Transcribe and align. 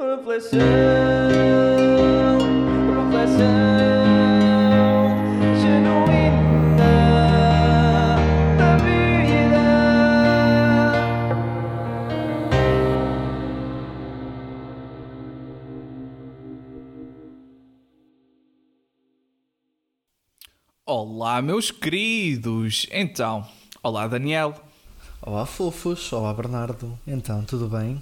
Reflexão, 0.00 0.58
reflexão 2.86 3.48
genuína 5.60 6.86
da 8.56 8.76
vida. 8.76 9.58
Olá, 20.86 21.42
meus 21.42 21.72
queridos! 21.72 22.86
Então, 22.92 23.44
olá, 23.82 24.06
Daniel. 24.06 24.54
Olá, 25.20 25.44
fofos. 25.44 26.12
Olá, 26.12 26.32
Bernardo. 26.32 26.96
Então, 27.04 27.44
tudo 27.44 27.66
bem? 27.68 28.00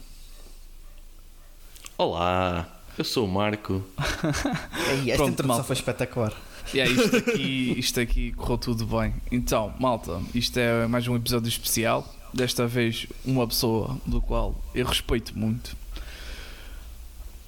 Olá, 1.98 2.68
eu 2.98 3.04
sou 3.04 3.24
o 3.24 3.28
Marco. 3.28 3.82
Ei, 4.90 5.10
esta 5.10 5.16
Pronto, 5.16 5.32
introdução 5.32 5.46
malta. 5.46 5.64
foi 5.64 5.76
espetacular. 5.76 6.32
E 6.74 6.80
é 6.80 6.86
isto 6.86 7.16
aqui, 7.16 7.74
isto 7.78 8.00
aqui 8.00 8.32
correu 8.32 8.58
tudo 8.58 8.84
bem. 8.84 9.14
Então, 9.32 9.72
malta, 9.80 10.20
isto 10.34 10.58
é 10.58 10.86
mais 10.86 11.08
um 11.08 11.16
episódio 11.16 11.48
especial. 11.48 12.06
Desta 12.34 12.66
vez, 12.66 13.06
uma 13.24 13.46
pessoa 13.46 13.98
do 14.04 14.20
qual 14.20 14.54
eu 14.74 14.84
respeito 14.84 15.38
muito. 15.38 15.74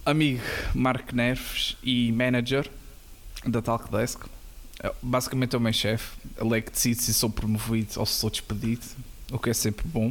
Amigo 0.06 0.40
Marco 0.74 1.15
Neves 1.15 1.76
e 1.82 2.10
manager 2.12 2.70
da 3.45 3.60
Talkdesk. 3.60 4.24
É, 4.82 4.90
Basicamente 5.02 5.56
é 5.56 5.59
o 5.59 5.60
meu 5.60 5.74
chefe. 5.74 6.16
Ele 6.40 6.56
é 6.56 6.60
que 6.62 6.70
decide 6.70 7.02
se 7.02 7.12
sou 7.12 7.28
promovido 7.28 8.01
ou 8.01 8.06
se 8.06 8.15
sou 8.15 8.30
despedido, 8.30 8.87
o 9.30 9.38
que 9.38 9.51
é 9.51 9.54
sempre 9.54 9.87
bom. 9.87 10.10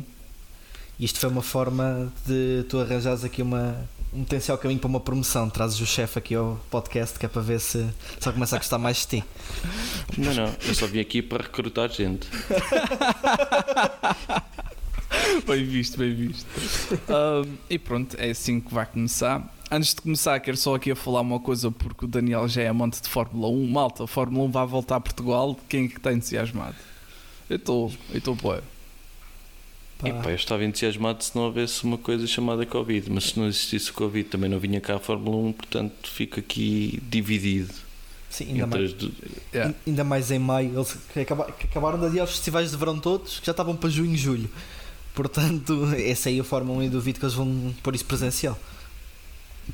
Isto 0.99 1.17
foi 1.19 1.29
uma 1.29 1.41
forma 1.41 2.13
de 2.25 2.65
tu 2.69 2.79
arranjares 2.79 3.23
aqui 3.23 3.41
uma, 3.41 3.87
um 4.13 4.23
potencial 4.23 4.57
caminho 4.57 4.79
para 4.79 4.87
uma 4.87 4.99
promoção. 4.99 5.49
Trazes 5.49 5.79
o 5.79 5.85
chefe 5.85 6.19
aqui 6.19 6.35
ao 6.35 6.59
podcast 6.69 7.17
que 7.17 7.25
é 7.25 7.29
para 7.29 7.41
ver 7.41 7.59
se 7.59 7.87
só 8.19 8.31
começa 8.31 8.55
a 8.55 8.59
gostar 8.59 8.77
mais 8.77 8.97
de 8.97 9.07
ti. 9.07 9.23
Não, 10.17 10.33
não, 10.33 10.55
eu 10.65 10.73
só 10.73 10.87
vim 10.87 10.99
aqui 10.99 11.21
para 11.21 11.43
recrutar 11.43 11.89
gente. 11.89 12.27
Bem 15.45 15.63
visto, 15.63 15.97
bem 15.97 16.13
visto. 16.13 16.45
E 17.69 17.79
pronto, 17.79 18.15
é 18.19 18.31
assim 18.31 18.59
que 18.59 18.73
vai 18.73 18.85
começar. 18.85 19.53
Antes 19.69 19.93
de 19.93 20.01
começar, 20.01 20.39
quero 20.39 20.57
só 20.57 20.75
aqui 20.75 20.91
a 20.91 20.95
falar 20.95 21.21
uma 21.21 21.39
coisa, 21.39 21.69
porque 21.71 22.05
o 22.05 22.07
Daniel 22.07 22.47
já 22.47 22.63
é 22.63 22.67
amante 22.67 23.01
de 23.01 23.07
Fórmula 23.07 23.49
1. 23.49 23.67
Malta, 23.67 24.03
a 24.03 24.07
Fórmula 24.07 24.45
1 24.47 24.51
vai 24.51 24.65
voltar 24.65 24.95
a 24.95 24.99
Portugal. 24.99 25.57
Quem 25.69 25.85
é 25.85 25.87
que 25.87 25.97
está 25.97 26.11
entusiasmado? 26.11 26.75
Eu 27.49 27.57
estou, 27.57 27.91
eu 28.11 28.17
estou 28.17 28.35
boa. 28.35 28.63
Pá. 29.99 30.09
Epá, 30.09 30.29
eu 30.29 30.35
estava 30.35 30.63
entusiasmado 30.63 31.23
se 31.23 31.35
não 31.35 31.43
houvesse 31.43 31.83
uma 31.83 31.97
coisa 31.97 32.27
chamada 32.27 32.65
Covid, 32.65 33.09
mas 33.09 33.25
se 33.25 33.39
não 33.39 33.47
existisse 33.47 33.89
o 33.89 33.93
Covid 33.93 34.29
também 34.29 34.49
não 34.49 34.59
vinha 34.59 34.79
cá 34.79 34.95
a 34.95 34.99
Fórmula 34.99 35.37
1, 35.49 35.53
portanto 35.53 36.09
fico 36.09 36.39
aqui 36.39 37.01
dividido 37.09 37.73
Sim, 38.29 38.49
ainda 38.49 38.67
mais, 38.67 38.93
du- 38.93 39.11
Yeah. 39.53 39.73
ainda 39.87 40.03
mais 40.03 40.29
em 40.29 40.37
maio. 40.37 40.71
Eles 40.77 40.95
que 41.11 41.19
acaba- 41.21 41.51
que 41.51 41.65
acabaram 41.65 41.97
de 41.99 42.05
adiar 42.05 42.25
os 42.25 42.31
festivais 42.31 42.69
de 42.69 42.77
verão 42.77 42.99
todos, 42.99 43.39
que 43.39 43.45
já 43.45 43.51
estavam 43.51 43.75
para 43.75 43.89
junho 43.89 44.13
e 44.13 44.17
julho. 44.17 44.49
Portanto, 45.15 45.87
essa 45.97 46.29
aí 46.29 46.39
a 46.39 46.43
Fórmula 46.43 46.77
1 46.79 46.83
e 46.83 46.89
duvido 46.89 47.17
que 47.19 47.25
eles 47.25 47.33
vão 47.33 47.73
pôr 47.81 47.95
isso 47.95 48.05
presencial. 48.05 48.59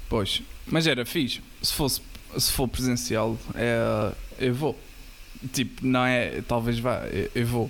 Pois, 0.07 0.41
mas 0.67 0.87
era 0.87 1.05
fixe. 1.05 1.41
Se 1.61 1.73
fosse, 1.73 2.01
se 2.37 2.51
for 2.51 2.67
presencial, 2.67 3.37
é, 3.55 4.11
eu 4.39 4.53
vou. 4.53 4.79
Tipo, 5.51 5.85
não 5.85 6.05
é, 6.05 6.41
talvez 6.47 6.79
vá, 6.79 7.05
eu, 7.11 7.29
eu 7.35 7.45
vou. 7.45 7.69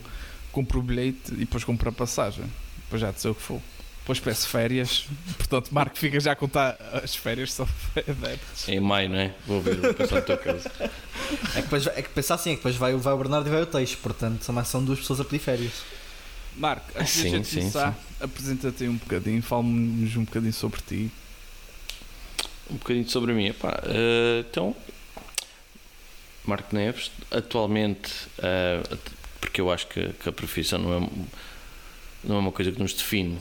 Compro 0.54 0.80
o 0.80 0.82
bilhete 0.82 1.34
e 1.34 1.38
depois 1.38 1.64
compro 1.66 1.90
a 1.90 1.92
passagem. 1.92 2.46
Depois 2.86 3.02
já 3.02 3.12
te 3.12 3.20
sei 3.20 3.32
o 3.32 3.36
que 3.36 3.42
for. 3.42 3.62
Depois 4.00 4.20
peço 4.20 4.48
férias. 4.48 5.06
Portanto, 5.38 5.70
Marco, 5.72 5.98
fica 5.98 6.20
já 6.20 6.32
a 6.34 6.36
contar 6.36 6.78
as 7.04 7.16
férias 7.16 7.52
só 7.54 7.66
férias. 7.66 8.40
em 8.68 8.80
maio, 8.80 9.10
não 9.10 9.18
é? 9.18 9.34
Vou 9.48 9.62
ver, 9.62 9.76
vou 9.78 9.94
pensar 9.94 10.16
no 10.18 10.22
teu 10.22 10.38
caso. 10.38 10.70
É 10.80 10.88
que, 11.56 11.62
depois, 11.62 11.88
é 11.88 12.02
que 12.02 12.10
pensar 12.10 12.36
assim, 12.36 12.52
é 12.52 12.54
que 12.54 12.60
depois 12.60 12.76
vai, 12.76 12.94
o- 12.94 13.00
vai 13.00 13.14
o 13.14 13.18
Bernardo 13.18 13.48
e 13.48 13.52
vai 13.52 13.62
o 13.62 13.66
Teixo. 13.66 13.98
Portanto, 13.98 14.44
são, 14.44 14.54
mais, 14.56 14.68
são 14.68 14.84
duas 14.84 15.00
pessoas 15.00 15.20
a 15.20 15.26
pedir 15.26 15.40
férias. 15.40 15.74
Marco, 16.56 16.86
antes 16.96 17.14
Sim, 17.14 17.22
de 17.22 17.28
a 17.28 17.32
gente 17.32 17.48
sim, 17.48 17.60
começar, 17.62 17.98
apresenta-te 18.22 18.84
aí 18.84 18.90
um 18.90 18.98
bocadinho, 18.98 19.42
fala-nos 19.42 20.16
um 20.16 20.24
bocadinho 20.24 20.54
sobre 20.54 20.82
ti. 20.82 21.10
Um 22.70 22.76
bocadinho 22.76 23.10
sobre 23.10 23.34
mim. 23.34 23.48
Epá, 23.48 23.82
eh, 23.86 24.46
então, 24.48 24.76
Marco 26.46 26.76
Neves, 26.76 27.10
atualmente, 27.32 28.12
at- 28.92 29.23
porque 29.54 29.62
eu 29.62 29.72
acho 29.72 29.86
que, 29.86 30.10
que 30.14 30.28
a 30.28 30.32
profissão 30.32 30.80
não 30.80 30.98
é, 30.98 31.10
não 32.24 32.36
é 32.38 32.40
uma 32.40 32.52
coisa 32.52 32.72
que 32.72 32.80
nos 32.80 32.92
define, 32.92 33.38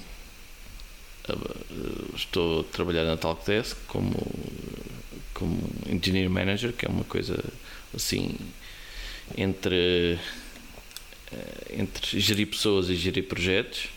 eh, 1.26 1.32
eh, 1.32 2.14
estou 2.14 2.60
a 2.60 2.64
trabalhar 2.64 3.04
na 3.04 3.16
Talkdesk 3.16 3.78
como, 3.86 4.14
como 5.32 5.70
Engineer 5.88 6.28
Manager, 6.28 6.74
que 6.74 6.84
é 6.84 6.88
uma 6.90 7.04
coisa 7.04 7.42
assim 7.96 8.36
entre, 9.38 10.18
eh, 11.32 11.78
entre 11.78 12.20
gerir 12.20 12.48
pessoas 12.48 12.90
e 12.90 12.94
gerir 12.94 13.26
projetos. 13.26 13.88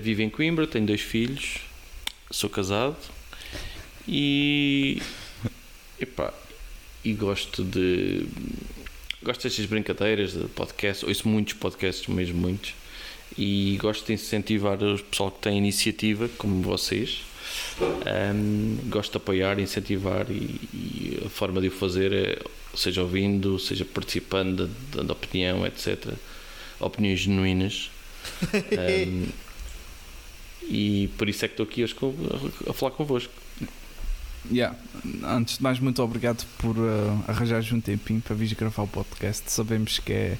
Vivo 0.00 0.22
em 0.22 0.28
Coimbra, 0.28 0.66
tenho 0.66 0.86
dois 0.86 1.02
filhos, 1.02 1.58
sou 2.32 2.50
casado 2.50 2.96
e 4.08 5.00
epá, 6.00 6.34
e 7.04 7.12
gosto 7.12 7.62
de 7.62 8.26
gosto 9.26 9.42
destas 9.42 9.66
brincadeiras 9.66 10.34
de 10.34 10.46
podcast, 10.46 11.04
ouço 11.04 11.26
muitos 11.26 11.54
podcasts, 11.54 12.06
mesmo 12.06 12.40
muitos 12.40 12.74
e 13.36 13.76
gosto 13.82 14.06
de 14.06 14.12
incentivar 14.12 14.80
o 14.80 15.02
pessoal 15.02 15.32
que 15.32 15.40
tem 15.40 15.58
iniciativa 15.58 16.28
como 16.38 16.62
vocês. 16.62 17.22
Ahm, 18.06 18.88
gosto 18.88 19.10
de 19.10 19.16
apoiar, 19.16 19.58
incentivar 19.58 20.30
e, 20.30 20.60
e 20.72 21.22
a 21.26 21.28
forma 21.28 21.60
de 21.60 21.66
o 21.66 21.70
fazer 21.72 22.12
é 22.12 22.38
seja 22.72 23.02
ouvindo, 23.02 23.58
seja 23.58 23.84
participando, 23.84 24.70
dando 24.92 25.10
opinião, 25.10 25.66
etc 25.66 26.14
opiniões 26.78 27.20
genuínas. 27.20 27.90
Ahm, 28.78 29.26
e 30.68 31.08
por 31.18 31.28
isso 31.28 31.44
é 31.44 31.48
que 31.48 31.54
estou 31.54 31.64
aqui 31.64 31.82
hoje 31.82 31.96
a 32.68 32.72
falar 32.72 32.92
convosco 32.92 33.32
Yeah. 34.50 34.76
Antes 35.24 35.56
de 35.58 35.62
mais, 35.62 35.78
muito 35.80 36.02
obrigado 36.02 36.44
por 36.58 36.76
uh, 36.78 37.24
arranjares 37.28 37.70
um 37.72 37.80
tempinho 37.80 38.20
para 38.20 38.34
vir 38.34 38.54
gravar 38.54 38.82
o 38.82 38.86
podcast. 38.88 39.50
Sabemos 39.50 39.98
que 39.98 40.12
é, 40.12 40.38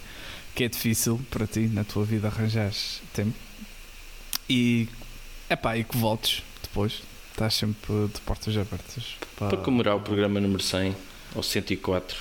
que 0.54 0.64
é 0.64 0.68
difícil 0.68 1.20
para 1.30 1.46
ti 1.46 1.60
na 1.60 1.84
tua 1.84 2.04
vida 2.04 2.28
arranjares 2.28 3.00
tempo. 3.12 3.34
E, 4.48 4.88
epá, 5.50 5.76
e 5.76 5.84
que 5.84 5.96
voltes 5.96 6.42
depois. 6.62 7.02
Estás 7.32 7.54
sempre 7.54 7.92
de 8.14 8.20
portas 8.22 8.56
abertas. 8.56 9.04
pá. 9.38 9.48
Para 9.48 9.58
comemorar 9.58 9.96
o 9.96 10.00
programa 10.00 10.40
número 10.40 10.62
100 10.62 10.96
ou 11.34 11.42
104. 11.42 12.16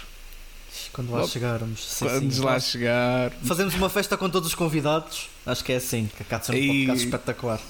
Quando 0.92 1.12
lá 1.12 1.26
chegarmos. 1.26 1.86
sim, 1.86 2.06
Quando 2.06 2.32
sim. 2.34 2.42
lá 2.42 2.60
chegar, 2.60 3.32
Fazemos 3.44 3.74
uma 3.76 3.90
festa 3.90 4.18
com 4.18 4.30
todos 4.30 4.50
os 4.50 4.56
convidados. 4.56 5.30
Acho 5.46 5.64
que 5.64 5.72
é 5.72 5.78
assim, 5.78 6.10
que 6.18 6.22
acaba 6.24 6.42
de 6.42 6.46
ser 6.48 6.52
um 6.54 6.56
E- 6.56 6.86
podcast 6.86 7.06
espetacular. 7.06 7.62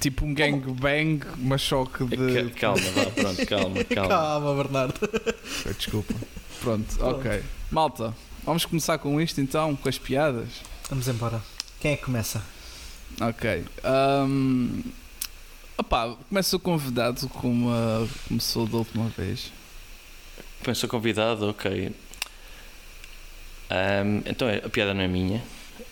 Tipo 0.00 0.24
um 0.24 0.32
gangbang, 0.34 1.20
mas 1.38 1.62
só 1.62 1.84
que 1.84 2.04
de. 2.04 2.50
Ca- 2.50 2.60
Calma, 2.60 2.90
vá, 2.90 3.04
pronto, 3.10 3.46
calma, 3.46 3.84
calma. 3.94 4.08
Calma, 4.08 4.54
Bernardo. 4.62 5.00
Desculpa. 5.76 6.14
Pronto, 6.60 6.96
ok. 7.04 7.42
Malta, 7.70 8.14
vamos 8.44 8.64
começar 8.64 8.98
com 8.98 9.20
isto 9.20 9.40
então, 9.40 9.76
com 9.76 9.88
as 9.88 9.98
piadas. 9.98 10.48
Vamos 10.88 11.06
embora. 11.08 11.40
Quem 11.80 11.92
é 11.92 11.96
que 11.96 12.04
começa? 12.04 12.42
Ok. 13.20 13.64
Um, 13.84 14.82
opá, 15.78 16.14
começa 16.28 16.56
o 16.56 16.60
convidado 16.60 17.28
como 17.28 17.68
uh, 17.70 18.08
começou 18.28 18.66
da 18.66 18.78
última 18.78 19.08
vez. 19.08 19.52
Penso 20.62 20.86
convidado, 20.88 21.48
ok. 21.48 21.92
Ahm, 23.70 24.22
então 24.26 24.48
a 24.48 24.68
piada 24.68 24.92
não 24.92 25.02
é 25.02 25.08
minha. 25.08 25.42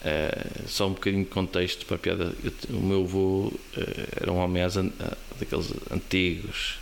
Ah, 0.04 0.62
só 0.66 0.86
um 0.86 0.92
bocadinho 0.92 1.24
de 1.24 1.30
contexto 1.30 1.84
para 1.86 1.96
a 1.96 1.98
piada. 1.98 2.32
Eu 2.44 2.52
o 2.76 2.82
meu 2.82 3.02
avô 3.02 3.52
ah, 3.76 3.80
era 4.20 4.32
um 4.32 4.36
homem 4.38 4.62
an- 4.62 4.92
ah, 5.00 5.16
daqueles 5.38 5.72
antigos. 5.90 6.78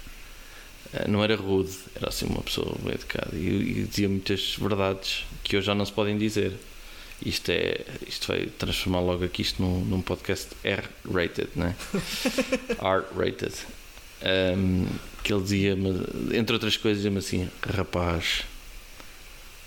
Ah, 0.93 1.09
não 1.09 1.23
era 1.25 1.35
rude, 1.37 1.73
era 1.95 2.09
assim 2.09 2.27
uma 2.27 2.43
pessoa 2.43 2.75
bem 2.83 2.95
educada 2.95 3.35
e, 3.37 3.81
e 3.81 3.83
dizia 3.89 4.09
muitas 4.09 4.55
verdades 4.57 5.25
que 5.43 5.57
hoje 5.57 5.67
já 5.67 5.75
não 5.75 5.85
se 5.85 5.93
podem 5.93 6.17
dizer. 6.19 6.53
Isto, 7.25 7.51
é, 7.51 7.81
isto 8.07 8.29
vai 8.29 8.45
transformar 8.59 9.01
logo 9.01 9.25
aqui 9.25 9.41
isto 9.41 9.63
num, 9.63 9.81
num 9.87 10.03
podcast 10.03 10.49
R-rated, 10.63 11.49
né? 11.57 11.75
R-rated. 12.79 13.55
Ahm, 14.23 14.87
que 15.25 15.33
ele 15.33 15.43
dizia-me, 15.43 15.89
entre 16.37 16.53
outras 16.55 16.77
coisas, 16.77 16.99
dizia-me 16.99 17.19
assim: 17.19 17.49
Rapaz, 17.63 18.43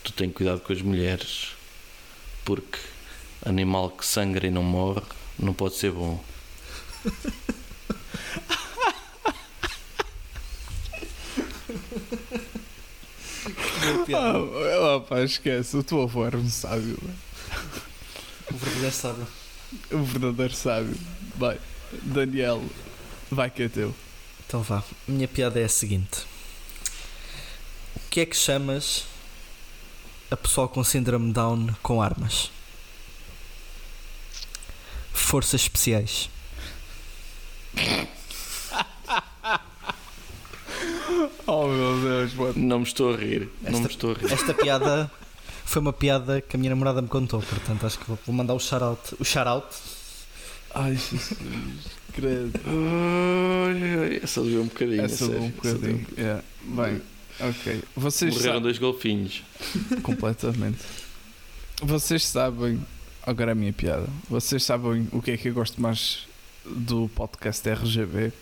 tu 0.04 0.14
tem 0.14 0.30
cuidado 0.30 0.60
com 0.62 0.72
as 0.72 0.82
mulheres, 0.84 1.50
porque 2.46 2.78
animal 3.46 3.90
que 3.92 4.06
sangra 4.06 4.48
e 4.48 4.52
não 4.52 4.64
morre 4.64 5.02
não 5.38 5.54
pode 5.54 5.76
ser 5.76 5.92
bom. 5.92 6.22
Ah, 14.14 14.96
opá, 14.98 15.22
esquece, 15.22 15.78
o 15.78 15.84
teu 15.84 16.02
avô 16.02 16.26
era 16.26 16.38
um 16.38 16.50
sábio, 16.50 16.98
mano. 17.02 17.18
O 18.52 18.58
verdadeiro 18.58 18.92
sábio. 18.92 19.28
um 19.92 20.04
verdadeiro 20.04 20.54
sábio. 20.54 20.98
Bem, 21.36 21.58
Daniel, 22.04 22.64
vai 23.30 23.50
que 23.50 23.64
é 23.64 23.70
teu. 23.70 23.96
Então 24.46 24.62
vá. 24.62 24.84
Minha 25.08 25.28
piada 25.28 25.60
é 25.60 25.64
a 25.64 25.70
seguinte: 25.70 26.26
O 27.96 28.10
que 28.10 28.22
é 28.22 28.26
que 28.26 28.36
chamas 28.36 29.06
a 30.32 30.36
pessoal 30.38 30.68
com 30.68 30.84
síndrome 30.84 31.32
Down 31.32 31.76
com 31.82 32.02
armas? 32.02 32.52
Forças 35.30 35.62
especiais. 35.62 36.28
Oh 41.48 41.68
meu 41.68 42.00
Deus, 42.02 42.34
mano. 42.36 42.54
Não 42.56 42.80
me 42.80 42.86
estou 42.86 43.14
a 43.14 43.18
rir. 43.18 43.50
Não 43.62 43.70
Esta- 43.72 43.82
me 43.82 43.88
estou 43.88 44.12
a 44.12 44.14
rir. 44.14 44.32
Esta 44.32 44.54
piada 44.54 45.12
foi 45.66 45.82
uma 45.82 45.92
piada 45.94 46.42
que 46.42 46.56
a 46.56 46.60
minha 46.60 46.70
namorada 46.70 47.02
me 47.02 47.08
contou, 47.08 47.42
portanto 47.42 47.86
acho 47.86 47.98
que 48.00 48.06
vou 48.08 48.18
vou 48.26 48.36
mandar 48.36 48.54
o 48.54 48.60
shout-out. 48.60 49.16
O 49.20 49.26
shout-out. 49.26 49.68
Ai, 50.76 50.92
Jesus. 50.96 51.34
Credo. 52.14 52.60
Essa 54.22 54.42
doeu 54.42 54.62
um 54.62 54.66
bocadinho. 54.68 55.02
Essa 55.04 55.26
sério, 55.26 55.42
um 55.42 55.50
doeu 55.50 55.76
bocadinho. 55.76 56.08
Yeah. 56.18 56.44
Bem, 56.64 57.02
ok. 57.40 57.84
Vocês 57.96 58.32
Morreram 58.34 58.54
sabem. 58.54 58.62
dois 58.64 58.78
golfinhos. 58.78 59.44
Completamente. 60.04 60.80
Vocês 61.82 62.26
sabem. 62.28 62.80
Agora 63.30 63.52
é 63.52 63.54
a 63.54 63.56
minha 63.56 63.72
piada. 63.72 64.08
Vocês 64.28 64.64
sabem 64.64 65.08
o 65.12 65.22
que 65.22 65.30
é 65.30 65.38
que 65.38 65.50
eu 65.50 65.54
gosto 65.54 65.80
mais 65.80 66.28
do 66.66 67.08
podcast 67.14 67.68
RGB? 67.70 68.34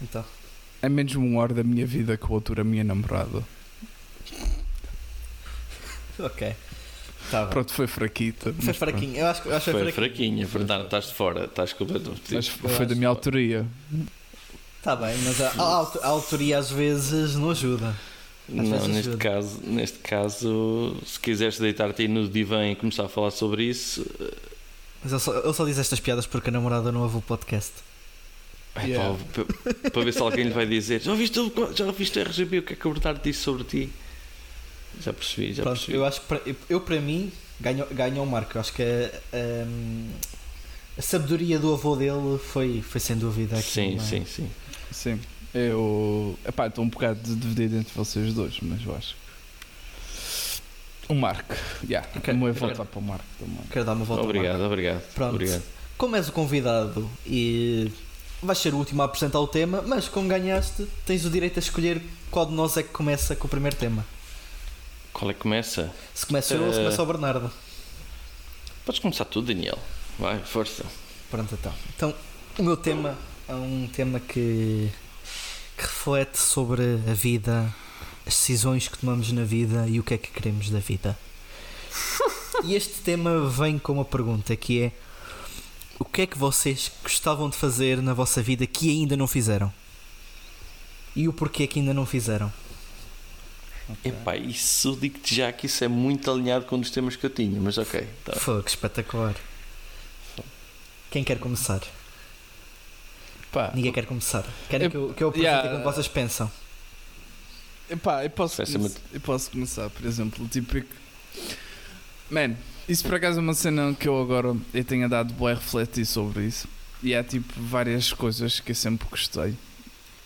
Então. 0.00 0.24
É 0.80 0.88
menos 0.88 1.12
uma 1.16 1.40
hora 1.40 1.52
da 1.52 1.64
minha 1.64 1.84
vida 1.84 2.16
que 2.16 2.24
o 2.24 2.30
outro 2.32 2.60
a 2.60 2.62
minha 2.62 2.84
namorada. 2.84 3.42
Ok. 6.20 6.54
Tá. 7.32 7.46
Pronto, 7.46 7.72
foi 7.72 7.88
fraquita. 7.88 8.54
Foi 8.60 8.72
fraquinho. 8.72 9.16
Eu 9.16 9.26
acho, 9.26 9.42
que- 9.42 9.48
eu 9.48 9.56
acho 9.56 9.64
que 9.64 9.70
Foi 9.72 9.82
foi 9.82 9.92
fraquinho. 9.92 10.46
fraquinha. 10.46 10.48
Fernando, 10.48 10.84
estás 10.84 11.06
de 11.08 11.14
fora. 11.14 11.44
Estás 11.46 11.72
completamente. 11.72 12.22
Mas 12.32 12.46
Eu 12.62 12.68
foi 12.70 12.86
da 12.86 12.94
minha 12.94 13.08
autoria. 13.08 13.66
Tá 14.84 14.94
bem, 14.94 15.16
mas 15.24 15.40
a, 15.40 15.48
a, 15.58 15.80
a 16.02 16.06
autoria 16.08 16.58
às 16.58 16.70
vezes 16.70 17.34
não 17.34 17.50
ajuda. 17.50 17.92
Às 18.48 18.54
Não, 18.54 18.64
neste 18.88 19.08
ajuda. 19.08 19.16
caso, 19.16 19.60
neste 19.64 19.98
caso, 19.98 20.96
se 21.06 21.18
quiseres 21.18 21.58
deitar-te 21.58 22.02
aí 22.02 22.08
no 22.08 22.28
divã 22.28 22.66
e 22.68 22.74
começar 22.76 23.04
a 23.04 23.08
falar 23.08 23.30
sobre 23.30 23.64
isso, 23.64 24.04
Mas 25.02 25.12
ele 25.12 25.20
só, 25.20 25.38
ele 25.38 25.52
só 25.54 25.64
diz 25.64 25.78
estas 25.78 25.98
piadas 26.00 26.26
porque 26.26 26.50
a 26.50 26.52
namorada 26.52 26.92
não 26.92 27.02
ouve 27.02 27.16
o 27.18 27.22
podcast. 27.22 27.72
é 28.76 28.86
Yeah. 28.86 29.16
para, 29.32 29.90
para 29.90 30.02
ver 30.04 30.12
se 30.12 30.18
alguém 30.20 30.44
lhe 30.44 30.50
vai 30.52 30.66
dizer: 30.66 31.00
Já 31.00 31.14
viste, 31.14 31.38
o- 31.40 31.72
já 31.74 31.90
viste 31.92 32.18
o 32.18 32.22
RGB? 32.22 32.58
O 32.58 32.62
que 32.62 32.72
é 32.74 32.76
que 32.76 32.86
a 32.86 32.90
Bernardo 32.90 33.22
disse 33.22 33.40
sobre 33.40 33.64
ti? 33.64 33.90
Já 35.00 35.12
percebi, 35.12 35.52
já 35.54 35.62
Pronto, 35.62 35.76
percebi. 35.76 35.96
eu 35.98 36.04
acho 36.04 36.20
que 36.20 36.26
para, 36.26 36.40
eu, 36.46 36.56
eu, 36.68 36.80
para 36.80 37.00
mim 37.00 37.32
ganho, 37.60 37.86
ganho 37.92 38.22
um 38.22 38.26
marco. 38.26 38.56
Eu 38.56 38.60
acho 38.60 38.72
que 38.72 38.82
a, 38.82 39.66
hum, 39.66 40.10
a 40.98 41.02
sabedoria 41.02 41.58
do 41.58 41.72
avô 41.72 41.96
dele 41.96 42.38
foi, 42.52 42.82
foi 42.82 43.00
sem 43.00 43.16
dúvida 43.16 43.56
aqui. 43.58 43.70
sim, 43.70 43.92
uma- 43.94 44.02
sim, 44.02 44.24
sim. 44.26 44.50
Sim. 44.92 45.20
Eu. 45.54 46.38
Epá, 46.46 46.66
estou 46.66 46.84
um 46.84 46.88
bocado 46.88 47.20
dividido 47.36 47.76
entre 47.76 47.92
vocês 47.94 48.32
dois, 48.34 48.58
mas 48.60 48.84
eu 48.84 48.94
acho. 48.96 49.14
O 51.08 51.14
Marco. 51.14 51.54
Yeah, 51.88 52.08
Ok. 52.16 52.32
o 52.32 52.36
meu 52.36 52.48
é 52.48 52.52
voltar 52.52 52.84
para 52.84 52.98
o 52.98 53.02
Marco 53.02 53.24
também. 53.38 53.58
Quero 53.70 53.84
dar 53.84 53.92
uma 53.92 54.04
volta 54.04 54.22
ao 54.22 54.26
Marco. 54.26 54.38
Obrigado, 54.40 54.62
obrigado. 54.64 55.02
Pronto. 55.14 55.34
obrigado. 55.34 55.62
Como 55.96 56.16
és 56.16 56.28
o 56.28 56.32
convidado 56.32 57.08
e 57.26 57.92
vais 58.42 58.58
ser 58.58 58.74
o 58.74 58.78
último 58.78 59.02
a 59.02 59.04
apresentar 59.04 59.38
o 59.38 59.46
tema, 59.46 59.82
mas 59.86 60.08
como 60.08 60.28
ganhaste, 60.28 60.86
tens 61.06 61.24
o 61.24 61.30
direito 61.30 61.58
a 61.58 61.60
escolher 61.60 62.02
qual 62.30 62.46
de 62.46 62.52
nós 62.52 62.76
é 62.76 62.82
que 62.82 62.88
começa 62.88 63.36
com 63.36 63.46
o 63.46 63.50
primeiro 63.50 63.76
tema. 63.76 64.04
Qual 65.12 65.30
é 65.30 65.34
que 65.34 65.40
começa? 65.40 65.92
Se 66.14 66.26
começa 66.26 66.54
eu 66.54 66.64
ou 66.64 66.72
se 66.72 66.78
Eh, 66.80 66.82
começa 66.84 67.02
o 67.02 67.06
Bernardo. 67.06 67.50
Podes 68.84 68.98
começar 69.00 69.24
tu, 69.26 69.40
Daniel. 69.40 69.78
Vai, 70.18 70.38
força. 70.40 70.84
Pronto, 71.30 71.54
então. 71.54 71.72
Então, 71.96 72.14
o 72.58 72.62
meu 72.62 72.76
tema 72.76 73.16
é 73.48 73.54
um 73.54 73.88
tema 73.92 74.18
que, 74.20 74.90
que 75.76 75.82
reflete 75.82 76.38
sobre 76.38 76.82
a 77.10 77.14
vida, 77.14 77.74
as 78.26 78.34
decisões 78.34 78.88
que 78.88 78.98
tomamos 78.98 79.30
na 79.32 79.44
vida 79.44 79.86
e 79.88 79.98
o 79.98 80.02
que 80.02 80.14
é 80.14 80.18
que 80.18 80.30
queremos 80.30 80.70
da 80.70 80.78
vida. 80.78 81.18
E 82.64 82.74
este 82.74 83.00
tema 83.00 83.48
vem 83.48 83.78
com 83.78 83.94
uma 83.94 84.04
pergunta 84.04 84.54
que 84.56 84.82
é: 84.82 84.92
o 85.98 86.04
que 86.04 86.22
é 86.22 86.26
que 86.26 86.38
vocês 86.38 86.90
gostavam 87.02 87.50
de 87.50 87.56
fazer 87.56 88.00
na 88.00 88.14
vossa 88.14 88.42
vida 88.42 88.66
que 88.66 88.90
ainda 88.90 89.16
não 89.16 89.26
fizeram? 89.26 89.72
E 91.14 91.28
o 91.28 91.32
porquê 91.32 91.66
que 91.66 91.78
ainda 91.78 91.94
não 91.94 92.06
fizeram? 92.06 92.52
Epá, 94.02 94.36
isso 94.36 94.96
digo-te 94.98 95.34
já 95.34 95.52
que 95.52 95.66
isso 95.66 95.84
é 95.84 95.88
muito 95.88 96.30
alinhado 96.30 96.64
com 96.64 96.76
um 96.76 96.80
dos 96.80 96.90
temas 96.90 97.16
que 97.16 97.26
eu 97.26 97.30
tinha, 97.30 97.60
mas 97.60 97.76
ok. 97.76 98.08
Tá. 98.24 98.32
Fogo, 98.34 98.66
espetacular. 98.66 99.34
Quem 101.10 101.22
quer 101.22 101.38
começar? 101.38 101.82
Pá, 103.54 103.70
Ninguém 103.74 103.92
quer 103.92 104.04
começar. 104.04 104.44
Querem 104.68 104.86
Eu- 104.86 104.90
que 104.90 104.96
eu, 104.96 105.14
que 105.14 105.22
eu 105.24 105.28
apresente 105.28 105.46
yeah. 105.48 105.68
aquilo 105.68 105.78
que 105.84 105.94
vocês 105.94 106.08
pensam? 106.08 106.50
epá, 107.88 108.24
eu, 108.24 108.30
posso 108.30 108.62
come- 108.64 108.90
eu 109.12 109.20
posso 109.20 109.50
começar, 109.50 109.88
por 109.90 110.04
exemplo, 110.04 110.46
tipo. 110.48 110.82
Man, 112.30 112.56
isso 112.88 113.04
por 113.04 113.14
acaso 113.14 113.38
é 113.38 113.42
uma 113.42 113.54
cena 113.54 113.94
que 113.94 114.08
eu 114.08 114.20
agora 114.20 114.56
eu 114.72 114.84
tenho 114.84 115.08
dado 115.08 115.32
boa 115.34 115.52
a 115.52 115.54
refletir 115.54 116.04
sobre 116.04 116.44
isso. 116.46 116.66
E 117.02 117.14
há 117.14 117.22
tipo 117.22 117.52
várias 117.60 118.12
coisas 118.12 118.58
que 118.60 118.72
eu 118.72 118.74
sempre 118.74 119.06
gostei 119.08 119.54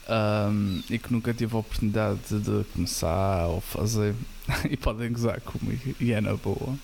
ahm, 0.09 0.81
e 0.89 0.99
que 0.99 1.13
nunca 1.13 1.35
tive 1.35 1.55
a 1.55 1.59
oportunidade 1.59 2.21
de 2.31 2.65
começar 2.73 3.47
ou 3.49 3.61
fazer. 3.61 4.15
e 4.71 4.77
podem 4.77 5.13
gozar 5.13 5.41
comigo, 5.43 5.95
e 6.01 6.13
é 6.13 6.21
na 6.21 6.35
boa. 6.35 6.75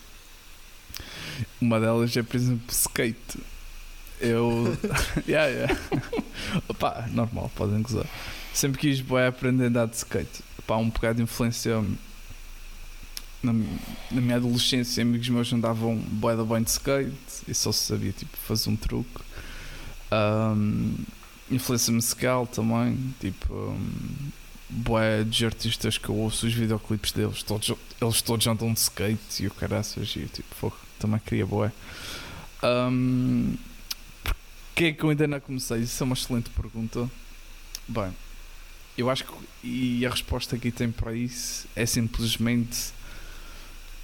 Uma 1.61 1.81
delas 1.81 2.15
é, 2.17 2.23
por 2.23 2.37
exemplo, 2.37 2.67
skate. 2.71 3.39
Eu. 4.21 4.77
yeah, 5.29 5.49
yeah. 5.49 5.81
Opa, 6.69 7.07
normal, 7.13 7.51
podem 7.55 7.83
gozar. 7.83 8.07
Sempre 8.53 8.81
quis 8.81 9.01
boé 9.01 9.27
aprender 9.27 9.65
a 9.65 9.67
andar 9.69 9.87
de 9.87 9.97
skate. 9.97 10.43
Pá, 10.67 10.77
um 10.77 10.89
bocado 10.89 11.21
influência 11.21 11.83
na, 13.43 13.53
na 13.53 14.21
minha 14.21 14.37
adolescência. 14.37 15.03
Amigos 15.03 15.29
meus 15.29 15.53
andavam 15.53 15.97
boé 15.97 16.37
da 16.37 16.45
bem 16.45 16.63
de 16.63 16.71
skate 16.71 17.13
e 17.49 17.55
só 17.55 17.73
sabia 17.73 18.13
tipo 18.13 18.37
fazer 18.37 18.71
um 18.71 18.77
truque. 18.77 19.21
Ahm, 20.11 20.95
influência 21.51 21.93
musical 21.93 22.47
também, 22.47 23.15
tipo. 23.21 23.55
Um, 23.55 24.33
boé 24.75 25.23
de 25.23 25.47
artistas 25.47 25.99
que 25.99 26.09
eu 26.09 26.17
ouço 26.17 26.47
os 26.47 26.53
videoclipes 26.53 27.13
deles, 27.13 27.43
todos, 27.43 27.73
eles 28.01 28.23
todos 28.23 28.47
andam 28.47 28.73
de 28.73 28.81
skate 28.81 29.43
e 29.43 29.47
o 29.47 29.51
caraças 29.51 30.15
e 30.17 30.23
eu, 30.23 30.29
tipo, 30.29 30.55
fogo, 30.55 30.77
também 30.99 31.21
queria 31.21 31.47
boé. 31.47 31.71
Um, 32.63 33.55
Porquê 34.75 34.87
é 34.87 34.93
que 34.93 35.05
eu 35.05 35.11
ainda 35.11 35.27
não 35.29 35.39
comecei? 35.39 35.79
Isso 35.79 36.03
é 36.03 36.05
uma 36.05 36.15
excelente 36.15 36.51
pergunta. 36.51 37.09
Bem, 37.87 38.11
eu 38.99 39.09
acho 39.09 39.25
que 39.25 39.33
e 39.63 40.05
a 40.05 40.11
resposta 40.11 40.59
que 40.59 40.73
tem 40.73 40.91
para 40.91 41.15
isso 41.15 41.69
é 41.77 41.87
simplesmente 41.87 42.93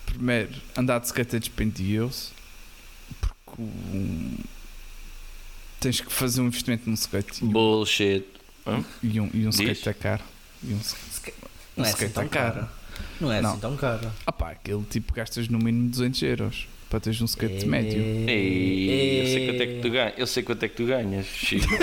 primeiro, 0.06 0.54
andar 0.76 1.00
de 1.00 1.06
skate 1.06 1.37
é 1.37 1.38
dispendioso 1.40 2.30
porque 3.21 3.62
um, 3.62 4.37
tens 5.80 6.00
que 6.00 6.12
fazer 6.12 6.40
um 6.40 6.47
investimento 6.47 6.88
no 6.88 6.95
skate 6.95 7.42
e 7.42 7.45
um- 7.47 7.49
Bullshit. 7.50 8.25
e 9.02 9.21
um, 9.21 9.28
e 9.35 9.47
um 9.47 9.50
skate 9.50 9.88
é 9.88 9.92
caro. 9.95 10.23
E 10.62 10.68
um, 10.68 10.76
um 10.76 10.76
é 10.76 10.80
assim 11.83 11.90
skate 11.90 12.12
tão 12.14 12.23
é 12.25 12.28
caro. 12.28 12.54
caro. 12.54 12.68
Não 13.21 13.33
é 13.33 13.40
Não. 13.42 13.50
assim 13.52 13.61
tão 13.61 13.76
caro. 13.76 14.12
Ah 14.25 14.30
pá, 14.33 14.50
aquele 14.52 14.85
tipo 14.85 15.12
gastas 15.14 15.49
no 15.49 15.59
mínimo 15.59 15.88
200 15.90 16.23
euros 16.23 16.68
para 16.90 17.00
teres 17.00 17.23
um 17.23 17.25
skate 17.25 17.62
É. 17.64 17.66
médio. 17.66 18.02
Ei, 18.28 19.20
eu 19.23 19.26
sei 19.26 19.47
quanto 19.47 19.62
é 19.62 19.66
que 19.66 19.80
tu 19.80 19.90
ganhas. 19.90 20.14
Eu 20.18 20.26
sei 20.26 20.42
quanto 20.42 20.62
é 20.64 20.68
que 20.68 20.75
tu 20.76 20.85
ganhas, 20.87 21.26
Chico. 21.26 21.66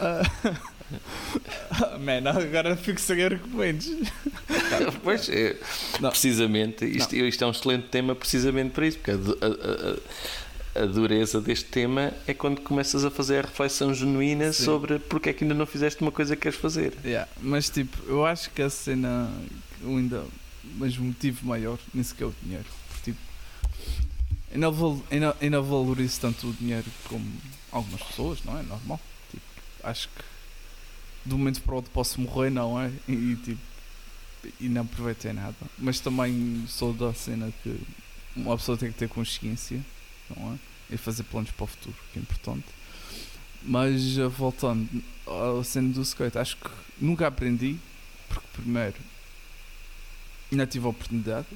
Ah, 0.00 1.98
man, 1.98 2.28
agora 2.30 2.76
fico 2.76 3.00
sem 3.00 3.22
argumentos. 3.24 3.90
pois, 5.02 5.28
é, 5.28 5.56
Não. 6.00 6.10
precisamente, 6.10 6.84
isto, 6.84 7.14
isto 7.16 7.42
é 7.42 7.46
um 7.46 7.50
excelente 7.50 7.86
tema 7.88 8.14
precisamente 8.14 8.70
para 8.70 8.86
isso, 8.86 8.98
porque 8.98 9.10
a, 9.10 9.14
a- 9.14 10.78
a- 10.78 10.82
a 10.82 10.86
dureza 10.86 11.40
deste 11.40 11.66
tema 11.66 12.12
é 12.26 12.34
quando 12.34 12.60
começas 12.60 13.04
a 13.04 13.10
fazer 13.10 13.38
a 13.38 13.42
reflexão 13.42 13.94
genuína 13.94 14.52
Sim. 14.52 14.64
sobre 14.64 14.98
porque 14.98 15.30
é 15.30 15.32
que 15.32 15.44
ainda 15.44 15.54
não 15.54 15.66
fizeste 15.66 16.00
uma 16.02 16.10
coisa 16.12 16.34
que 16.36 16.42
queres 16.42 16.58
fazer. 16.58 16.92
Yeah, 17.04 17.28
mas 17.40 17.68
tipo, 17.70 17.96
eu 18.08 18.24
acho 18.26 18.50
que 18.50 18.60
a 18.62 18.68
cena 18.70 19.30
ainda. 19.84 20.22
Mas 20.76 20.96
o 20.96 21.02
motivo 21.02 21.46
maior 21.46 21.78
nem 21.92 22.02
sequer 22.02 22.24
é 22.24 22.26
o 22.26 22.34
dinheiro. 22.42 22.66
Tipo, 23.02 23.18
eu 24.50 24.58
não, 24.58 24.70
não 25.50 25.62
valorizo 25.62 26.20
tanto 26.20 26.48
o 26.48 26.52
dinheiro 26.52 26.86
como 27.08 27.24
algumas 27.70 28.02
pessoas, 28.02 28.42
não 28.44 28.58
é? 28.58 28.62
Normal. 28.62 29.00
Tipo, 29.30 29.44
acho 29.82 30.08
que 30.08 30.24
de 31.26 31.34
um 31.34 31.38
momento 31.38 31.60
para 31.62 31.72
o 31.72 31.76
outro 31.76 31.90
posso 31.90 32.20
morrer, 32.20 32.50
não 32.50 32.80
é? 32.80 32.90
E, 33.08 33.36
tipo, 33.36 33.60
e 34.60 34.68
não 34.68 34.82
aproveitei 34.82 35.32
nada. 35.32 35.56
Mas 35.78 36.00
também 36.00 36.64
sou 36.68 36.92
da 36.92 37.12
cena 37.14 37.52
que 37.62 37.80
uma 38.36 38.56
pessoa 38.56 38.76
tem 38.76 38.92
que 38.92 38.98
ter 38.98 39.08
consciência, 39.08 39.80
não 40.36 40.54
é? 40.54 40.58
E 40.94 40.96
fazer 40.96 41.22
planos 41.24 41.50
para 41.50 41.64
o 41.64 41.66
futuro, 41.66 41.96
que 42.12 42.18
é 42.18 42.22
importante. 42.22 42.66
Mas 43.62 44.18
eh, 44.18 44.28
voltando 44.28 45.02
à 45.26 45.64
cena 45.64 45.88
do 45.92 46.02
skate, 46.02 46.36
acho 46.36 46.56
que 46.58 46.68
nunca 47.00 47.26
aprendi, 47.26 47.78
porque 48.28 48.46
primeiro 48.52 48.96
ainda 50.50 50.66
tive 50.66 50.86
a 50.86 50.90
oportunidade, 50.90 51.46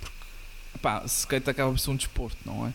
porque 0.00 0.78
pá, 0.80 1.02
skate 1.06 1.50
acaba 1.50 1.70
por 1.70 1.78
ser 1.78 1.90
um 1.90 1.96
desporto, 1.96 2.38
não 2.44 2.66
é? 2.66 2.72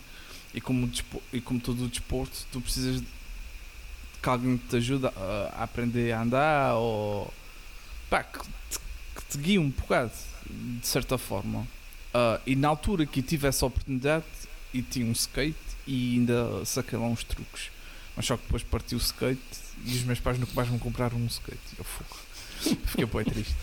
E 0.54 0.60
como, 0.60 0.90
e 1.32 1.40
como 1.40 1.60
todo 1.60 1.84
o 1.84 1.88
desporto, 1.88 2.46
tu 2.50 2.60
precisas 2.60 3.00
de 3.00 3.06
que 4.22 4.28
alguém 4.28 4.56
te 4.56 4.76
ajude 4.76 5.06
a, 5.06 5.62
aprender 5.62 6.12
a 6.12 6.22
andar 6.22 6.74
ou 6.76 7.32
pá, 8.08 8.22
que, 8.22 8.38
te, 8.38 8.78
que 9.14 9.24
te 9.30 9.38
guie 9.38 9.58
um 9.58 9.70
bocado, 9.70 10.12
de 10.48 10.86
certa 10.86 11.18
forma. 11.18 11.66
Ah, 12.18 12.40
e 12.46 12.56
na 12.56 12.68
altura 12.68 13.04
que 13.04 13.20
tive 13.20 13.46
essa 13.46 13.66
oportunidade 13.66 14.24
e 14.72 14.80
tinha 14.80 15.04
um 15.04 15.12
skate 15.12 15.58
e 15.86 16.14
ainda 16.14 16.64
saquei 16.64 16.98
lá 16.98 17.04
uns 17.04 17.22
truques. 17.22 17.70
Mas 18.16 18.24
só 18.24 18.38
que 18.38 18.44
depois 18.44 18.62
parti 18.62 18.94
o 18.94 18.98
skate 18.98 19.42
e 19.84 19.94
os 19.94 20.02
meus 20.02 20.18
pais 20.18 20.38
nunca 20.38 20.52
mais 20.54 20.70
me 20.70 20.78
compraram 20.78 21.18
um 21.18 21.26
skate. 21.26 21.60
Eu 21.76 21.84
fogo. 21.84 22.16
Fiquei 22.86 23.24
triste. 23.24 23.54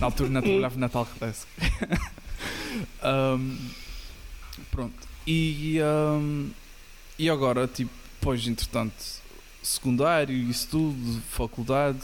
Na 0.00 0.06
altura 0.06 0.28
não 0.30 0.42
trabalhava 0.42 0.78
na 0.78 0.88
Talkdesk. 0.88 1.46
um, 3.02 3.58
pronto. 4.70 5.08
E, 5.26 5.78
um, 5.82 6.50
e 7.18 7.28
agora, 7.28 7.66
tipo, 7.66 7.90
depois, 8.18 8.46
entretanto, 8.46 8.94
secundário, 9.62 10.34
isso 10.34 10.68
tudo, 10.70 11.20
faculdade, 11.30 11.98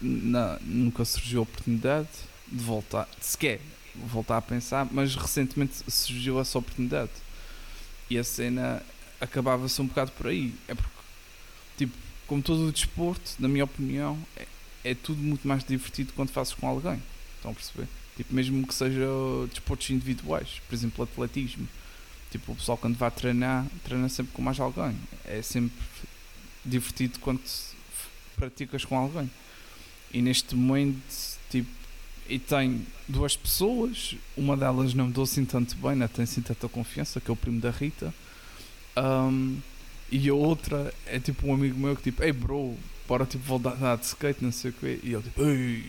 na- 0.00 0.58
nunca 0.62 1.04
surgiu 1.04 1.40
a 1.40 1.42
oportunidade 1.42 2.08
de 2.50 2.62
voltar, 2.62 3.08
sequer 3.20 3.60
voltar 3.94 4.36
a 4.36 4.42
pensar, 4.42 4.86
mas 4.90 5.14
recentemente 5.16 5.74
surgiu 5.90 6.38
essa 6.40 6.58
oportunidade. 6.58 7.10
E 8.10 8.18
a 8.18 8.22
cena 8.24 8.82
acabava-se 9.20 9.80
um 9.80 9.86
bocado 9.86 10.12
por 10.12 10.26
aí. 10.28 10.54
É 10.68 10.74
porque, 10.74 10.90
tipo, 11.78 11.94
como 12.26 12.42
todo 12.42 12.68
o 12.68 12.72
desporto, 12.72 13.32
na 13.38 13.48
minha 13.48 13.64
opinião, 13.64 14.18
é, 14.36 14.46
é 14.90 14.94
tudo 14.94 15.20
muito 15.20 15.46
mais 15.46 15.64
divertido 15.64 16.12
quando 16.14 16.30
fazes 16.30 16.54
com 16.54 16.68
alguém. 16.68 17.02
Estão 17.36 17.50
a 17.50 17.54
perceber? 17.54 17.88
Tipo, 18.16 18.34
mesmo 18.34 18.66
que 18.66 18.74
seja 18.74 19.06
desportos 19.50 19.90
individuais, 19.90 20.60
por 20.68 20.74
exemplo, 20.74 21.04
atletismo. 21.04 21.68
Tipo, 22.30 22.52
o 22.52 22.54
pessoal 22.54 22.78
quando 22.78 22.96
vai 22.96 23.10
treinar, 23.10 23.66
treina 23.84 24.08
sempre 24.08 24.32
com 24.32 24.42
mais 24.42 24.58
alguém. 24.60 24.96
É 25.24 25.42
sempre 25.42 25.76
divertido 26.64 27.18
quando 27.18 27.40
praticas 28.36 28.84
com 28.84 28.96
alguém. 28.96 29.30
E 30.12 30.22
neste 30.22 30.54
momento, 30.54 31.02
tipo, 31.50 31.68
e 32.28 32.38
tem 32.38 32.86
duas 33.08 33.36
pessoas, 33.36 34.16
uma 34.36 34.56
delas 34.56 34.94
não 34.94 35.06
me 35.06 35.12
dou 35.12 35.24
assim 35.24 35.44
tanto 35.44 35.76
bem, 35.76 35.94
não 35.94 36.08
tem 36.08 36.24
assim 36.24 36.40
tanta 36.40 36.68
confiança, 36.68 37.20
que 37.20 37.30
é 37.30 37.32
o 37.32 37.36
primo 37.36 37.60
da 37.60 37.70
Rita. 37.70 38.12
Ahm, 38.96 39.58
e 40.10 40.28
a 40.28 40.34
outra 40.34 40.92
é 41.06 41.18
tipo 41.18 41.46
um 41.48 41.54
amigo 41.54 41.78
meu 41.78 41.94
que 41.96 42.02
tipo, 42.04 42.22
ei 42.22 42.32
bro, 42.32 42.76
bora 43.06 43.26
tipo 43.26 43.44
voltar 43.44 43.76
a 43.82 43.96
de 43.96 44.06
skate, 44.06 44.42
não 44.42 44.52
sei 44.52 44.70
o 44.70 44.74
quê. 44.74 45.00
E 45.02 45.12
ele 45.12 45.22
tipo, 45.22 45.42
ei, 45.44 45.84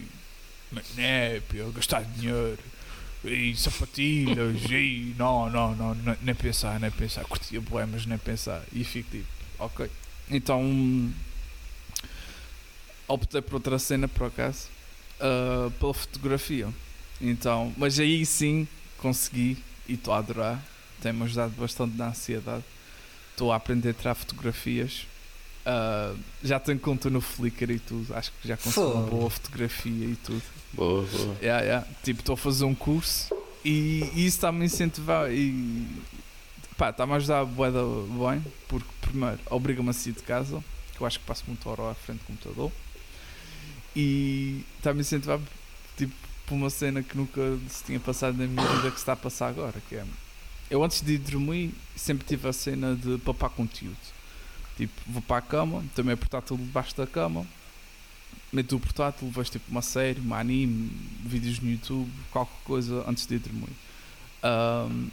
manépia, 0.72 1.66
gastar 1.74 2.04
dinheiro, 2.04 2.60
e 3.24 3.56
sapatilhas, 3.56 4.62
e 4.70 5.16
não, 5.18 5.50
não, 5.50 5.76
não, 5.76 5.96
não, 5.96 6.18
nem 6.22 6.36
pensar, 6.36 6.80
nem 6.80 6.92
pensar, 6.92 7.24
curtia 7.26 7.60
bué, 7.62 7.86
mas 7.86 8.06
nem 8.06 8.18
pensar. 8.18 8.64
E 8.72 8.84
fico 8.84 9.10
tipo, 9.12 9.28
ok. 9.60 9.90
Então 10.30 10.62
optei 13.08 13.42
por 13.42 13.56
outra 13.56 13.80
cena 13.80 14.08
por 14.08 14.28
acaso, 14.28 14.68
ah, 15.20 15.72
pela 15.80 15.94
fotografia. 15.94 16.70
Então, 17.20 17.74
mas 17.78 18.00
aí 18.00 18.26
sim 18.26 18.68
consegui 18.98 19.58
e 19.88 19.94
estou 19.94 20.14
a 20.14 20.20
adorar. 20.20 20.64
Tem-me 21.02 21.24
ajudado 21.24 21.54
bastante 21.58 21.96
na 21.96 22.10
ansiedade. 22.10 22.64
Estou 23.32 23.52
a 23.52 23.56
aprender 23.56 23.90
a 23.90 23.94
tirar 23.94 24.16
fotografias. 24.16 25.06
Ah, 25.70 26.16
já 26.42 26.62
tenho 26.62 26.80
conta 26.80 27.10
no 27.10 27.20
Flickr 27.20 27.72
e 27.72 27.80
tudo. 27.80 28.16
Acho 28.16 28.32
que 28.42 28.48
já 28.48 28.56
consegui 28.56 28.88
uma 28.88 29.06
boa 29.06 29.30
fotografia 29.30 30.06
e 30.06 30.16
tudo. 30.16 30.42
Boa, 30.72 31.06
boa. 31.06 31.36
Yeah, 31.42 31.62
yeah. 31.66 31.88
Tipo, 32.04 32.22
estou 32.22 32.36
a 32.36 32.38
fazer 32.38 32.64
um 32.64 32.74
curso 32.74 33.36
e, 33.66 34.10
e 34.16 34.26
isso 34.26 34.38
está-me 34.38 34.62
a 34.62 34.66
incentivar 34.66 35.30
e 35.30 35.86
pá, 36.78 36.92
está-me 36.92 37.12
a 37.12 37.16
ajudar 37.18 37.44
bué 37.44 37.70
da 37.70 37.82
bem, 37.84 38.42
porque 38.70 38.88
primeiro 39.02 39.40
obriga-me 39.50 39.90
a 39.90 39.94
sair 39.94 40.14
de 40.14 40.24
casa, 40.24 40.64
que 40.96 41.02
eu 41.02 41.08
acho 41.08 41.20
que 41.20 41.26
passo 41.26 41.44
muito 41.48 41.70
hora 41.70 41.92
à 41.92 41.96
frente 41.96 42.20
do 42.20 42.26
computador, 42.28 42.72
e 43.94 44.64
está-me 44.78 45.00
a 45.00 45.02
incentivar 45.02 45.40
tipo, 45.98 46.14
por 46.46 46.56
uma 46.56 46.70
cena 46.70 47.04
que 47.04 47.18
nunca 47.18 47.42
se 47.68 47.84
tinha 47.84 48.00
passado 48.00 48.38
na 48.38 48.48
minha 48.48 48.66
vida 48.66 48.90
que 48.90 48.96
se 48.96 49.02
está 49.02 49.14
a 49.14 49.18
passar 49.18 49.50
agora, 49.50 49.82
que 49.90 49.96
é 49.96 50.06
eu 50.70 50.82
antes 50.82 51.02
de 51.02 51.14
ir 51.14 51.18
dormir 51.18 51.74
sempre 51.96 52.26
tive 52.26 52.48
a 52.48 52.54
cena 52.54 52.96
de 52.96 53.18
papar 53.18 53.50
conteúdo. 53.50 53.98
Tipo, 54.78 54.94
vou 55.08 55.22
para 55.22 55.38
a 55.38 55.42
cama, 55.42 55.84
também 55.96 56.14
é 56.14 56.16
portátil 56.16 56.56
debaixo 56.56 56.96
da 56.96 57.08
cama, 57.08 57.46
meto 58.54 58.76
o 58.76 58.80
portátil, 58.80 59.30
vejo 59.30 59.52
tipo 59.52 59.70
uma 59.72 59.82
série, 59.82 60.22
um 60.22 60.34
anime, 60.34 60.92
vídeos 61.26 61.60
no 61.60 61.70
YouTube, 61.70 62.12
qualquer 62.32 62.64
coisa 62.64 63.04
antes 63.08 63.26
de 63.26 63.36
ir 63.36 63.40
dormir. 63.40 63.76
Ahm, 64.44 65.10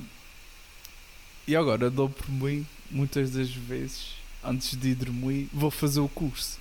e 1.46 1.56
agora 1.56 1.90
dou 1.90 2.08
por 2.08 2.30
mim, 2.30 2.66
muitas 2.90 3.30
das 3.30 3.50
vezes, 3.50 4.14
antes 4.42 4.78
de 4.78 4.90
ir 4.90 4.94
dormir, 4.94 5.48
vou 5.52 5.70
fazer 5.70 6.00
o 6.00 6.08
curso. 6.08 6.58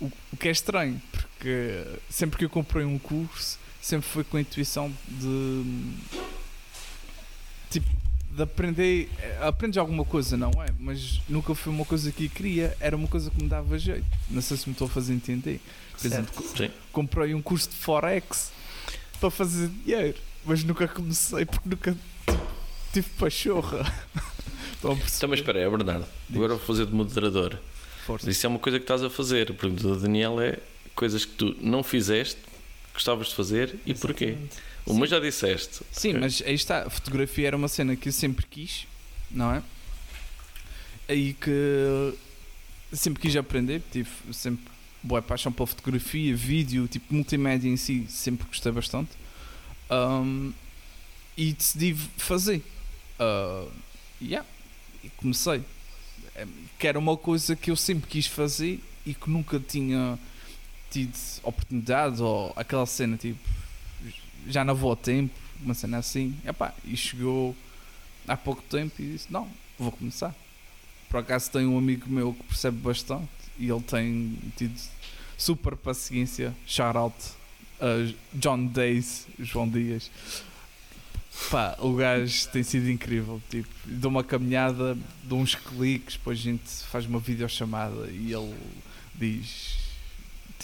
O, 0.00 0.10
o 0.32 0.36
que 0.36 0.48
é 0.48 0.50
estranho, 0.50 1.00
porque 1.10 1.84
sempre 2.08 2.38
que 2.38 2.44
eu 2.44 2.50
comprei 2.50 2.84
um 2.84 2.98
curso, 2.98 3.58
sempre 3.80 4.08
foi 4.08 4.24
com 4.24 4.36
a 4.36 4.40
intuição 4.40 4.92
de. 5.08 5.64
Tipo, 7.70 7.88
de 8.34 8.42
aprender. 8.42 9.08
eh, 9.18 9.38
Aprendes 9.42 9.78
alguma 9.78 10.04
coisa, 10.04 10.36
não 10.36 10.50
é? 10.62 10.66
Mas 10.78 11.20
nunca 11.28 11.54
foi 11.54 11.72
uma 11.72 11.84
coisa 11.84 12.10
que 12.12 12.28
queria, 12.28 12.76
era 12.80 12.96
uma 12.96 13.08
coisa 13.08 13.30
que 13.30 13.42
me 13.42 13.48
dava 13.48 13.78
jeito. 13.78 14.04
Não 14.30 14.42
sei 14.42 14.56
se 14.56 14.68
me 14.68 14.72
estou 14.72 14.86
a 14.86 14.90
fazer 14.90 15.12
entender. 15.14 15.60
Por 15.98 16.06
exemplo, 16.06 16.44
Sim. 16.56 16.70
comprei 16.92 17.34
um 17.34 17.40
curso 17.42 17.68
de 17.70 17.76
Forex 17.76 18.50
para 19.20 19.30
fazer 19.30 19.68
dinheiro, 19.68 20.18
mas 20.44 20.64
nunca 20.64 20.88
comecei 20.88 21.44
porque 21.44 21.68
nunca 21.68 21.96
tive 22.92 23.08
pachorra. 23.18 23.84
Então, 24.76 24.94
mas 25.30 25.38
espera 25.40 25.64
aí, 25.64 25.70
Bernardo. 25.70 26.04
Agora 26.34 26.56
vou 26.56 26.58
fazer 26.58 26.84
de 26.84 26.92
moderador. 26.92 27.58
Força. 28.04 28.28
Isso 28.28 28.44
é 28.44 28.48
uma 28.50 28.58
coisa 28.58 28.78
que 28.78 28.84
estás 28.84 29.02
a 29.02 29.08
fazer. 29.08 29.50
A 29.50 29.54
pergunta 29.54 29.82
do 29.82 29.96
Daniel 29.98 30.38
é 30.42 30.58
coisas 30.94 31.24
que 31.24 31.32
tu 31.32 31.56
não 31.58 31.82
fizeste, 31.82 32.36
gostavas 32.92 33.28
de 33.28 33.34
fazer 33.34 33.76
e 33.86 33.94
porquê? 33.94 34.36
Uma 34.86 35.06
já 35.06 35.18
disseste. 35.18 35.80
Sim, 35.90 36.10
Ok. 36.10 36.20
mas 36.20 36.42
aí 36.44 36.54
está, 36.54 36.82
a 36.86 36.90
fotografia 36.90 37.46
era 37.46 37.56
uma 37.56 37.68
cena 37.68 37.96
que 37.96 38.08
eu 38.08 38.12
sempre 38.12 38.44
quis, 38.46 38.86
não 39.30 39.52
é? 39.52 39.62
Aí 41.08 41.34
que 41.34 42.14
sempre 42.92 43.20
quis 43.22 43.34
aprender, 43.36 43.82
tive 43.90 44.10
sempre 44.32 44.64
boa 45.02 45.20
paixão 45.20 45.52
pela 45.52 45.66
fotografia, 45.66 46.34
vídeo, 46.34 46.86
tipo 46.88 47.14
multimédia 47.14 47.68
em 47.68 47.76
si, 47.76 48.06
sempre 48.08 48.46
gostei 48.46 48.72
bastante. 48.72 49.10
Ahm, 49.90 50.52
e 51.36 51.52
decidi 51.52 51.94
fazer. 52.16 52.62
Ah, 53.18 53.66
yeah, 54.22 54.46
e 55.02 55.08
comecei. 55.10 55.62
Que 56.78 56.86
era 56.88 56.98
uma 56.98 57.16
coisa 57.16 57.54
que 57.54 57.70
eu 57.70 57.76
sempre 57.76 58.08
quis 58.08 58.26
fazer 58.26 58.80
e 59.06 59.14
que 59.14 59.28
nunca 59.30 59.58
tinha 59.60 60.18
tido 60.90 61.12
oportunidade 61.42 62.22
ou 62.22 62.52
aquela 62.56 62.86
cena 62.86 63.16
tipo 63.16 63.38
já 64.46 64.64
não 64.64 64.74
vou 64.74 64.92
a 64.92 64.96
tempo, 64.96 65.34
uma 65.60 65.74
cena 65.74 65.98
assim. 65.98 66.34
Epá, 66.44 66.74
e 66.84 66.96
chegou 66.96 67.54
há 68.26 68.36
pouco 68.36 68.62
tempo 68.62 68.94
e 68.98 69.12
disse: 69.12 69.32
Não, 69.32 69.48
vou 69.78 69.92
começar. 69.92 70.34
Por 71.08 71.18
acaso 71.18 71.50
tenho 71.50 71.70
um 71.70 71.78
amigo 71.78 72.08
meu 72.08 72.32
que 72.32 72.42
percebe 72.44 72.78
bastante 72.78 73.28
e 73.58 73.68
ele 73.68 73.82
tem 73.82 74.36
tido 74.56 74.78
super 75.36 75.76
paciência. 75.76 76.54
Shout 76.66 76.96
out 76.96 77.14
a 77.80 78.12
John 78.32 78.66
Days, 78.66 79.26
João 79.38 79.68
Dias. 79.68 80.10
Pá, 81.50 81.76
o 81.80 81.94
gajo 81.94 82.48
tem 82.48 82.62
sido 82.62 82.90
incrível. 82.90 83.40
Tipo, 83.50 83.68
dou 83.84 84.10
uma 84.10 84.24
caminhada, 84.24 84.96
dou 85.24 85.40
uns 85.40 85.54
cliques, 85.54 86.16
depois 86.16 86.38
a 86.38 86.42
gente 86.42 86.68
faz 86.90 87.06
uma 87.06 87.18
videochamada 87.18 88.08
e 88.10 88.32
ele 88.32 88.54
diz 89.14 89.83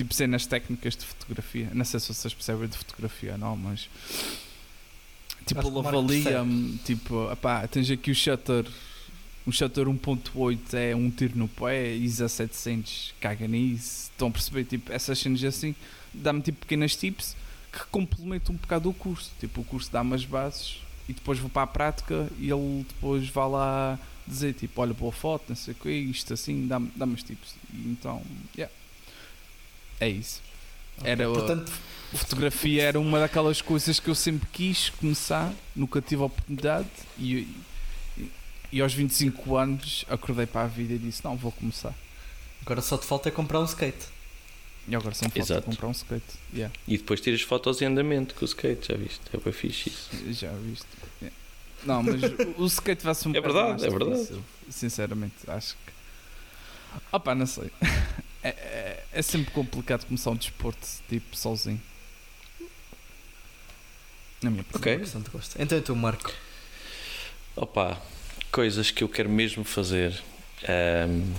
tipo 0.00 0.14
cenas 0.14 0.46
técnicas 0.46 0.96
de 0.96 1.04
fotografia. 1.04 1.68
Não 1.74 1.84
sei 1.84 2.00
se 2.00 2.12
vocês 2.12 2.32
percebem 2.32 2.68
de 2.68 2.78
fotografia, 2.78 3.36
não, 3.36 3.54
mas 3.54 3.88
tipo 5.44 5.60
ele 5.60 5.78
avalia-me, 5.78 6.78
tipo, 6.78 7.30
epá, 7.30 7.66
tens 7.68 7.90
aqui 7.90 8.10
o 8.10 8.14
shutter, 8.14 8.64
um 9.46 9.52
shutter 9.52 9.86
1.8 9.86 10.74
é 10.74 10.96
um 10.96 11.10
tiro 11.10 11.36
no 11.36 11.48
pé, 11.48 11.94
ISA 11.94 12.28
700 12.28 13.14
caga 13.20 13.46
nisso. 13.46 14.10
Estão 14.10 14.28
a 14.28 14.30
perceber? 14.30 14.64
Tipo, 14.64 14.90
essas 14.90 15.18
cenas 15.18 15.44
assim, 15.44 15.74
dá-me 16.14 16.40
tipo 16.40 16.60
pequenas 16.60 16.96
tips 16.96 17.36
que 17.70 17.84
complementam 17.90 18.54
um 18.54 18.58
bocado 18.58 18.88
o 18.88 18.94
curso. 18.94 19.30
Tipo, 19.38 19.60
o 19.60 19.64
curso 19.64 19.92
dá-me 19.92 20.14
as 20.14 20.24
bases 20.24 20.78
e 21.08 21.12
depois 21.12 21.38
vou 21.38 21.50
para 21.50 21.62
a 21.62 21.66
prática 21.66 22.26
e 22.38 22.50
ele 22.50 22.86
depois 22.88 23.28
vai 23.28 23.48
lá 23.50 23.98
dizer 24.26 24.54
tipo, 24.54 24.80
olha 24.80 24.94
boa 24.94 25.12
foto, 25.12 25.44
não 25.48 25.56
sei 25.56 25.72
o 25.72 25.76
que, 25.76 25.90
isto 25.90 26.32
assim, 26.32 26.66
dá-me 26.66 26.90
dá 26.96 27.04
os 27.04 27.22
tips. 27.22 27.54
E 27.74 27.88
então, 27.88 28.22
yeah. 28.56 28.72
É 30.00 30.08
isso. 30.08 30.40
Ok, 30.98 31.10
Era 31.10 31.30
o- 31.30 31.34
Portanto, 31.34 31.72
Fotografia 32.12 32.82
era 32.82 32.98
uma 32.98 33.20
daquelas 33.20 33.62
coisas 33.62 34.00
que 34.00 34.08
eu 34.10 34.16
sempre 34.16 34.48
quis 34.52 34.90
começar, 34.90 35.52
nunca 35.76 36.02
tive 36.02 36.22
a 36.22 36.24
oportunidade 36.26 36.88
e, 37.16 37.46
e, 38.18 38.32
e 38.72 38.80
aos 38.80 38.92
25 38.92 39.56
anos 39.56 40.04
acordei 40.08 40.44
para 40.46 40.62
a 40.62 40.66
vida 40.66 40.94
e 40.94 40.98
disse, 40.98 41.22
não, 41.24 41.36
vou 41.36 41.52
começar. 41.52 41.94
agora 42.62 42.80
só 42.82 42.98
te 42.98 43.06
falta 43.06 43.28
é 43.28 43.32
comprar 43.32 43.60
um 43.60 43.64
skate. 43.64 44.06
E 44.88 44.96
agora 44.96 45.14
só 45.14 45.24
me 45.26 45.30
falta 45.30 45.52
Exato. 45.52 45.66
comprar 45.66 45.86
um 45.86 45.92
skate. 45.92 46.24
Yeah, 46.52 46.74
E 46.88 46.98
depois 46.98 47.20
tiras 47.20 47.42
fotos 47.42 47.80
em 47.80 47.84
andamento 47.84 48.34
com 48.34 48.42
o 48.44 48.48
skate, 48.48 48.88
já 48.88 48.96
viste? 48.98 49.20
É 49.32 49.36
bem 49.36 49.52
fixe 49.52 49.90
isso. 49.90 50.10
já 50.32 50.50
viste. 50.54 50.86
Yeah. 51.22 51.36
Não, 51.84 52.02
mas 52.02 52.20
o 52.58 52.66
skate 52.66 53.04
vai 53.04 53.14
ser 53.14 53.28
um 53.28 53.36
É 53.36 53.40
verdade, 53.40 53.68
mais 53.70 53.84
é 53.84 53.88
verdade. 53.88 54.12
difícil, 54.16 54.42
Sinceramente, 54.68 55.34
acho 55.46 55.74
que. 55.86 55.92
Opa, 57.12 57.36
não 57.36 57.46
sei. 57.46 57.70
É, 58.42 58.48
é, 58.48 59.04
é 59.12 59.22
sempre 59.22 59.50
complicado 59.52 60.06
começar 60.06 60.30
um 60.30 60.36
desporto 60.36 60.86
tipo 61.08 61.36
sozinho. 61.36 61.80
Na 64.42 64.50
minha 64.50 64.62
opinião. 64.62 64.92
É 64.92 64.96
uma 64.96 65.00
questão 65.00 65.20
de 65.20 65.30
gosto. 65.30 65.56
Então 65.60 65.76
é 65.78 65.80
tu, 65.80 65.94
Marco. 65.94 66.32
Opa, 67.56 68.00
coisas 68.50 68.90
que 68.90 69.04
eu 69.04 69.08
quero 69.08 69.28
mesmo 69.28 69.64
fazer. 69.64 70.22
Ahm, 70.66 71.32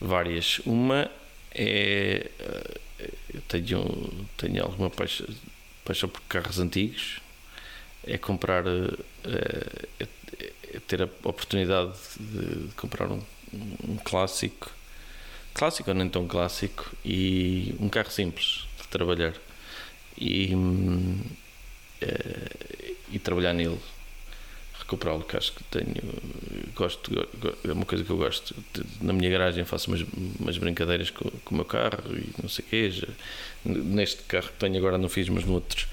várias. 0.00 0.60
Uma 0.60 1.10
é. 1.52 2.30
eh, 2.38 2.78
Eu 3.34 3.40
tenho, 3.42 4.26
tenho 4.36 4.62
alguma 4.62 4.88
paixão, 4.90 5.26
paixão 5.84 6.08
por 6.08 6.20
carros 6.22 6.58
antigos. 6.58 7.20
É 8.06 8.16
comprar. 8.16 8.64
eh, 8.66 9.86
é- 10.00 10.06
é 10.72 10.78
ter 10.86 11.02
a 11.02 11.08
oportunidade 11.24 11.92
de, 12.18 12.68
de 12.68 12.74
comprar 12.76 13.10
um, 13.10 13.20
um 13.52 13.96
clássico. 13.96 14.70
Clássico 15.60 15.90
ou 15.90 15.94
nem 15.94 16.08
tão 16.08 16.26
clássico. 16.26 16.90
E 17.04 17.74
um 17.78 17.90
carro 17.90 18.10
simples 18.10 18.64
de 18.80 18.88
trabalhar. 18.88 19.34
E. 20.18 20.54
eh, 22.00 22.94
e 23.12 23.18
trabalhar 23.18 23.52
nele 23.52 23.78
recuperá-lo, 24.78 25.22
que 25.22 25.36
acho 25.36 25.52
que 25.52 25.62
tenho. 25.64 25.94
Gosto, 26.74 27.10
go- 27.14 27.28
go- 27.38 27.54
é 27.68 27.72
uma 27.72 27.84
coisa 27.84 28.02
que 28.02 28.08
eu 28.10 28.16
gosto. 28.16 28.54
Na 29.02 29.12
minha 29.12 29.28
garagem 29.30 29.64
faço 29.66 29.90
umas, 29.90 30.00
umas 30.40 30.56
brincadeiras 30.56 31.10
com, 31.10 31.28
com 31.44 31.54
o 31.54 31.56
meu 31.56 31.64
carro 31.66 32.02
e 32.16 32.30
não 32.42 32.48
sei 32.48 32.64
o 32.88 32.90
já- 32.90 33.06
neste 33.64 34.22
carro 34.22 34.46
que 34.48 34.54
tenho 34.54 34.78
agora 34.78 34.96
não 34.96 35.10
fiz, 35.10 35.28
mas 35.28 35.44
noutros. 35.44 35.86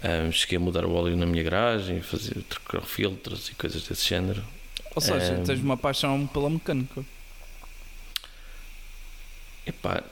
ah, 0.00 0.30
cheguei 0.30 0.58
a 0.58 0.60
mudar 0.60 0.84
o 0.84 0.92
óleo 0.94 1.16
na 1.16 1.26
minha 1.26 1.42
garagem, 1.42 2.00
fazer 2.02 2.40
trocar 2.48 2.82
filtros 2.82 3.48
e 3.48 3.54
coisas 3.56 3.82
desse 3.82 4.08
género. 4.08 4.44
Ou 4.94 5.02
seja, 5.02 5.34
Ahm. 5.34 5.42
tens 5.44 5.58
uma 5.60 5.76
paixão 5.76 6.24
pela 6.28 6.48
mecânica. 6.48 7.04
Epá, 9.70 10.02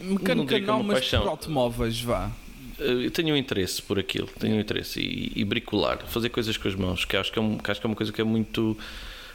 Mecânica 0.00 0.46
diria 0.46 0.46
que 0.46 0.64
é 0.64 0.66
não, 0.66 0.76
uma 0.80 0.84
mas 0.84 0.98
paixão. 1.00 1.22
por 1.22 1.28
automóveis, 1.28 2.00
vá. 2.00 2.30
Eh, 2.78 3.06
Eu 3.06 3.10
tenho 3.10 3.34
um 3.34 3.36
interesse 3.36 3.80
por 3.82 3.98
aquilo, 3.98 4.26
tenho 4.38 4.56
um 4.56 4.60
interesse 4.60 5.00
e, 5.00 5.32
e 5.36 5.44
bricolar, 5.44 5.98
fazer 6.06 6.28
coisas 6.30 6.56
com 6.56 6.68
as 6.68 6.74
mãos, 6.74 7.04
que 7.04 7.16
acho 7.16 7.30
que, 7.32 7.38
é 7.38 7.42
um- 7.42 7.58
que 7.58 7.70
acho 7.70 7.80
que 7.80 7.86
é 7.86 7.88
uma 7.88 7.96
coisa 7.96 8.12
que 8.12 8.20
é 8.20 8.24
muito 8.24 8.76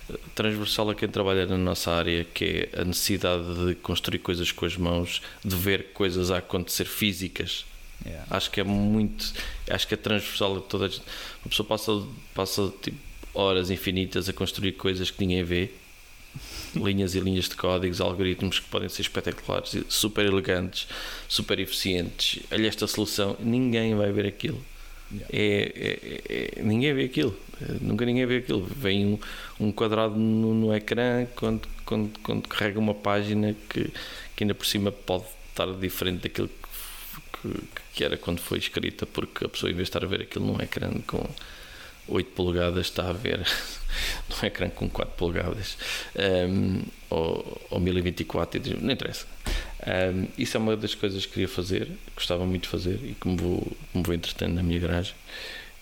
eh, 0.10 0.16
transversal 0.34 0.90
a 0.90 0.96
quem 0.96 1.08
trabalha 1.08 1.46
na 1.46 1.58
nossa 1.58 1.92
área, 1.92 2.24
que 2.26 2.70
é 2.74 2.82
a 2.82 2.84
necessidade 2.84 3.44
de 3.68 3.76
construir 3.76 4.20
coisas 4.20 4.52
com 4.52 4.66
as 4.66 4.76
mãos, 4.78 5.22
de 5.44 5.56
ver 5.56 5.92
coisas 5.94 6.32
a 6.32 6.38
acontecer 6.40 6.86
físicas. 6.86 7.66
Yeah. 8.06 8.26
Acho 8.30 8.52
que 8.52 8.60
é 8.60 8.64
muito, 8.64 9.34
acho 9.70 9.88
que 9.88 9.94
é 9.94 9.98
transversal 9.98 10.58
a 10.58 10.62
toda 10.62 10.86
a 10.86 10.88
gente. 10.90 11.02
Uma 11.44 11.50
pessoa 11.50 11.66
passa, 11.68 11.92
passa 12.36 12.72
tipo, 12.82 12.98
horas 13.34 13.70
infinitas 13.72 14.28
a 14.30 14.34
construir 14.34 14.74
coisas 14.74 15.10
que 15.10 15.20
ninguém 15.26 15.44
vê. 15.44 15.70
Linhas 16.76 17.16
e 17.16 17.20
linhas 17.20 17.46
de 17.50 17.56
códigos, 17.56 18.02
algoritmos 18.02 18.60
que 18.60 18.70
podem 18.70 18.90
ser 18.90 19.02
espetaculares, 19.02 19.76
super 19.90 20.26
elegantes, 20.26 20.88
super 21.28 21.60
eficientes. 21.60 22.44
Olha 22.52 22.68
esta 22.68 22.88
solução, 22.88 23.36
ninguém 23.40 23.96
vai 23.96 24.12
ver 24.12 24.26
aquilo. 24.26 24.64
Yeah. 25.12 25.28
É, 25.32 25.72
é- 25.76 26.58
é- 26.58 26.64
ninguém 26.64 26.94
vê 26.94 27.06
aquilo. 27.06 27.38
Nunca 27.82 28.06
ninguém 28.06 28.26
vê 28.26 28.38
aquilo. 28.38 28.66
Vem 28.66 29.06
um, 29.06 29.20
um 29.60 29.72
quadrado 29.72 30.16
no, 30.16 30.54
no 30.54 30.76
ecrã 30.76 31.26
quando, 31.36 31.68
quando, 31.86 32.20
quando 32.20 32.48
carrega 32.48 32.80
uma 32.80 32.94
página 32.94 33.56
que, 33.70 33.92
que 34.36 34.44
ainda 34.44 34.54
por 34.56 34.66
cima 34.66 34.92
pode 34.92 35.26
estar 35.50 35.72
diferente 35.74 36.24
daquilo 36.24 36.50
que, 36.50 37.50
que, 37.50 37.60
que 37.94 38.04
era 38.04 38.18
quando 38.18 38.40
foi 38.40 38.58
escrita, 38.58 39.06
porque 39.06 39.46
a 39.46 39.50
pessoa, 39.50 39.72
em 39.72 39.76
vez 39.76 39.86
de 39.88 39.90
estar 39.90 40.04
a 40.04 40.08
ver 40.08 40.22
aquilo 40.24 40.46
num 40.46 40.62
ecrã 40.62 40.92
com 41.08 41.24
8 42.08 42.32
polegadas, 42.32 42.88
está 42.88 43.10
a 43.10 43.14
ver 43.14 43.40
num 44.30 44.48
ecrã 44.48 44.70
com 44.70 44.90
4 44.90 45.16
polegadas 45.16 45.78
um, 46.50 46.82
ou, 47.10 47.62
ou 47.70 47.80
1024, 47.80 48.58
e 48.58 48.60
diz, 48.60 48.82
não 48.82 48.92
interessa. 48.92 49.26
Um, 49.86 50.28
isso 50.38 50.58
é 50.58 50.60
uma 50.60 50.76
das 50.76 50.96
coisas 50.96 51.26
que 51.26 51.34
queria 51.34 51.48
fazer, 51.48 51.90
gostava 52.16 52.46
muito 52.46 52.64
de 52.64 52.70
fazer 52.70 53.00
e 53.04 53.16
que 53.20 53.28
me 53.28 53.38
vou, 53.38 53.72
me 53.94 54.04
vou 54.04 54.14
entretendo 54.16 54.54
na 54.56 54.64
minha 54.64 54.80
garagem. 54.80 55.14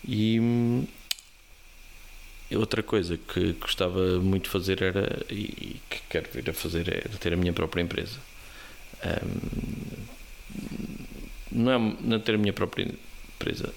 E 0.06 0.38
outra 2.54 2.82
coisa 2.82 3.16
que 3.16 3.52
gostava 3.54 4.20
muito 4.20 4.44
de 4.44 4.50
fazer 4.50 4.82
era, 4.82 5.24
e, 5.30 5.80
que 5.88 6.00
quero 6.08 6.28
vir 6.32 6.50
a 6.50 6.52
fazer, 6.52 6.88
é 6.88 7.00
ter 7.18 7.32
a 7.32 7.36
minha 7.36 7.52
própria 7.52 7.82
empresa. 7.82 8.18
Um, 9.04 10.04
não 11.52 11.72
é 11.72 11.96
não 12.00 12.20
ter 12.20 12.34
a 12.34 12.38
minha 12.38 12.52
própria 12.52 12.86
empresa, 13.36 13.72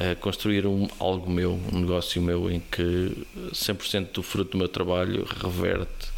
é 0.00 0.14
construir 0.14 0.66
um, 0.66 0.88
algo 0.98 1.30
meu, 1.30 1.60
um 1.70 1.80
negócio 1.80 2.22
meu 2.22 2.50
em 2.50 2.58
que 2.58 3.12
100% 3.52 4.12
do 4.12 4.22
fruto 4.22 4.52
do 4.52 4.58
meu 4.58 4.66
trabalho 4.66 5.24
reverte 5.24 6.08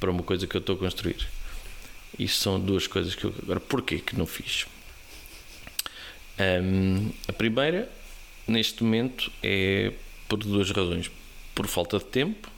para 0.00 0.10
uma 0.10 0.22
coisa 0.22 0.46
que 0.46 0.56
eu 0.56 0.60
estou 0.60 0.74
a 0.76 0.78
construir. 0.78 1.28
Isso 2.18 2.40
são 2.40 2.58
duas 2.58 2.86
coisas 2.86 3.14
que 3.14 3.24
eu. 3.24 3.34
Agora, 3.42 3.60
porquê 3.60 3.98
que 3.98 4.16
não 4.16 4.24
fiz? 4.24 4.66
Hum, 6.40 7.10
a 7.28 7.34
primeira, 7.34 7.86
neste 8.48 8.82
momento, 8.82 9.30
é 9.42 9.92
por 10.26 10.38
duas 10.38 10.70
razões. 10.70 11.10
Por 11.54 11.66
falta 11.66 11.98
de 11.98 12.06
tempo, 12.06 12.50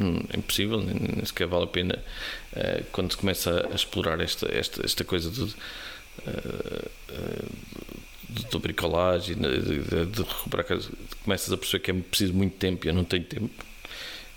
hum, 0.00 0.20
é 0.32 0.38
impossível, 0.38 0.80
nem, 0.80 0.94
nem 0.94 1.24
sequer 1.24 1.48
vale 1.48 1.64
a 1.64 1.66
pena 1.66 1.98
eh, 2.54 2.84
quando 2.92 3.10
se 3.10 3.16
começa 3.16 3.68
a 3.72 3.74
explorar 3.74 4.20
esta, 4.20 4.46
esta, 4.54 4.86
esta 4.86 5.04
coisa 5.04 5.30
de, 5.30 5.52
eh, 6.26 6.88
eh, 7.08 7.44
de, 8.32 8.58
bricolagem, 8.58 9.36
de, 9.36 10.06
de, 10.06 10.22
recuperar 10.22 10.66
coisas, 10.66 10.90
começas 11.24 11.52
a 11.52 11.56
perceber 11.56 11.82
que 11.82 11.90
é 11.90 11.94
preciso 11.94 12.32
muito 12.32 12.56
tempo 12.56 12.86
e 12.86 12.88
eu 12.88 12.94
não 12.94 13.04
tenho 13.04 13.24
tempo. 13.24 13.50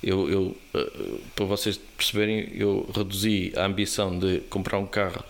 Eu, 0.04 0.30
eu, 0.30 0.58
eh, 0.74 1.20
para 1.36 1.46
vocês 1.46 1.80
perceberem, 1.98 2.50
eu 2.54 2.90
reduzi 2.96 3.52
a 3.56 3.66
ambição 3.66 4.18
de 4.20 4.40
comprar 4.50 4.78
um 4.78 4.86
carro, 4.86 5.24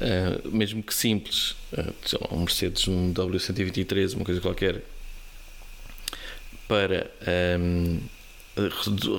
eh, 0.00 0.40
mesmo 0.46 0.82
que 0.82 0.92
simples, 0.92 1.56
eh, 1.72 1.92
um 2.30 2.40
Mercedes, 2.40 2.86
um 2.88 3.12
W123, 3.14 4.14
uma 4.14 4.24
coisa 4.24 4.40
qualquer, 4.40 4.82
para 6.66 7.10
ehm, 7.26 7.98
redu- 7.98 8.17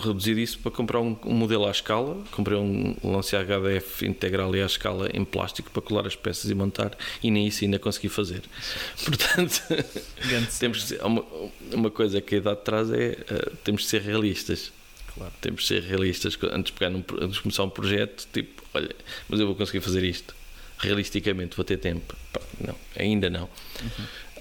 reduzir 0.04 0.38
isso 0.38 0.60
para 0.60 0.71
comprar 0.71 0.99
um, 0.99 1.15
um 1.25 1.34
modelo 1.34 1.65
à 1.65 1.71
escala. 1.71 2.21
Comprei 2.32 2.58
um 2.58 2.95
Lancia 3.04 3.39
HDF 3.39 4.06
integral 4.06 4.56
e 4.56 4.62
à 4.62 4.65
escala 4.65 5.10
em 5.13 5.23
plástico 5.23 5.69
para 5.71 5.82
colar 5.82 6.08
as 6.08 6.15
peças 6.15 6.49
e 6.49 6.56
montar, 6.56 6.97
e 7.23 7.32
nem 7.32 7.47
isso 7.47 7.63
ainda 7.63 7.80
consegui 7.80 8.10
fazer. 8.10 8.41
Portanto. 9.04 9.62
Temos 10.60 10.84
ser, 10.84 11.02
uma, 11.04 11.23
uma 11.71 11.89
coisa 11.89 12.21
que 12.21 12.36
a 12.36 12.38
idade 12.38 12.62
traz 12.63 12.91
é 12.91 13.17
eh, 13.30 13.52
temos 13.63 13.84
de 13.84 13.88
ser 13.88 14.02
realistas. 14.02 14.71
Claro. 15.13 15.34
Temos 15.41 15.62
de 15.62 15.67
ser 15.67 15.84
realistas 15.84 16.38
antes 16.52 16.71
de, 16.71 16.73
pegar 16.73 16.89
num, 16.89 17.04
antes 17.21 17.36
de 17.36 17.41
começar 17.41 17.63
um 17.63 17.69
projeto, 17.69 18.28
tipo, 18.32 18.63
olha, 18.73 18.95
mas 19.28 19.39
eu 19.39 19.47
vou 19.47 19.56
conseguir 19.56 19.82
fazer 19.82 20.04
isto. 20.04 20.36
Realisticamente 20.78 21.56
vou 21.56 21.65
ter 21.65 21.78
tempo. 21.78 22.15
Pá, 22.32 22.41
não, 22.65 22.75
ainda 22.97 23.30
não. 23.30 23.49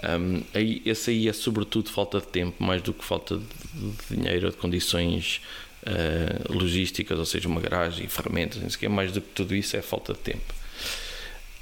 Um, 0.02 0.42
aí, 0.54 0.80
esse 0.86 1.10
aí 1.10 1.28
é 1.28 1.32
sobretudo 1.32 1.90
falta 1.90 2.20
de 2.20 2.26
tempo, 2.28 2.62
mais 2.62 2.80
do 2.82 2.92
que 2.92 3.04
falta 3.04 3.36
de, 3.38 4.16
dinheiro 4.16 4.46
ou 4.46 4.52
de 4.52 4.56
condições 4.58 5.40
eh, 5.84 6.42
logísticas, 6.50 7.18
ou 7.18 7.24
seja, 7.26 7.48
uma 7.48 7.60
garagem, 7.60 8.06
ferramentas, 8.08 8.62
não 8.62 8.70
sei 8.70 8.76
o 8.76 8.80
quê. 8.80 8.88
mais 8.88 9.10
do 9.12 9.20
que 9.20 9.28
tudo 9.34 9.54
isso 9.56 9.76
é 9.76 9.82
falta 9.82 10.12
de 10.12 10.20
tempo. 10.20 10.54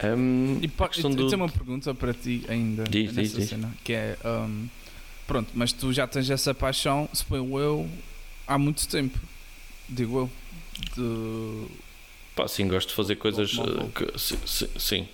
Um, 0.05 0.59
E, 0.61 0.69
pá, 0.69 0.85
a 0.85 0.89
questão 0.91 1.11
eu 1.11 1.17
do- 1.17 1.29
tenho 1.31 1.41
uma 1.43 1.49
pergunta 1.49 1.95
para 1.95 2.13
ti 2.13 2.45
ainda 2.49 2.85
Diz, 2.85 3.07
nessa 3.15 3.23
diz, 3.23 3.33
diz. 3.37 3.49
cena, 3.49 3.75
que 3.83 3.95
é 3.95 4.19
hum, 4.25 4.69
pronto, 5.27 5.49
mas 5.55 5.73
tu 5.73 5.91
já 5.93 6.07
tens 6.07 6.29
essa 6.29 6.53
paixão, 6.55 7.09
suponho 7.15 7.59
eu, 7.59 7.91
há 8.47 8.59
muito 8.59 8.87
tempo, 8.89 9.19
digo 9.89 10.19
eu. 10.19 10.31
De, 10.95 11.67
Pá, 12.35 12.47
sim, 12.47 12.69
gosto 12.69 12.89
de 12.91 12.95
fazer 12.95 13.17
coisas. 13.17 13.51
eh, 13.59 13.87
que- 13.95 14.19
si- 14.19 14.39
si- 14.45 14.69
sim, 14.79 15.09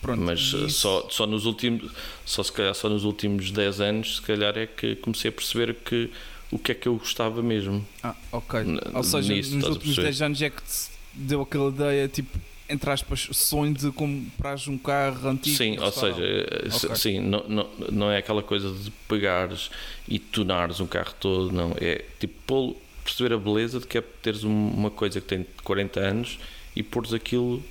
pronto, 0.00 0.20
mas 0.20 0.38
eh, 0.40 0.66
isso- 0.66 0.70
só, 0.70 1.08
só 1.10 1.26
nos 1.26 1.44
últimos 1.46 1.90
só 2.24 2.42
se 2.42 2.52
calhar 2.52 2.74
só 2.74 2.88
nos 2.88 3.04
últimos 3.04 3.50
10 3.50 3.80
anos 3.80 4.16
se 4.16 4.22
calhar 4.22 4.56
é 4.56 4.66
que 4.66 4.94
comecei 4.96 5.28
a 5.30 5.32
perceber 5.32 5.74
que 5.74 6.10
o 6.50 6.58
que 6.58 6.72
é 6.72 6.74
que 6.74 6.88
eu 6.88 6.94
gostava 6.96 7.42
mesmo 7.42 7.86
Ah, 8.02 8.14
ok. 8.32 8.60
N- 8.60 8.80
Ou 8.94 9.02
seja, 9.02 9.32
nisso, 9.34 9.54
nos 9.56 9.64
últimos 9.64 9.84
perceber? 9.96 10.02
10 10.08 10.22
anos 10.22 10.42
é 10.42 10.50
que 10.50 10.62
te 10.62 10.88
deu 11.12 11.42
aquela 11.42 11.68
ideia, 11.68 12.08
tipo, 12.08 12.38
entre 12.70 12.90
aspas, 12.90 13.28
sonho 13.32 13.72
de 13.74 13.90
comprares 13.90 14.68
um 14.68 14.76
carro 14.78 15.28
antigo. 15.30 15.56
sim 15.56 15.78
ou 15.78 15.90
seja 15.90 16.22
eh, 16.22 16.70
se- 16.70 16.86
Ok. 16.86 16.96
sim 16.96 17.20
não, 17.20 17.42
não, 17.48 17.68
não 17.90 18.10
é 18.10 18.18
aquela 18.18 18.42
coisa 18.42 18.70
de 18.70 18.90
pegares 19.08 19.70
e 20.06 20.18
tunares 20.18 20.78
um 20.80 20.86
carro 20.86 21.14
todo 21.18 21.50
não 21.52 21.74
é 21.80 22.04
tipo 22.20 22.76
perceber 23.04 23.34
a 23.34 23.38
beleza 23.38 23.80
de 23.80 23.86
que 23.86 23.96
é 23.98 24.02
teres 24.02 24.44
um- 24.44 24.68
uma 24.70 24.90
coisa 24.90 25.18
que 25.20 25.26
tem 25.26 25.46
40 25.64 25.98
anos 26.00 26.38
e 26.76 26.82
pôres 26.82 27.12
aquilo 27.14 27.62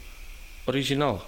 original 0.66 1.28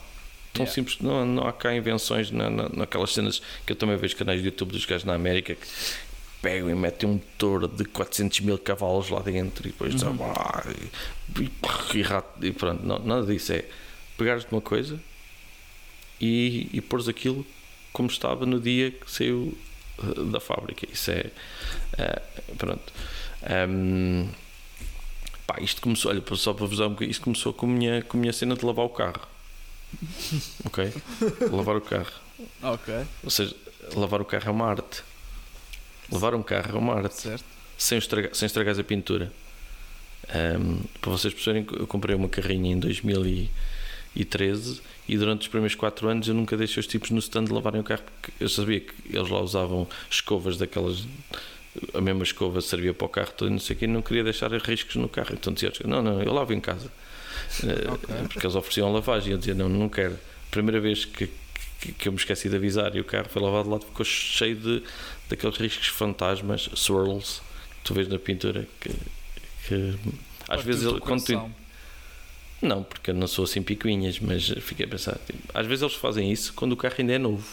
tão 0.59 0.65
Yeah. 0.65 0.73
simples 0.73 0.97
não, 0.99 1.25
não 1.25 1.47
há 1.47 1.53
cá 1.53 1.73
invenções 1.75 2.31
na, 2.31 2.49
na- 2.49 2.69
naquelas 2.69 3.13
cenas 3.13 3.41
que 3.65 3.71
eu 3.71 3.75
também 3.75 3.95
vejo 3.97 4.15
canais 4.15 4.39
de 4.41 4.47
YouTube 4.47 4.71
dos 4.71 4.85
gajos 4.85 5.05
na 5.05 5.13
América 5.13 5.55
que 5.55 5.67
pegam 6.41 6.69
e 6.69 6.75
metem 6.75 7.09
um 7.09 7.13
motor 7.13 7.67
de 7.67 7.83
400 7.85 8.39
mil 8.41 8.57
cavalos 8.57 9.09
lá 9.09 9.19
dentro 9.21 9.67
e 9.67 9.71
depois 9.71 10.01
Uhum. 10.03 10.17
ah, 10.23 10.63
e, 11.37 11.41
e, 11.43 11.51
e 12.41 12.47
e 12.47 12.51
pronto, 12.53 12.85
não, 12.85 12.99
nada 12.99 13.25
disso 13.25 13.51
é 13.53 13.65
pegares 14.17 14.45
de 14.45 14.51
uma 14.51 14.61
coisa 14.61 14.99
e, 16.19 16.69
e 16.73 16.81
pôres 16.81 17.07
aquilo 17.07 17.45
como 17.91 18.09
estava 18.09 18.45
no 18.45 18.59
dia 18.59 18.91
que 18.91 19.09
saiu 19.11 19.57
eh, 20.01 20.23
da 20.31 20.39
fábrica. 20.39 20.87
Isso 20.91 21.11
é. 21.11 21.25
eh, 21.97 22.21
pronto. 22.57 22.93
Ahm, 23.43 24.27
pá, 25.47 25.57
isto 25.61 25.81
começou, 25.81 26.11
olha, 26.11 26.21
só 26.35 26.53
para 26.53 26.65
vos 26.67 26.77
dar 26.77 26.85
um 26.87 26.89
bocadinho, 26.91 27.11
isto 27.11 27.23
começou 27.23 27.53
com 27.53 27.65
a 27.65 27.69
minha, 27.69 28.01
com 28.03 28.17
a 28.17 28.19
minha 28.21 28.33
cena 28.33 28.55
de 28.55 28.65
lavar 28.65 28.85
o 28.85 28.89
carro. 28.89 29.21
Ok? 30.65 30.93
lavar 31.51 31.75
o 31.75 31.81
carro. 31.81 32.12
Ok, 32.63 32.93
Ou 33.23 33.29
seja, 33.29 33.53
lavar 33.95 34.21
o 34.21 34.25
carro 34.25 34.47
é 34.47 34.51
uma 34.51 34.67
arte. 34.67 35.03
Lavar 36.12 36.33
um 36.33 36.41
carro 36.43 36.75
é 36.75 36.79
uma 36.79 36.95
arte. 36.95 37.21
certo. 37.21 37.43
Sem 37.77 37.97
estragar, 37.97 38.33
sem 38.33 38.45
estragar 38.45 38.77
a 38.79 38.83
pintura. 38.83 39.31
Ahm, 40.33 40.79
para 41.01 41.12
vocês 41.12 41.33
perceberem, 41.33 41.65
eu 41.77 41.88
comprei 41.88 42.15
uma 42.15 42.29
carrinha 42.29 42.71
em 42.73 42.79
2013 42.79 44.81
e 45.07 45.17
durante 45.17 45.41
os 45.41 45.47
primeiros 45.47 45.75
4 45.75 46.07
anos 46.07 46.27
eu 46.27 46.33
nunca 46.33 46.55
deixei 46.57 46.79
os 46.81 46.88
tipos 46.88 47.09
no 47.09 47.19
stand 47.19 47.45
lavarem 47.51 47.81
o 47.81 47.83
carro 47.83 48.03
porque 48.03 48.31
eu 48.43 48.49
sabia 48.49 48.79
que 48.81 48.93
eles 49.09 49.29
lá 49.29 49.39
usavam 49.41 49.88
escovas 50.09 50.57
daquelas. 50.57 51.03
A 51.93 52.01
mesma 52.01 52.23
escova 52.23 52.62
servia 52.62 52.93
para 52.93 53.05
o 53.05 53.09
carro 53.09 53.31
todo 53.35 53.47
e 53.49 53.51
não 53.51 53.59
sei 53.59 53.75
o 53.75 53.79
que, 53.79 53.85
e 53.85 53.88
não 53.88 54.01
queria 54.01 54.23
deixar 54.23 54.51
riscos 54.51 54.95
no 54.95 55.07
carro. 55.07 55.29
Então 55.33 55.53
dizia: 55.53 55.71
Não, 55.85 56.01
não, 56.01 56.21
eu 56.21 56.33
lavo 56.33 56.51
em 56.53 56.59
casa. 56.59 56.91
Eh, 57.63 57.91
Ok. 57.91 58.15
Porque 58.30 58.45
eles 58.45 58.56
ofereciam 58.56 58.91
lavagem 58.91 59.30
e 59.30 59.32
eu 59.34 59.38
dizia: 59.38 59.54
Não, 59.56 59.69
não 59.69 59.89
quero. 59.89 60.17
Primeira 60.52 60.80
vez 60.80 61.06
que, 61.06 61.30
que, 61.80 61.91
que 61.93 62.08
eu 62.08 62.12
me 62.12 62.17
esqueci 62.17 62.49
de 62.49 62.56
avisar 62.56 62.95
e 62.95 62.99
o 62.99 63.04
carro 63.04 63.28
foi 63.30 63.41
lavado 63.41 63.69
lá, 63.69 63.80
ficou 63.80 64.06
cheio 64.06 64.56
de 64.56 64.84
daqueles 65.30 65.58
riscos 65.58 65.88
fantasmas, 65.88 66.69
swirls, 66.75 67.41
que 67.78 67.84
tu 67.84 67.93
vês 67.93 68.08
na 68.08 68.17
pintura. 68.17 68.67
Que, 68.80 68.89
que 69.67 69.95
às 70.47 70.63
vezes 70.63 70.84
ele, 70.84 70.99
quando 70.99 71.23
tu, 71.23 71.52
não, 72.62 72.84
porque 72.84 73.12
eu 73.12 73.15
não 73.15 73.28
sou 73.28 73.45
assim 73.45 73.62
picuinhas, 73.62 74.19
mas 74.19 74.49
fiquei 74.62 74.86
a 74.86 74.89
pensar, 74.89 75.17
tipo, 75.25 75.39
às 75.54 75.65
vezes 75.67 75.82
eles 75.84 75.95
fazem 75.95 76.32
isso 76.32 76.54
quando 76.54 76.73
o 76.73 76.78
carro 76.78 76.95
ainda 76.97 77.13
é 77.13 77.17
novo. 77.17 77.45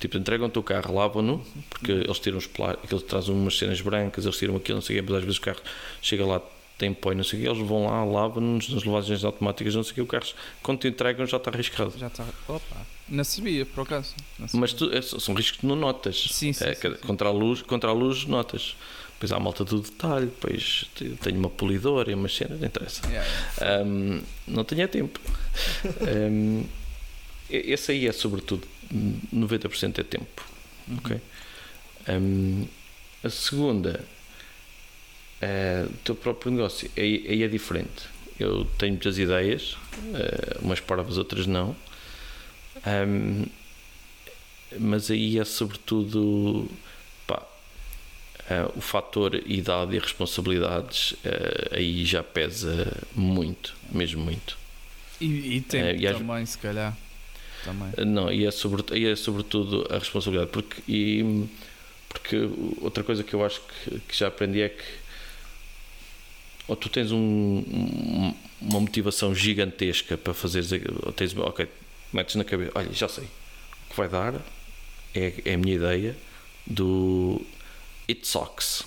Tipo, 0.00 0.18
entregam-te 0.18 0.58
o 0.58 0.62
carro, 0.62 0.94
lavam-no, 0.94 1.44
porque 1.70 1.90
eles 1.92 2.18
tiram 2.18 2.36
os 2.36 2.46
plásticos, 2.46 2.90
eles 2.90 3.04
trazem 3.04 3.34
umas 3.34 3.56
cenas 3.56 3.80
brancas, 3.80 4.24
eles 4.26 4.36
tiram 4.36 4.56
aquilo, 4.56 4.76
não 4.76 4.82
sei 4.82 4.98
o 4.98 5.02
quê, 5.02 5.06
mas 5.08 5.18
às 5.18 5.24
vezes 5.24 5.38
o 5.38 5.40
carro 5.40 5.60
chega 6.02 6.26
lá, 6.26 6.42
tem 6.78 6.92
pó 6.92 7.12
e 7.12 7.14
não 7.14 7.24
sei 7.24 7.38
o 7.38 7.42
quê, 7.42 7.48
eles 7.48 7.66
vão 7.66 7.86
lá, 7.86 8.04
lavam-nos 8.04 8.68
nas 8.68 8.84
lavagens 8.84 9.24
automáticas, 9.24 9.74
não 9.74 9.82
sei 9.82 9.92
o 9.92 9.94
quê, 9.94 10.00
o 10.02 10.06
carro, 10.06 10.26
quando 10.62 10.78
te 10.80 10.88
entregam 10.88 11.26
já 11.26 11.36
está 11.38 11.50
arriscado. 11.50 11.92
Já 11.98 12.06
está. 12.08 12.24
Opa, 12.48 12.76
não 13.08 13.24
sabia, 13.24 13.64
por 13.64 13.82
acaso. 13.82 14.14
Mas 14.52 14.72
tu, 14.72 14.92
é- 14.92 15.00
são 15.00 15.34
riscos 15.34 15.60
que 15.60 15.66
não 15.66 15.76
notas. 15.76 16.16
Sim, 16.32 16.52
sim, 16.52 16.64
É, 16.64 16.74
sim. 16.74 16.92
Contra, 17.06 17.28
a 17.28 17.32
luz, 17.32 17.62
contra 17.62 17.90
a 17.90 17.92
luz 17.92 18.24
notas. 18.26 18.76
Depois 19.14 19.32
há 19.32 19.36
a 19.36 19.40
malta 19.40 19.64
do 19.64 19.80
detalhe, 19.80 20.26
depois 20.26 20.84
te- 20.94 21.08
tenho 21.22 21.38
uma 21.38 21.48
polidora 21.48 22.10
e 22.10 22.14
umas 22.14 22.34
cenas, 22.36 22.60
não 22.60 22.66
interessa. 22.66 23.00
Yeah. 23.08 23.30
Ahm, 23.80 24.20
não 24.46 24.62
tinha 24.64 24.86
tempo. 24.86 25.18
E- 27.48 27.72
esse 27.72 27.92
aí 27.92 28.06
é 28.08 28.12
sobretudo 28.12 28.66
90% 29.32 29.98
é 30.00 30.02
tempo. 30.02 30.44
Uhum. 30.88 30.96
Ok. 30.98 31.20
Ahm, 32.08 32.64
a 33.22 33.30
segunda 33.30 34.04
é 35.40 35.86
o 35.88 35.92
teu 36.04 36.14
próprio 36.14 36.50
negócio. 36.52 36.90
Aí, 36.96 37.26
aí 37.28 37.42
é 37.42 37.48
diferente. 37.48 38.08
Eu 38.38 38.66
tenho 38.78 38.92
muitas 38.92 39.18
ideias, 39.18 39.76
eh, 40.14 40.58
umas 40.60 40.80
parvas, 40.80 41.16
outras 41.18 41.46
não. 41.46 41.74
Mas 44.78 45.10
aí 45.10 45.38
é 45.38 45.44
sobretudo 45.44 46.68
pá, 47.26 47.42
eh, 48.50 48.66
o 48.74 48.80
fator 48.80 49.34
idade 49.46 49.96
e 49.96 49.98
responsabilidades 49.98 51.14
eh, 51.24 51.68
aí 51.72 52.04
já 52.04 52.22
pesa 52.22 52.92
muito, 53.14 53.74
mesmo 53.90 54.22
muito. 54.22 54.58
E, 55.20 55.56
e 55.56 55.60
tempo 55.60 56.00
e 56.00 56.06
às- 56.06 56.18
também, 56.18 56.44
se 56.44 56.58
calhar. 56.58 56.96
Também. 57.64 57.92
Não, 58.06 58.30
e 58.30 58.44
é, 58.44 58.50
sobre, 58.50 58.84
e 58.98 59.06
é 59.06 59.16
sobretudo 59.16 59.86
a 59.90 59.98
responsabilidade, 59.98 60.50
porque, 60.52 60.82
e, 60.86 61.46
porque 62.08 62.36
outra 62.80 63.02
coisa 63.02 63.24
que 63.24 63.34
eu 63.34 63.44
acho 63.44 63.60
que, 63.62 63.98
que 64.00 64.16
já 64.16 64.28
aprendi 64.28 64.60
é 64.60 64.68
que 64.68 64.84
ou 66.68 66.76
tu 66.76 66.88
tens 66.88 67.12
um- 67.12 67.16
um- 67.18 68.34
uma 68.60 68.80
motivação 68.80 69.34
gigantesca 69.34 70.16
para 70.16 70.34
fazeres, 70.34 70.70
ou 71.04 71.12
tens, 71.12 71.36
ok, 71.36 71.68
metes 72.12 72.34
na 72.36 72.44
cabeça, 72.44 72.72
olha, 72.74 72.92
já 72.92 73.08
sei, 73.08 73.24
o 73.24 73.90
que 73.90 73.96
vai 73.96 74.08
dar 74.08 74.34
é, 75.14 75.32
é 75.44 75.54
a 75.54 75.58
minha 75.58 75.74
ideia 75.76 76.16
do 76.66 77.40
It 78.08 78.26
Socks, 78.26 78.84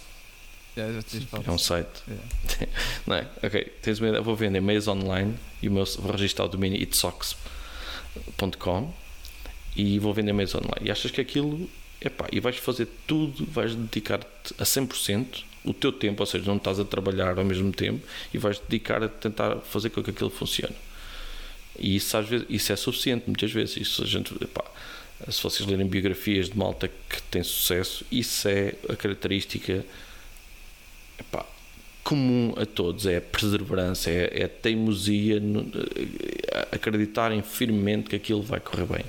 falado. 1.30 1.48
é 1.48 1.52
um 1.52 1.58
site, 1.58 1.90
Yeah. 2.08 2.26
não 3.08 3.16
é? 3.16 3.28
Ok, 3.44 3.64
tens 3.82 4.00
uma 4.00 4.10
ideia, 4.10 4.22
vou 4.22 4.36
vender 4.36 4.62
meias 4.62 4.88
online 4.88 5.36
e 5.62 5.68
o 5.68 5.72
meu, 5.72 5.86
vou 5.86 6.12
registrar 6.12 6.46
o 6.46 6.48
domínio 6.48 6.82
itsocks.com 6.82 8.94
e 9.76 10.00
vou 10.00 10.14
vender 10.14 10.34
meias 10.34 10.54
online. 10.56 10.76
E 10.82 10.92
achas 10.92 11.12
que 11.12 11.22
aquilo, 11.22 11.70
epá, 12.02 12.28
e 12.32 12.40
vais 12.40 12.58
fazer 12.58 12.88
tudo, 13.08 13.46
vais 13.46 13.76
dedicar-te 13.76 14.54
a 14.58 14.64
100% 14.64 15.44
o 15.66 15.74
teu 15.74 15.92
tempo, 15.92 16.22
ou 16.22 16.26
seja, 16.26 16.46
não 16.46 16.58
estás 16.58 16.80
a 16.80 16.86
trabalhar 16.86 17.38
ao 17.38 17.46
mesmo 17.46 17.72
tempo 17.72 18.06
e 18.34 18.38
vais 18.38 18.60
dedicar 18.60 19.04
a 19.04 19.08
tentar 19.08 19.58
fazer 19.58 19.90
com 19.90 20.02
que 20.02 20.12
aquilo 20.12 20.30
funcione. 20.30 20.76
E 21.78 21.96
isso 21.96 22.16
às 22.18 22.28
vezes, 22.28 22.46
isso 22.50 22.72
é 22.74 22.76
suficiente 22.76 23.24
muitas 23.28 23.52
vezes. 23.52 23.78
Isso 23.78 24.04
a 24.04 24.06
gente, 24.06 24.34
epá, 24.44 24.64
se 25.30 25.42
vocês 25.44 25.68
lerem 25.68 25.86
biografias 25.88 26.50
de 26.50 26.58
malta 26.58 26.88
que 26.88 27.22
tem 27.24 27.44
sucesso, 27.44 28.06
isso 28.12 28.48
é 28.48 28.74
a 28.90 28.96
característica 28.96 29.86
epá, 31.20 31.46
comum 32.04 32.54
a 32.58 32.66
todos, 32.66 33.06
é 33.06 33.18
a 33.18 33.22
perseverança, 33.22 34.10
é, 34.10 34.42
é 34.42 34.44
a 34.46 34.50
teimosia, 34.50 35.40
no- 35.40 35.70
é 36.52 36.76
acreditarem 36.76 37.42
firmemente 37.42 38.10
que 38.10 38.16
aquilo 38.16 38.42
vai 38.42 38.60
correr 38.60 38.86
bem. 38.86 39.06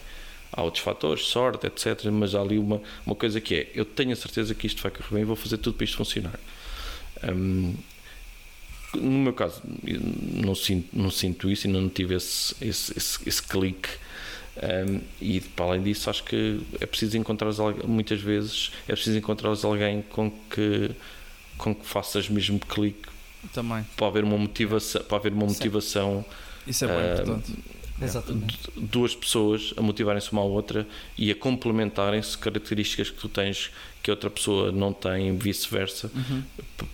Há 0.52 0.62
outros 0.62 0.82
fatores, 0.82 1.26
sorte, 1.26 1.66
etc. 1.66 2.06
Mas 2.12 2.34
há 2.34 2.40
ali 2.40 2.58
uma, 2.58 2.80
uma 3.06 3.14
coisa 3.14 3.40
que 3.40 3.54
é: 3.54 3.70
eu 3.74 3.84
tenho 3.84 4.12
a 4.12 4.16
certeza 4.16 4.54
que 4.54 4.66
isto 4.66 4.82
vai 4.82 4.90
correr 4.90 5.08
bem 5.14 5.22
e 5.22 5.24
vou 5.24 5.36
fazer 5.36 5.58
tudo 5.58 5.74
para 5.76 5.84
isto 5.84 5.96
funcionar. 5.96 6.38
Hum, 7.24 7.74
no 8.94 9.10
meu 9.20 9.32
caso, 9.32 9.62
não 10.34 10.54
sinto, 10.54 10.88
não 10.92 11.10
sinto 11.10 11.48
isso, 11.50 11.66
ainda 11.66 11.80
não 11.80 11.88
tive 11.88 12.16
esse, 12.16 12.54
esse, 12.60 12.96
esse, 12.96 13.18
esse 13.28 13.42
clique. 13.42 13.88
Um, 14.56 15.00
e 15.20 15.40
para 15.40 15.66
além 15.66 15.82
disso, 15.82 16.10
acho 16.10 16.24
que 16.24 16.60
é 16.80 16.86
preciso 16.86 17.16
encontrar 17.16 17.50
muitas 17.86 18.20
vezes 18.20 18.72
é 18.88 18.92
preciso 18.92 19.16
encontrar 19.16 19.54
alguém 19.62 20.02
com 20.02 20.30
que 20.50 20.90
com 21.56 21.74
que 21.74 21.86
faças 21.86 22.28
mesmo 22.28 22.58
clique 22.58 23.08
Também. 23.54 23.86
para 23.96 24.08
haver 24.08 24.24
uma 24.24 24.36
motivação 24.36 25.02
para 25.04 25.16
haver 25.18 25.32
uma 25.32 25.48
Sim. 25.48 25.54
motivação 25.54 26.24
Isso 26.66 26.84
é 26.84 26.88
bem 26.88 26.96
Ah, 26.98 27.12
importante. 27.14 27.52
Exatamente. 28.06 28.58
de 28.76 28.80
duas 28.86 29.14
pessoas 29.14 29.74
a 29.76 29.82
motivarem-se 29.82 30.32
uma 30.32 30.42
à 30.42 30.44
outra 30.44 30.86
e 31.18 31.30
a 31.30 31.34
complementarem-se 31.34 32.36
características 32.38 33.10
que 33.10 33.16
tu 33.20 33.28
tens 33.28 33.70
que 34.02 34.10
a 34.10 34.14
outra 34.14 34.30
pessoa 34.30 34.72
não 34.72 34.92
tem 34.92 35.36
vice-versa 35.36 36.10
Uhum. 36.14 36.42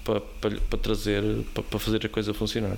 para, 0.04 0.78
trazer 0.78 1.22
para, 1.54 1.78
fazer 1.78 2.04
a 2.04 2.08
coisa 2.08 2.34
funcionar 2.34 2.76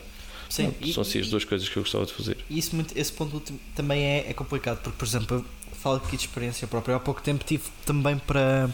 Sim, 0.49 0.75
e- 0.81 0.93
são 0.93 1.03
assim 1.03 1.21
as 1.21 1.29
duas 1.29 1.45
coisas 1.45 1.69
que 1.69 1.77
eu 1.77 1.83
gostava 1.83 2.05
de 2.07 2.12
fazer 2.12 2.37
E 2.49 2.59
isso 2.59 2.75
esse 2.95 3.12
ponto 3.12 3.41
também 3.75 4.03
é, 4.03 4.31
é 4.31 4.33
complicado, 4.35 4.79
porque, 4.83 4.97
por 4.99 5.05
exemplo, 5.07 5.37
eu 5.38 5.45
falo 5.77 5.97
aqui 5.97 6.17
de 6.17 6.23
experiência 6.25 6.67
própria. 6.67 6.97
Há 6.97 7.01
pouco 7.01 7.21
tempo 7.23 7.45
tive 7.45 7.64
também 7.87 8.19
para 8.19 8.69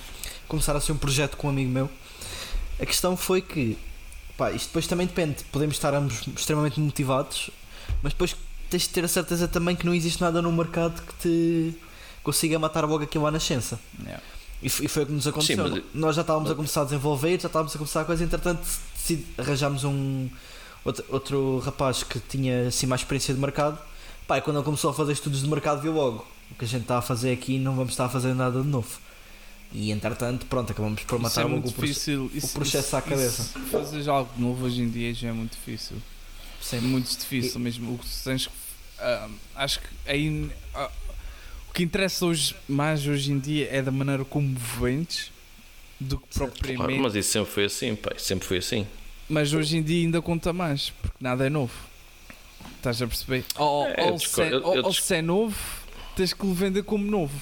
começar 0.48 0.74
a 0.76 0.80
ser 0.80 0.92
um 0.92 0.96
projeto 0.96 1.36
com 1.36 1.48
um 1.48 1.50
amigo 1.50 1.70
meu. 1.70 1.90
A 2.80 2.86
questão 2.86 3.16
foi 3.16 3.40
que, 3.42 3.76
pá, 4.36 4.50
isto 4.52 4.66
depois 4.68 4.86
também 4.86 5.06
depende. 5.06 5.36
Podemos 5.52 5.74
estar 5.76 5.92
ambos 5.94 6.26
extremamente 6.36 6.78
motivados, 6.80 7.50
mas 8.02 8.12
depois 8.12 8.34
tens 8.74 8.82
de 8.82 8.88
ter 8.88 9.04
a 9.04 9.08
certeza 9.08 9.46
também 9.46 9.76
que 9.76 9.86
não 9.86 9.94
existe 9.94 10.20
nada 10.20 10.42
no 10.42 10.50
mercado 10.52 11.00
que 11.02 11.14
te 11.22 11.74
consiga 12.24 12.58
matar 12.58 12.84
logo 12.84 13.04
aquilo 13.04 13.26
à 13.26 13.30
nascença. 13.30 13.78
Yeah. 14.02 14.22
E 14.62 14.68
foi, 14.68 14.86
e 14.86 14.88
foi 14.88 15.02
o 15.04 15.06
que 15.06 15.12
nos 15.12 15.26
aconteceu. 15.26 15.68
mas- 15.68 15.82
Nós 15.94 16.16
já 16.16 16.22
estávamos 16.22 16.50
a 16.50 16.54
começar 16.54 16.80
a 16.82 16.84
desenvolver, 16.84 17.40
já 17.40 17.46
estávamos 17.46 17.74
a 17.74 17.78
começar 17.78 18.00
a 18.00 18.04
coisa, 18.04 18.24
entretanto 18.24 18.60
arranjámos 19.38 19.84
um 19.84 20.28
outro, 20.84 21.04
outro 21.10 21.58
rapaz 21.60 22.02
que 22.02 22.18
tinha 22.18 22.68
assim 22.68 22.86
mais 22.86 23.02
experiência 23.02 23.32
de 23.34 23.40
mercado. 23.40 23.78
E 24.28 24.40
quando 24.40 24.56
ele 24.56 24.64
começou 24.64 24.90
a 24.90 24.94
fazer 24.94 25.12
estudos 25.12 25.42
de 25.42 25.48
mercado, 25.48 25.80
viu 25.82 25.92
logo 25.92 26.26
o 26.50 26.54
que 26.54 26.64
a 26.64 26.68
gente 26.68 26.82
está 26.82 26.98
a 26.98 27.02
fazer 27.02 27.32
aqui 27.32 27.58
não 27.58 27.76
vamos 27.76 27.92
estar 27.92 28.06
a 28.06 28.08
fazer 28.08 28.34
nada 28.34 28.60
de 28.62 28.66
novo. 28.66 28.98
E 29.72 29.90
entretanto, 29.90 30.46
pronto, 30.46 30.72
acabamos 30.72 31.02
por 31.02 31.16
Isso 31.16 31.22
matar 31.22 31.42
é 31.42 31.44
o 31.44 31.60
processo. 31.60 31.80
difícil. 31.82 32.30
Isso, 32.34 32.48
processo 32.54 32.86
isso- 32.86 32.96
à 32.96 33.02
cabeça. 33.02 33.42
isso- 33.42 33.58
Fazer 33.70 34.08
algo 34.08 34.30
novo 34.38 34.64
hoje 34.64 34.80
em 34.82 34.88
dia 34.88 35.12
já 35.14 35.28
é 35.28 35.32
muito 35.32 35.52
difícil. 35.52 35.96
É 36.72 36.80
muito 36.80 37.10
difícil 37.10 37.60
mesmo. 37.60 37.92
O 37.94 37.98
que 37.98 38.06
tens 38.24 38.46
que. 38.46 38.52
Ah, 38.98 39.28
acho 39.56 39.80
que 39.80 39.86
aí. 40.06 40.50
ah, 40.74 40.90
o 41.68 41.72
que 41.72 41.82
interessa 41.82 42.24
hoje, 42.26 42.54
mais 42.68 43.06
hoje 43.06 43.32
em 43.32 43.38
dia 43.38 43.68
é 43.70 43.82
da 43.82 43.90
maneira 43.90 44.24
como 44.24 44.56
vendes 44.80 45.32
do 45.98 46.18
que 46.18 46.26
Certo. 46.30 46.38
Claro, 46.52 46.52
propriamente. 46.76 47.00
mas 47.02 47.14
isso 47.14 47.30
sempre 47.32 47.50
foi 47.52 47.64
assim 47.64 47.96
pá, 47.96 48.12
isso 48.16 48.26
sempre 48.26 48.46
foi 48.46 48.58
assim 48.58 48.86
Mas 49.28 49.52
hoje 49.52 49.76
em 49.78 49.82
dia 49.82 50.04
ainda 50.04 50.20
conta 50.22 50.52
mais, 50.52 50.90
porque 50.90 51.16
nada 51.20 51.46
é 51.46 51.50
novo. 51.50 51.72
Estás 52.76 53.00
a 53.02 53.06
perceber? 53.06 53.44
Ou, 53.56 53.86
É, 53.86 54.04
ou, 54.10 54.16
é, 54.42 54.52
eu- 54.52 54.62
ou- 54.64 54.74
eu 54.76 54.84
ou 54.84 54.90
dis- 54.90 55.02
se 55.02 55.14
é 55.16 55.22
novo, 55.22 55.56
tens 56.14 56.32
que 56.32 56.44
o 56.46 56.52
vender 56.54 56.82
como 56.84 57.04
novo. 57.04 57.34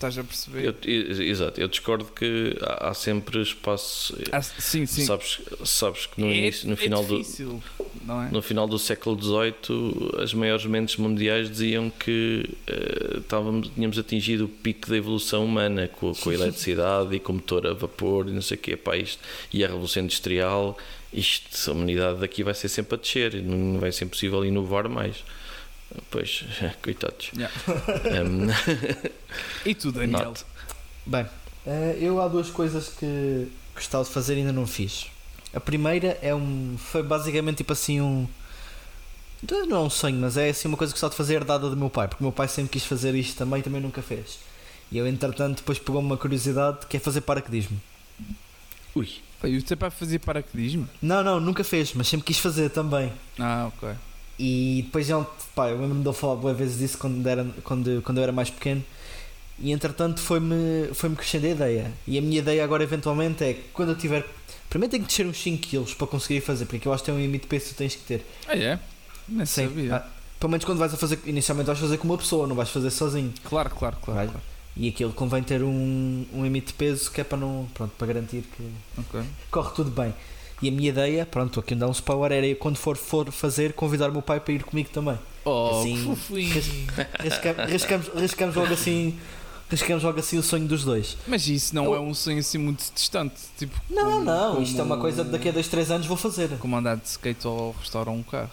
Estás 0.00 0.16
a 0.16 0.24
perceber? 0.24 0.74
Eu, 0.82 1.22
exato, 1.22 1.60
eu 1.60 1.68
discordo 1.68 2.06
que 2.06 2.56
há, 2.62 2.88
há 2.88 2.94
sempre 2.94 3.42
espaço. 3.42 4.16
Ah, 4.32 4.40
sim, 4.40 4.86
sim. 4.86 5.04
Sabes, 5.04 5.42
sabes 5.62 6.06
que 6.06 6.18
no, 6.18 6.26
é, 6.28 6.36
início, 6.36 6.66
no, 6.66 6.72
é 6.72 6.76
final 6.76 7.04
do, 7.04 7.18
difícil, 7.18 7.62
não 8.06 8.22
é? 8.22 8.30
no 8.30 8.40
final 8.40 8.66
do 8.66 8.78
século 8.78 9.22
XVIII, 9.22 10.22
as 10.22 10.32
maiores 10.32 10.64
mentes 10.64 10.96
mundiais 10.96 11.50
diziam 11.50 11.90
que 11.90 12.48
eh, 12.66 13.18
estávamos, 13.18 13.68
tínhamos 13.74 13.98
atingido 13.98 14.46
o 14.46 14.48
pico 14.48 14.88
da 14.88 14.96
evolução 14.96 15.44
humana 15.44 15.86
com, 15.86 16.14
com 16.14 16.30
a 16.30 16.32
eletricidade 16.32 17.14
e 17.14 17.20
com 17.20 17.32
o 17.32 17.34
motor 17.34 17.66
a 17.66 17.74
vapor 17.74 18.26
e 18.26 18.30
não 18.30 18.40
sei 18.40 18.56
o 18.56 18.60
quê, 18.60 18.78
pá, 18.78 18.96
isto, 18.96 19.22
e 19.52 19.62
a 19.62 19.66
Revolução 19.66 20.02
Industrial. 20.02 20.78
Isto, 21.12 21.70
a 21.70 21.74
humanidade 21.74 22.20
daqui 22.20 22.42
vai 22.42 22.54
ser 22.54 22.70
sempre 22.70 22.94
a 22.94 22.98
descer, 22.98 23.34
não 23.42 23.78
vai 23.78 23.92
ser 23.92 24.06
possível 24.06 24.46
inovar 24.46 24.88
mais. 24.88 25.22
Pois, 26.10 26.44
coitados. 26.82 27.30
Yeah. 27.34 27.54
Em, 28.06 28.48
E 29.70 29.74
tu, 29.74 29.90
Daniel? 29.92 30.26
Note. 30.26 30.44
Bem, 31.06 31.26
eh, 31.66 31.96
eu 32.00 32.20
há 32.20 32.28
duas 32.28 32.50
coisas 32.50 32.88
que 32.88 33.48
gostava 33.74 34.04
de 34.04 34.10
fazer 34.10 34.34
e 34.34 34.38
ainda 34.38 34.52
não 34.52 34.66
fiz. 34.66 35.06
A 35.54 35.60
primeira 35.60 36.18
é 36.22 36.34
um. 36.34 36.76
Foi 36.78 37.02
basicamente 37.02 37.58
tipo 37.58 37.72
assim 37.72 38.00
um. 38.00 38.26
Não 39.68 39.76
é 39.76 39.80
um 39.80 39.90
sonho, 39.90 40.16
mas 40.16 40.36
é 40.36 40.50
assim 40.50 40.68
uma 40.68 40.76
coisa 40.76 40.92
que 40.92 40.96
gostava 40.96 41.12
de 41.12 41.16
fazer 41.16 41.34
herdada 41.34 41.68
do 41.70 41.76
meu 41.76 41.88
pai, 41.88 42.06
porque 42.06 42.22
o 42.22 42.26
meu 42.26 42.32
pai 42.32 42.46
sempre 42.46 42.72
quis 42.72 42.84
fazer 42.84 43.14
isto 43.14 43.38
também 43.38 43.60
e 43.60 43.62
também 43.62 43.80
nunca 43.80 44.02
fez. 44.02 44.38
E 44.92 44.98
eu, 44.98 45.06
entretanto, 45.06 45.58
depois 45.58 45.78
pegou-me 45.78 46.06
uma 46.06 46.16
curiosidade 46.16 46.86
que 46.86 46.96
é 46.96 47.00
fazer 47.00 47.22
paraquedismo. 47.22 47.80
ui, 48.94 49.08
E 49.44 49.56
o 49.56 49.62
teu 49.62 49.76
pai 49.76 49.90
fazia 49.90 50.20
paraquedismo? 50.20 50.88
Não, 51.00 51.22
não, 51.24 51.40
nunca 51.40 51.64
fez, 51.64 51.94
mas 51.94 52.08
sempre 52.08 52.26
quis 52.26 52.38
fazer 52.38 52.68
também. 52.70 53.10
Ah, 53.38 53.70
ok. 53.74 53.94
E 54.42 54.82
depois 54.86 55.10
eu, 55.10 55.26
pá, 55.54 55.68
eu 55.68 55.78
lembro-me 55.78 56.00
de 56.02 56.08
eu 56.08 56.14
falar 56.14 56.36
boas 56.36 56.56
vezes 56.56 56.78
disso 56.78 56.96
quando, 56.96 57.26
era, 57.26 57.44
quando, 57.62 58.00
quando 58.02 58.16
eu 58.18 58.22
era 58.22 58.32
mais 58.32 58.48
pequeno. 58.48 58.82
E 59.58 59.70
entretanto 59.72 60.18
foi-me 60.20 60.88
foi-me 60.94 61.14
crescendo 61.14 61.44
a 61.46 61.50
ideia. 61.50 61.92
E 62.06 62.16
a 62.16 62.22
minha 62.22 62.38
ideia 62.38 62.64
agora, 62.64 62.82
eventualmente, 62.82 63.44
é 63.44 63.52
que 63.52 63.64
quando 63.74 63.90
eu 63.90 63.96
tiver. 63.96 64.24
Primeiro 64.70 64.90
tenho 64.90 65.02
que 65.02 65.08
descer 65.10 65.26
uns 65.26 65.36
5 65.42 65.66
kg 65.68 65.94
para 65.96 66.06
conseguir 66.06 66.40
fazer, 66.40 66.64
porque 66.64 66.88
eu 66.88 66.92
acho 66.94 67.02
que 67.04 67.10
tem 67.10 67.18
um 67.18 67.22
limite 67.22 67.42
de 67.42 67.48
peso 67.48 67.68
que 67.68 67.74
tens 67.74 67.94
que 67.96 68.02
ter. 68.02 68.24
Ah, 68.48 68.56
é? 68.56 68.78
Nem 69.28 69.44
sabia. 69.44 69.96
Ah, 69.96 70.06
pelo 70.38 70.50
menos 70.52 70.64
quando 70.64 70.78
vais 70.78 70.94
a 70.94 70.96
fazer. 70.96 71.18
Inicialmente 71.26 71.66
vais 71.66 71.78
fazer 71.78 71.98
com 71.98 72.08
uma 72.08 72.16
pessoa, 72.16 72.46
não 72.46 72.56
vais 72.56 72.70
fazer 72.70 72.90
sozinho. 72.90 73.34
Claro, 73.44 73.68
claro, 73.68 73.98
claro. 74.00 74.30
Claro. 74.30 74.40
E 74.76 74.88
aquilo 74.88 75.12
convém 75.12 75.42
ter 75.42 75.62
um, 75.62 76.24
um 76.32 76.42
limite 76.44 76.68
de 76.68 76.72
peso 76.74 77.10
que 77.10 77.20
é 77.20 77.24
para 77.24 77.36
não. 77.36 77.68
Pronto, 77.74 77.92
para 77.98 78.06
garantir 78.06 78.44
que 78.56 78.70
Ok. 78.96 79.20
corre 79.50 79.74
tudo 79.74 79.90
bem. 79.90 80.14
E 80.62 80.68
a 80.68 80.72
minha 80.72 80.90
ideia, 80.90 81.24
pronto, 81.24 81.58
aqui 81.60 81.72
onde 81.74 81.80
dá 81.80 81.88
uns 81.88 82.00
power, 82.00 82.30
era 82.32 82.54
quando 82.56 82.76
for, 82.76 82.96
for 82.96 83.30
fazer, 83.32 83.72
convidar 83.72 84.10
o 84.10 84.12
meu 84.12 84.22
pai 84.22 84.38
para 84.40 84.52
ir 84.52 84.62
comigo 84.62 84.90
também. 84.92 85.18
Oh, 85.44 85.78
Assim, 85.80 85.96
que 85.96 86.02
fofinho. 86.04 86.54
Risca- 87.20 87.66
Riscamos, 87.66 88.08
riscamos 88.14 88.56
logo 88.56 88.72
assim. 88.74 89.18
Riscamos 89.70 90.02
logo 90.02 90.18
assim 90.18 90.36
o 90.36 90.42
sonho 90.42 90.66
dos 90.66 90.84
dois. 90.84 91.16
Mas 91.26 91.46
isso 91.46 91.74
não 91.74 91.84
Eu- 91.84 91.94
é 91.94 92.00
um 92.00 92.12
sonho 92.12 92.40
assim 92.40 92.58
muito 92.58 92.84
distante. 92.92 93.36
Tipo, 93.56 93.80
Não, 93.88 94.04
como- 94.04 94.24
não, 94.24 94.62
isto 94.62 94.78
é 94.78 94.82
uma 94.82 94.96
como- 94.96 95.02
coisa 95.02 95.22
daqui 95.24 95.48
a 95.48 95.52
2, 95.52 95.68
3 95.68 95.90
anos 95.92 96.06
vou 96.06 96.16
fazer. 96.16 96.48
Como 96.58 96.76
andar 96.76 96.96
de 96.96 97.06
skate 97.06 97.46
ou 97.46 97.74
restaurar 97.80 98.12
um 98.12 98.22
carro. 98.22 98.50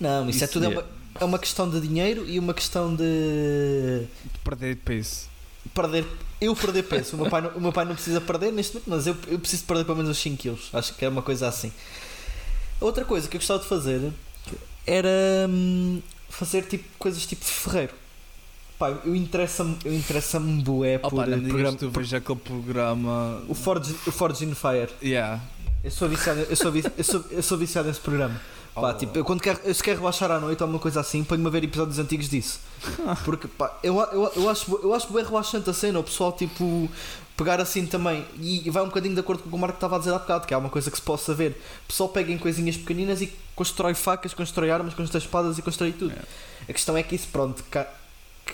Não, 0.00 0.28
isso, 0.28 0.42
é 0.42 0.44
Isso 0.44 0.52
tudo. 0.54 0.64
É 0.66 0.68
é- 0.68 0.70
uma, 0.72 0.84
é 1.20 1.24
uma 1.24 1.38
questão 1.38 1.70
de 1.70 1.80
dinheiro 1.80 2.28
e 2.28 2.38
uma 2.38 2.52
questão 2.52 2.94
de 2.94 3.02
De 3.04 4.38
perder 4.44 4.76
peso. 4.78 5.28
perder. 5.72 6.04
Eu 6.40 6.56
perder 6.56 6.84
peso. 6.84 7.16
O 7.16 7.20
meu 7.20 7.28
pai 7.30 7.40
não, 7.42 7.50
o 7.50 7.60
meu 7.60 7.72
pai 7.72 7.84
não 7.84 7.94
precisa 7.94 8.20
perder 8.20 8.50
neste 8.52 8.74
momento, 8.74 8.88
mas 8.90 9.06
eu, 9.06 9.16
eu 9.28 9.38
preciso 9.38 9.64
perder 9.64 9.84
pelo 9.84 9.96
menos 9.98 10.10
uns 10.10 10.18
5 10.22 10.36
kg. 10.42 10.58
Acho 10.72 10.94
que 10.94 11.04
é 11.04 11.08
uma 11.08 11.22
coisa 11.22 11.46
assim. 11.48 11.70
Outra 12.80 13.04
coisa 13.04 13.28
que 13.28 13.36
eu 13.36 13.40
gostava 13.40 13.60
de 13.60 13.68
fazer 13.68 14.10
era 14.86 15.08
hum, 15.48 16.00
fazer 16.28 16.62
tipo 16.62 16.84
coisas 16.98 17.26
tipo 17.26 17.44
ferreiro. 17.44 17.92
Pá, 18.78 18.88
eu 19.04 19.14
interessa-me 19.14 19.76
eu 19.84 19.92
interessa-me 19.94 20.62
bué 20.62 20.96
por 20.98 21.12
Opa, 21.12 21.26
não 21.26 21.36
eh, 21.36 21.48
programa, 21.48 21.76
tu 21.76 21.90
por- 21.90 22.00
vejo 22.02 22.16
aquele 22.16 22.38
programa. 22.38 23.42
o 23.46 23.54
Forge, 23.54 23.94
o 24.06 24.10
Forge 24.10 24.44
in 24.46 24.54
Fire. 24.54 24.88
Yeah. 25.02 25.42
Eu 25.84 25.90
sou 25.90 26.08
viciado, 26.08 26.40
eu 26.40 26.56
sou, 26.56 26.72
eu 26.74 27.04
sou, 27.04 27.24
eu 27.30 27.42
sou 27.42 27.58
viciado 27.58 27.88
nesse 27.88 28.00
programa. 28.00 28.40
Pá, 28.74 28.94
tipo, 28.94 29.18
eu 29.18 29.24
quando 29.24 29.40
quero, 29.40 29.58
eu 29.64 29.74
se 29.74 29.82
quero 29.82 29.98
relaxar 29.98 30.30
à 30.30 30.38
noite 30.38 30.62
ou 30.62 30.68
uma 30.68 30.78
coisa 30.78 31.00
assim, 31.00 31.24
ponho-me 31.24 31.48
a 31.48 31.50
ver 31.50 31.64
episódios 31.64 31.98
antigos 31.98 32.28
disso. 32.28 32.60
Porque 33.24 33.48
pá, 33.48 33.76
eu, 33.82 33.98
eu, 34.00 34.32
eu 34.36 34.48
acho, 34.48 34.80
eu 34.82 34.94
acho 34.94 35.12
bem 35.12 35.24
relaxante 35.24 35.68
a 35.68 35.72
cena, 35.72 35.98
o 35.98 36.04
pessoal 36.04 36.32
tipo 36.32 36.88
pegar 37.36 37.60
assim 37.60 37.86
também. 37.86 38.24
E, 38.38 38.66
e 38.66 38.70
vai 38.70 38.82
um 38.82 38.86
bocadinho 38.86 39.14
de 39.14 39.20
acordo 39.20 39.42
com 39.42 39.48
o 39.48 39.50
que 39.50 39.56
o 39.56 39.58
Marco 39.58 39.76
estava 39.76 39.96
a 39.96 39.98
dizer 39.98 40.12
há 40.12 40.18
bocado, 40.18 40.46
que 40.46 40.52
é 40.52 40.56
uma 40.56 40.68
coisa 40.68 40.90
que 40.90 40.96
se 40.96 41.02
possa 41.02 41.34
ver. 41.34 41.52
O 41.84 41.88
pessoal 41.88 42.08
pega 42.10 42.30
em 42.30 42.38
coisinhas 42.38 42.76
pequeninas 42.76 43.22
e 43.22 43.32
constrói 43.56 43.94
facas, 43.94 44.34
constrói 44.34 44.70
armas, 44.70 44.94
constrói 44.94 45.22
espadas 45.22 45.58
e 45.58 45.62
constrói 45.62 45.92
tudo. 45.92 46.10
Yeah. 46.10 46.28
A 46.68 46.72
questão 46.72 46.96
é 46.96 47.02
que 47.02 47.14
isso, 47.14 47.28
pronto, 47.28 47.64
cá, 47.70 47.86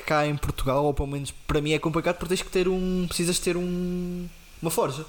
cá 0.06 0.26
em 0.26 0.36
Portugal, 0.36 0.84
ou 0.84 0.94
pelo 0.94 1.08
menos 1.08 1.32
para 1.46 1.60
mim 1.60 1.72
é 1.72 1.78
complicado 1.78 2.16
porque 2.16 2.34
tens 2.34 2.42
que 2.42 2.50
ter 2.50 2.68
um. 2.68 3.06
precisas 3.08 3.38
ter 3.38 3.56
um. 3.56 4.26
uma 4.62 4.70
forja. 4.70 5.04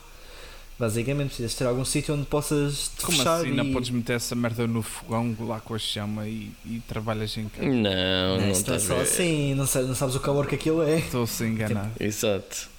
Basicamente, 0.79 1.29
precisas 1.29 1.55
ter 1.55 1.65
algum 1.65 1.83
sítio 1.83 2.13
onde 2.13 2.25
possas 2.27 2.91
te 2.95 3.03
Como 3.03 3.17
fechar 3.17 3.39
assim? 3.39 3.49
e... 3.49 3.55
Não 3.55 3.71
podes 3.73 3.89
meter 3.89 4.13
essa 4.17 4.35
merda 4.35 4.67
no 4.67 4.83
fogão 4.83 5.35
lá 5.39 5.59
com 5.59 5.73
a 5.73 5.79
chama 5.79 6.27
e, 6.27 6.51
e 6.65 6.81
trabalhas 6.87 7.35
em 7.35 7.49
casa? 7.49 7.67
não, 7.67 7.73
Não, 7.73 8.37
não 8.37 8.43
é 8.45 8.51
estás 8.51 8.83
só 8.83 8.99
assim, 8.99 9.55
não 9.55 9.65
sabes, 9.65 9.87
não 9.87 9.95
sabes 9.95 10.13
o 10.15 10.19
calor 10.19 10.45
que 10.45 10.53
aquilo 10.53 10.83
é. 10.83 10.99
Estou-se 10.99 11.43
enganado. 11.43 11.89
Exato. 11.99 12.69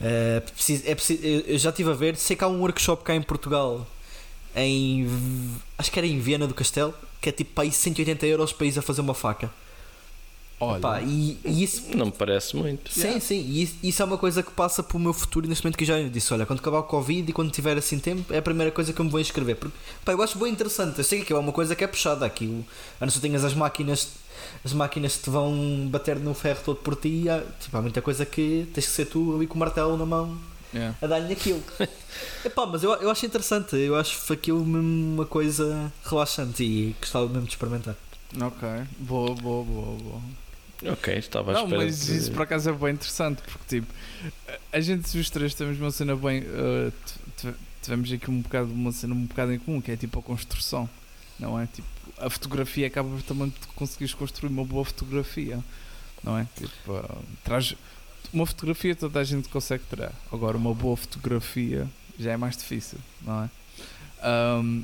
É 0.00 0.40
preciso, 0.40 0.82
é 0.86 0.94
preciso, 0.94 1.22
eu 1.26 1.40
eu 1.40 1.58
já 1.58 1.68
estive 1.68 1.90
a 1.90 1.94
ver, 1.94 2.16
sei 2.16 2.34
que 2.34 2.42
há 2.42 2.48
um 2.48 2.60
workshop 2.60 3.04
cá 3.04 3.14
em 3.14 3.20
Portugal, 3.20 3.86
em. 4.56 5.06
Acho 5.76 5.92
que 5.92 5.98
era 5.98 6.06
em 6.06 6.18
Viena 6.18 6.46
do 6.46 6.54
Castelo, 6.54 6.94
que 7.20 7.28
é 7.28 7.32
tipo 7.32 7.52
para 7.52 7.64
aí 7.64 7.70
180 7.70 8.26
euros 8.26 8.50
para 8.50 8.66
ir 8.66 8.78
a 8.78 8.82
fazer 8.82 9.02
uma 9.02 9.12
faca. 9.12 9.50
Olha, 10.62 10.78
Pá, 10.78 11.00
e, 11.00 11.38
e 11.42 11.62
isso. 11.62 11.96
Não 11.96 12.06
me 12.06 12.12
parece 12.12 12.54
muito. 12.54 12.92
Sim, 12.92 13.00
Yeah. 13.00 13.20
sim, 13.20 13.40
e 13.40 13.88
isso, 13.88 14.02
é 14.02 14.04
uma 14.04 14.18
coisa 14.18 14.42
que 14.42 14.50
passa 14.50 14.82
para 14.82 14.94
o 14.94 15.00
meu 15.00 15.14
futuro 15.14 15.48
neste 15.48 15.64
momento 15.64 15.78
que 15.78 15.84
eu 15.84 15.88
já 15.88 16.02
disse: 16.02 16.34
olha, 16.34 16.44
quando 16.44 16.58
acabar 16.58 16.80
o 16.80 16.82
Covid 16.82 17.30
e 17.30 17.32
quando 17.32 17.50
tiver 17.50 17.78
assim 17.78 17.98
tempo, 17.98 18.30
é 18.32 18.38
a 18.38 18.42
primeira 18.42 18.70
coisa 18.70 18.92
que 18.92 19.00
eu 19.00 19.04
me 19.04 19.10
vou 19.10 19.18
inscrever. 19.18 19.56
Porque, 19.56 19.74
pá, 20.04 20.12
eu 20.12 20.20
acho 20.22 20.38
bem 20.38 20.52
interessante. 20.52 20.98
Eu 20.98 21.04
sei 21.04 21.18
que 21.20 21.24
aquilo 21.24 21.38
é 21.38 21.42
uma 21.42 21.52
coisa 21.52 21.74
que 21.74 21.82
é 21.82 21.86
puxada 21.86 22.26
aqui. 22.26 22.62
A 23.00 23.06
não 23.06 23.10
ser 23.10 23.20
tenhas 23.20 23.42
as 23.42 23.54
máquinas, 23.54 24.10
as 24.62 24.74
máquinas 24.74 25.16
que 25.16 25.22
te 25.24 25.30
vão 25.30 25.88
bater 25.90 26.16
no 26.20 26.34
ferro 26.34 26.60
todo 26.62 26.76
por 26.76 26.94
ti. 26.94 27.26
Há, 27.30 27.42
tipo, 27.58 27.76
há 27.78 27.80
muita 27.80 28.02
coisa 28.02 28.26
que 28.26 28.68
tens 28.74 28.86
que 28.86 28.92
ser 28.92 29.06
tu 29.06 29.34
ali 29.34 29.46
com 29.46 29.54
o 29.54 29.58
martelo 29.58 29.96
na 29.96 30.04
mão 30.04 30.38
yeah. 30.74 30.94
a 31.00 31.06
dar-lhe 31.06 31.32
aquilo. 31.32 31.62
Epá, 32.44 32.66
mas 32.66 32.82
eu, 32.82 32.92
eu 32.96 33.10
acho 33.10 33.24
interessante. 33.24 33.76
Eu 33.76 33.96
acho 33.96 34.30
aquilo 34.30 34.62
mesmo 34.64 35.14
uma 35.14 35.24
coisa 35.24 35.90
relaxante 36.04 36.62
e 36.62 36.94
gostava 37.00 37.26
mesmo 37.28 37.44
de 37.44 37.52
experimentar. 37.52 37.96
ok, 38.38 38.68
boa, 38.98 39.34
boa, 39.34 39.64
boa, 39.64 39.96
boa. 39.96 40.20
Ok, 40.84 41.14
estava 41.18 41.50
à 41.50 41.54
Não, 41.54 41.66
mas 41.68 42.06
de- 42.06 42.16
isso 42.16 42.32
por 42.32 42.42
acaso 42.42 42.70
é 42.70 42.72
bem 42.72 42.94
interessante 42.94 43.42
porque 43.42 43.80
tipo, 43.80 43.92
a 44.72 44.80
gente 44.80 45.18
os 45.18 45.28
três 45.30 45.54
temos 45.54 45.78
uma 45.78 45.90
cena 45.90 46.16
bem. 46.16 46.42
t- 46.42 47.54
tivemos 47.82 48.10
aqui 48.12 48.30
um 48.30 48.40
bocado 48.40 48.72
uma 48.72 48.92
cena 48.92 49.14
um 49.14 49.24
bocado 49.26 49.52
em 49.52 49.58
comum, 49.58 49.80
que 49.80 49.90
é 49.92 49.96
tipo 49.96 50.18
a 50.18 50.22
construção, 50.22 50.88
não 51.38 51.58
é? 51.58 51.66
Tipo, 51.66 51.86
a 52.18 52.28
fotografia 52.30 52.86
acaba 52.86 53.08
também 53.26 53.48
de 53.48 53.66
conseguires 53.74 54.14
construir 54.14 54.50
uma 54.50 54.64
boa 54.64 54.84
fotografia, 54.84 55.58
não 56.24 56.36
é? 56.38 56.46
Tipo, 56.56 56.96
ah, 56.96 57.18
traz 57.44 57.74
uma 58.32 58.46
fotografia 58.46 58.94
toda 58.94 59.18
a 59.20 59.24
gente 59.24 59.48
consegue 59.48 59.82
tirar. 59.88 60.12
Agora 60.32 60.56
uma 60.56 60.72
boa 60.74 60.96
fotografia 60.96 61.86
já 62.18 62.32
é 62.32 62.36
mais 62.36 62.56
difícil, 62.56 62.98
não 63.22 63.44
é? 63.44 63.50
Ahm, 64.22 64.82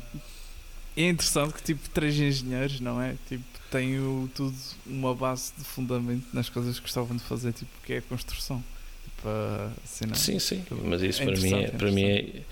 é 0.97 1.09
interessante 1.11 1.53
que 1.55 1.63
tipo 1.63 1.89
três 1.91 2.15
engenheiros, 2.19 2.81
não 2.81 3.01
é? 3.01 3.15
Tipo, 3.29 3.45
têm 3.77 3.99
o- 3.99 4.29
tudo 4.35 4.55
uma 4.87 5.15
base 5.15 5.53
de 5.59 5.65
fundamento 5.65 6.27
nas 6.33 6.49
coisas 6.49 6.77
que 6.77 6.83
gostavam 6.83 7.17
de 7.17 7.23
fazer, 7.23 7.53
tipo, 7.53 7.71
que 7.85 7.93
é 7.95 7.99
a 7.99 8.03
construção. 8.03 8.63
Tipo, 9.05 9.29
a 9.29 9.71
cena. 9.87 10.15
Sim, 10.15 10.39
sim. 10.39 10.65
Mas 10.85 11.03
isso 11.03 11.23
É 11.23 11.27
para 11.27 11.37
mim 11.41 11.55
é, 11.55 11.63
é 11.65 11.69
para 11.69 11.91
mim 11.93 12.05
é, 12.05 12.43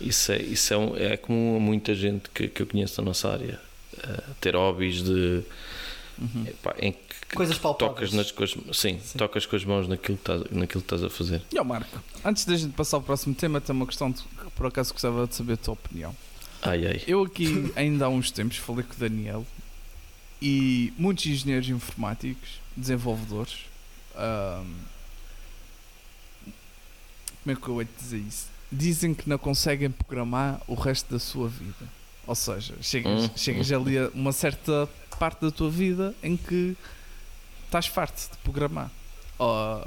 isso 0.00 0.32
é, 0.32 0.42
isso 0.42 0.74
é, 0.74 0.76
um- 0.76 0.96
é 0.96 1.16
comum 1.16 1.56
a 1.56 1.60
muita 1.60 1.94
gente 1.94 2.28
que, 2.34 2.48
que 2.48 2.62
eu 2.62 2.66
conheço 2.66 2.96
da 2.96 3.02
nossa 3.04 3.28
área. 3.30 3.60
eh, 4.04 4.22
ter 4.40 4.56
hobbies 4.56 5.02
de 5.02 5.42
Uhum. 6.18 6.46
epá, 6.46 6.74
em 6.80 6.92
que 6.92 7.36
Coisas 7.36 7.58
palpáveis. 7.58 8.10
tocas 8.10 8.12
nas 8.14 8.30
com 8.32 8.42
as, 8.42 8.50
sim, 8.76 8.98
Sim. 8.98 9.18
tocas 9.18 9.44
com 9.44 9.54
as 9.54 9.64
mãos 9.66 9.86
naquilo 9.86 10.16
que 10.16 10.22
estás, 10.22 10.40
naquilo 10.50 10.66
que 10.80 10.86
estás 10.94 11.04
a 11.04 11.10
fazer. 11.10 11.42
E 11.52 11.58
ó 11.58 11.62
Marco, 11.64 12.02
antes 12.24 12.44
da 12.46 12.56
gente 12.56 12.72
passar 12.72 12.96
ao 12.96 13.02
próximo 13.02 13.34
tema, 13.34 13.60
tem 13.60 13.76
uma 13.76 13.86
questão 13.86 14.10
de- 14.10 14.22
que 14.22 14.50
por 14.56 14.66
acaso 14.66 14.92
gostava 14.94 15.26
de 15.26 15.34
saber 15.34 15.52
a 15.52 15.56
tua 15.58 15.74
opinião. 15.74 16.16
Ai 16.62 16.86
ai. 16.86 17.02
Eu 17.06 17.22
aqui, 17.22 17.44
ainda 17.76 18.06
há 18.06 18.08
uns 18.08 18.30
tempos, 18.30 18.56
falei 18.56 18.82
com 18.82 18.94
o 18.94 18.96
Daniel 18.98 19.46
e 20.42 20.92
muitos 20.98 21.24
engenheiros 21.24 21.68
informáticos, 21.68 22.60
desenvolvedores, 22.76 23.58
ahm, 24.16 24.74
como 27.44 27.52
é 27.52 27.54
que 27.54 27.68
eu 27.68 27.80
hei 27.80 27.86
de 27.86 28.02
dizer 28.02 28.18
isso? 28.18 28.46
Dizem 28.70 29.14
que 29.14 29.28
não 29.28 29.38
conseguem 29.38 29.88
programar 29.88 30.60
o 30.66 30.74
resto 30.74 31.12
da 31.12 31.20
sua 31.20 31.48
vida. 31.48 31.88
Ou 32.26 32.34
seja, 32.34 32.74
chegas, 32.82 33.24
Hum, 33.24 33.30
chegas 33.36 33.70
hum. 33.70 33.76
ali 33.82 33.98
a 33.98 34.08
uma 34.08 34.32
certa 34.32 34.88
parte 35.16 35.42
da 35.42 35.50
tua 35.52 35.70
vida 35.70 36.12
em 36.22 36.36
que 36.36 36.76
estás 37.66 37.86
farto 37.86 38.30
de 38.32 38.38
programar. 38.38 38.90
Ou, 39.38 39.86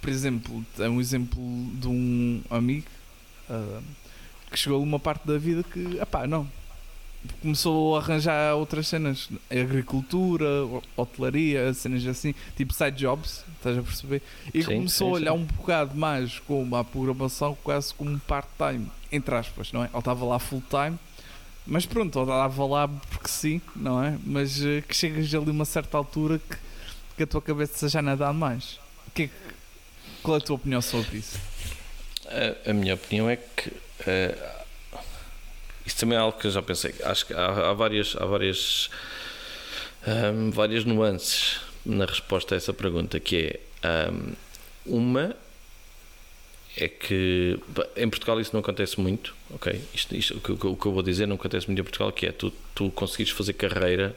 por 0.00 0.08
exemplo, 0.08 0.64
é 0.78 0.88
um 0.88 1.00
exemplo 1.00 1.42
de 1.74 1.86
um 1.88 2.42
amigo 2.48 2.86
ah, 3.50 3.80
que 4.50 4.58
chegou 4.58 4.78
a 4.78 4.82
uma 4.82 4.98
parte 4.98 5.26
da 5.26 5.36
vida 5.36 5.62
que, 5.62 5.98
epá, 6.00 6.26
não, 6.26 6.48
começou 7.34 7.96
a 7.96 8.00
arranjar 8.00 8.54
outras 8.54 8.88
cenas, 8.88 9.28
agricultura, 9.50 10.46
hotelaria, 10.96 11.72
cenas 11.74 12.06
assim, 12.06 12.34
tipo 12.56 12.72
side 12.72 12.96
jobs, 12.96 13.44
estás 13.56 13.76
a 13.78 13.82
perceber? 13.82 14.22
E 14.54 14.62
Sim, 14.62 14.76
começou 14.76 15.08
sim, 15.08 15.12
a 15.12 15.14
olhar 15.16 15.32
sim. 15.32 15.38
um 15.38 15.44
bocado 15.44 15.96
mais 15.96 16.38
como 16.40 16.74
a 16.76 16.84
programação, 16.84 17.56
quase 17.62 17.92
como 17.94 18.18
part-time, 18.20 18.90
entre 19.10 19.34
aspas, 19.34 19.72
não 19.72 19.84
é? 19.84 19.90
Ou 19.92 19.98
estava 19.98 20.24
lá 20.24 20.38
full-time, 20.38 20.98
mas 21.66 21.84
pronto, 21.86 22.16
ou 22.18 22.22
estava 22.24 22.66
lá 22.66 22.88
porque 22.88 23.28
sim, 23.28 23.60
não 23.74 24.02
é? 24.02 24.16
Mas 24.24 24.64
eh, 24.64 24.82
que 24.86 24.94
chegas 24.94 25.34
ali 25.34 25.50
uma 25.50 25.64
certa 25.64 25.96
altura 25.98 26.38
que, 26.38 26.56
que 27.16 27.22
a 27.22 27.26
tua 27.26 27.42
cabeça 27.42 27.88
já 27.88 28.00
não 28.00 28.16
dá 28.16 28.32
mais. 28.32 28.78
Que 29.14 29.22
é 29.24 29.26
que- 29.28 29.32
qual 30.22 30.36
é 30.36 30.40
a 30.40 30.42
tua 30.42 30.56
opinião 30.56 30.80
sobre 30.82 31.18
isso? 31.18 31.38
A, 32.26 32.70
a 32.70 32.72
minha 32.72 32.94
opinião 32.94 33.28
é 33.30 33.36
que 33.36 33.72
eh, 34.06 34.36
isso 35.86 35.96
também 35.98 36.16
é 36.18 36.20
algo 36.20 36.38
que 36.38 36.46
eu 36.46 36.50
já 36.50 36.62
pensei. 36.62 36.94
Acho 37.04 37.26
que 37.26 37.34
há, 37.34 37.70
há 37.70 37.72
várias, 37.72 38.16
há 38.16 38.26
várias, 38.26 38.90
ahm, 40.06 40.50
várias 40.50 40.84
nuances 40.84 41.60
na 41.84 42.04
resposta 42.04 42.54
a 42.54 42.56
essa 42.56 42.72
pergunta, 42.72 43.20
que 43.20 43.36
é 43.82 43.86
ahm, 44.08 44.32
uma 44.84 45.34
é 46.76 46.88
que 46.88 47.58
em 47.96 48.08
Portugal 48.08 48.38
isso 48.40 48.50
não 48.52 48.60
acontece 48.60 49.00
muito, 49.00 49.34
ok? 49.50 49.80
Isto, 49.94 50.14
isto- 50.14 50.36
o, 50.36 50.40
que, 50.40 50.52
o 50.66 50.76
que 50.76 50.86
eu 50.86 50.92
vou 50.92 51.02
dizer 51.02 51.26
não 51.26 51.36
acontece 51.36 51.66
muito 51.66 51.80
em 51.80 51.82
Portugal, 51.82 52.12
que 52.12 52.26
é 52.26 52.32
tu, 52.32 52.52
tu 52.74 52.90
conseguires 52.90 53.32
fazer 53.32 53.54
carreira, 53.54 54.14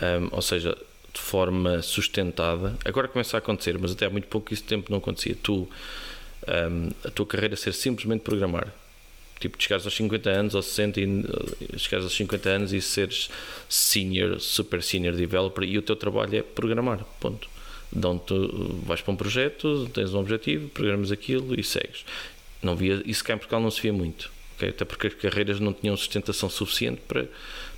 ahm, 0.00 0.28
ou 0.32 0.40
seja, 0.42 0.76
de 1.12 1.20
forma 1.20 1.82
sustentada. 1.82 2.76
Agora 2.84 3.08
começa 3.08 3.36
a 3.36 3.38
acontecer, 3.38 3.78
mas 3.78 3.92
até 3.92 4.06
há 4.06 4.10
muito 4.10 4.28
pouco 4.28 4.52
isso 4.54 4.64
tempo 4.64 4.90
não 4.90 4.98
acontecia. 4.98 5.36
Tu 5.42 5.68
a 7.04 7.10
tua 7.10 7.26
carreira 7.26 7.56
ser 7.56 7.72
simplesmente 7.72 8.20
programar. 8.22 8.72
Tipo, 9.38 9.58
de 9.58 9.64
chegares 9.64 9.84
aos 9.84 9.94
50 9.94 10.30
anos 10.30 10.54
ou 10.54 10.62
60 10.62 11.00
e 11.00 11.04
uh, 11.04 11.78
chegares 11.78 12.04
aos 12.04 12.14
50 12.14 12.48
anos 12.48 12.72
e 12.72 12.80
seres 12.80 13.28
senior, 13.68 14.40
super 14.40 14.82
senior 14.82 15.14
developer 15.14 15.62
e 15.64 15.76
o 15.76 15.82
teu 15.82 15.94
trabalho 15.94 16.36
é 16.38 16.42
programar. 16.42 17.04
Ponto. 17.20 17.48
Dão-te, 17.92 18.32
uh, 18.32 18.80
vais 18.84 19.00
para 19.02 19.12
um 19.12 19.16
projeto, 19.16 19.88
tens 19.92 20.14
um 20.14 20.20
objetivo, 20.20 20.68
programas 20.68 21.12
aquilo 21.12 21.58
e 21.58 21.62
segues. 21.62 22.04
Não 22.62 22.74
via, 22.74 23.02
isso 23.04 23.22
cá 23.22 23.34
em 23.34 23.38
Portugal 23.38 23.60
não 23.60 23.70
se 23.70 23.80
via 23.80 23.92
muito. 23.92 24.30
ok? 24.56 24.70
Até 24.70 24.84
porque 24.84 25.08
as 25.08 25.14
carreiras 25.14 25.60
não 25.60 25.72
tinham 25.72 25.96
sustentação 25.96 26.48
suficiente 26.48 27.02
para, 27.06 27.28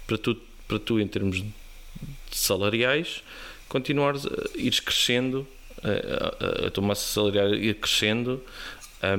para, 0.07 0.16
tu, 0.16 0.37
para 0.66 0.79
tu, 0.79 1.01
em 1.01 1.09
termos 1.09 1.42
salariais, 2.31 3.23
continuares 3.68 4.27
a 4.27 4.31
ires 4.55 4.81
crescendo 4.81 5.47
a, 5.83 6.64
a, 6.64 6.66
a 6.66 6.71
tua 6.71 6.85
massa 6.85 7.12
salarial 7.12 7.55
ir 7.55 7.75
crescendo 7.75 8.42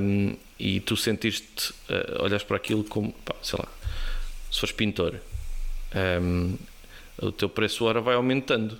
um, 0.00 0.36
e 0.60 0.80
tu 0.80 0.96
sentiste, 0.96 1.72
uh, 1.88 2.22
olhas 2.22 2.44
para 2.44 2.56
aquilo 2.56 2.84
como, 2.84 3.12
pá, 3.24 3.34
sei 3.42 3.58
lá, 3.58 3.68
se 4.50 4.60
fores 4.60 4.74
pintor, 4.74 5.16
um, 6.22 6.56
o 7.22 7.32
teu 7.32 7.48
preço 7.48 7.84
hora 7.84 8.00
vai 8.00 8.14
aumentando 8.14 8.78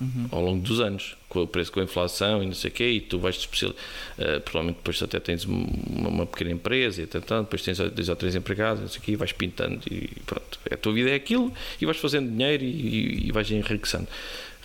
Uhum. 0.00 0.28
ao 0.32 0.40
longo 0.40 0.62
dos 0.62 0.80
anos, 0.80 1.14
com 1.28 1.42
o 1.42 1.46
preço, 1.46 1.70
com 1.70 1.78
a 1.78 1.82
inflação 1.82 2.42
e 2.42 2.46
não 2.46 2.54
sei 2.54 2.70
o 2.70 2.72
quê, 2.72 2.90
e 2.90 3.00
tu 3.02 3.18
vais 3.18 3.36
te 3.36 3.40
especial, 3.40 3.72
uh, 3.72 4.40
provavelmente 4.40 4.76
depois 4.76 5.02
até 5.02 5.20
tens 5.20 5.44
uma, 5.44 6.08
uma 6.08 6.24
pequena 6.24 6.52
empresa 6.52 7.02
e 7.02 7.06
tanto, 7.06 7.42
depois 7.42 7.60
tens 7.60 7.76
dois 7.76 8.08
ou 8.08 8.16
três 8.16 8.34
empregados, 8.34 8.80
não 8.80 8.88
sei 8.88 8.98
o 8.98 9.02
quê, 9.02 9.12
e 9.12 9.16
vais 9.16 9.32
pintando 9.32 9.82
e 9.90 10.08
pronto, 10.24 10.58
a 10.70 10.76
tua 10.78 10.94
vida 10.94 11.10
é 11.10 11.14
aquilo 11.16 11.52
e 11.78 11.84
vais 11.84 11.98
fazendo 11.98 12.30
dinheiro 12.30 12.64
e, 12.64 12.66
e, 12.66 13.28
e 13.28 13.32
vais 13.32 13.50
enriquecendo. 13.50 14.08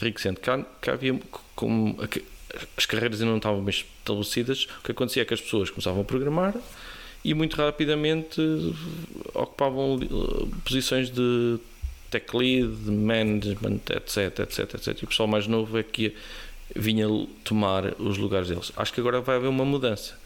enriquecendo. 0.02 0.40
Cá, 0.40 0.66
cá 0.80 0.94
havia 0.94 1.20
como 1.54 2.02
as 2.78 2.86
carreiras 2.86 3.20
ainda 3.20 3.32
não 3.32 3.38
estavam 3.38 3.64
bem 3.64 3.74
estabelecidas, 3.74 4.68
o 4.80 4.84
que 4.84 4.92
acontecia 4.92 5.22
é 5.22 5.26
que 5.26 5.34
as 5.34 5.42
pessoas 5.42 5.70
começavam 5.70 6.02
a 6.02 6.06
programar 6.06 6.56
e 7.24 7.34
muito 7.34 7.56
rapidamente 7.58 8.40
ocupavam 9.34 9.96
uh, 9.96 10.48
posições 10.64 11.10
de 11.10 11.58
tech 12.12 12.38
lead, 12.38 12.70
management, 12.90 13.82
etc, 13.90 14.40
etc, 14.40 14.76
etc. 14.76 15.02
E 15.02 15.06
o 15.06 15.08
pessoal 15.08 15.28
mais 15.28 15.48
novo 15.48 15.78
é 15.78 15.84
que 15.84 16.16
vinha 16.76 17.08
tomar 17.44 18.00
os 18.00 18.18
lugares 18.18 18.48
deles. 18.48 18.72
Acho 18.78 18.94
que 18.94 19.00
agora 19.00 19.22
vai 19.22 19.38
haver 19.38 19.48
uma 19.48 19.66
mudança, 19.66 20.18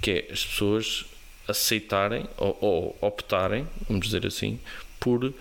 que 0.00 0.10
é 0.10 0.32
as 0.32 0.44
pessoas 0.44 1.04
aceitarem 1.46 2.26
ou, 2.36 2.58
ou 2.60 2.98
optarem, 3.00 3.66
vamos 3.88 4.06
dizer 4.06 4.26
assim, 4.26 4.58
por 4.98 5.32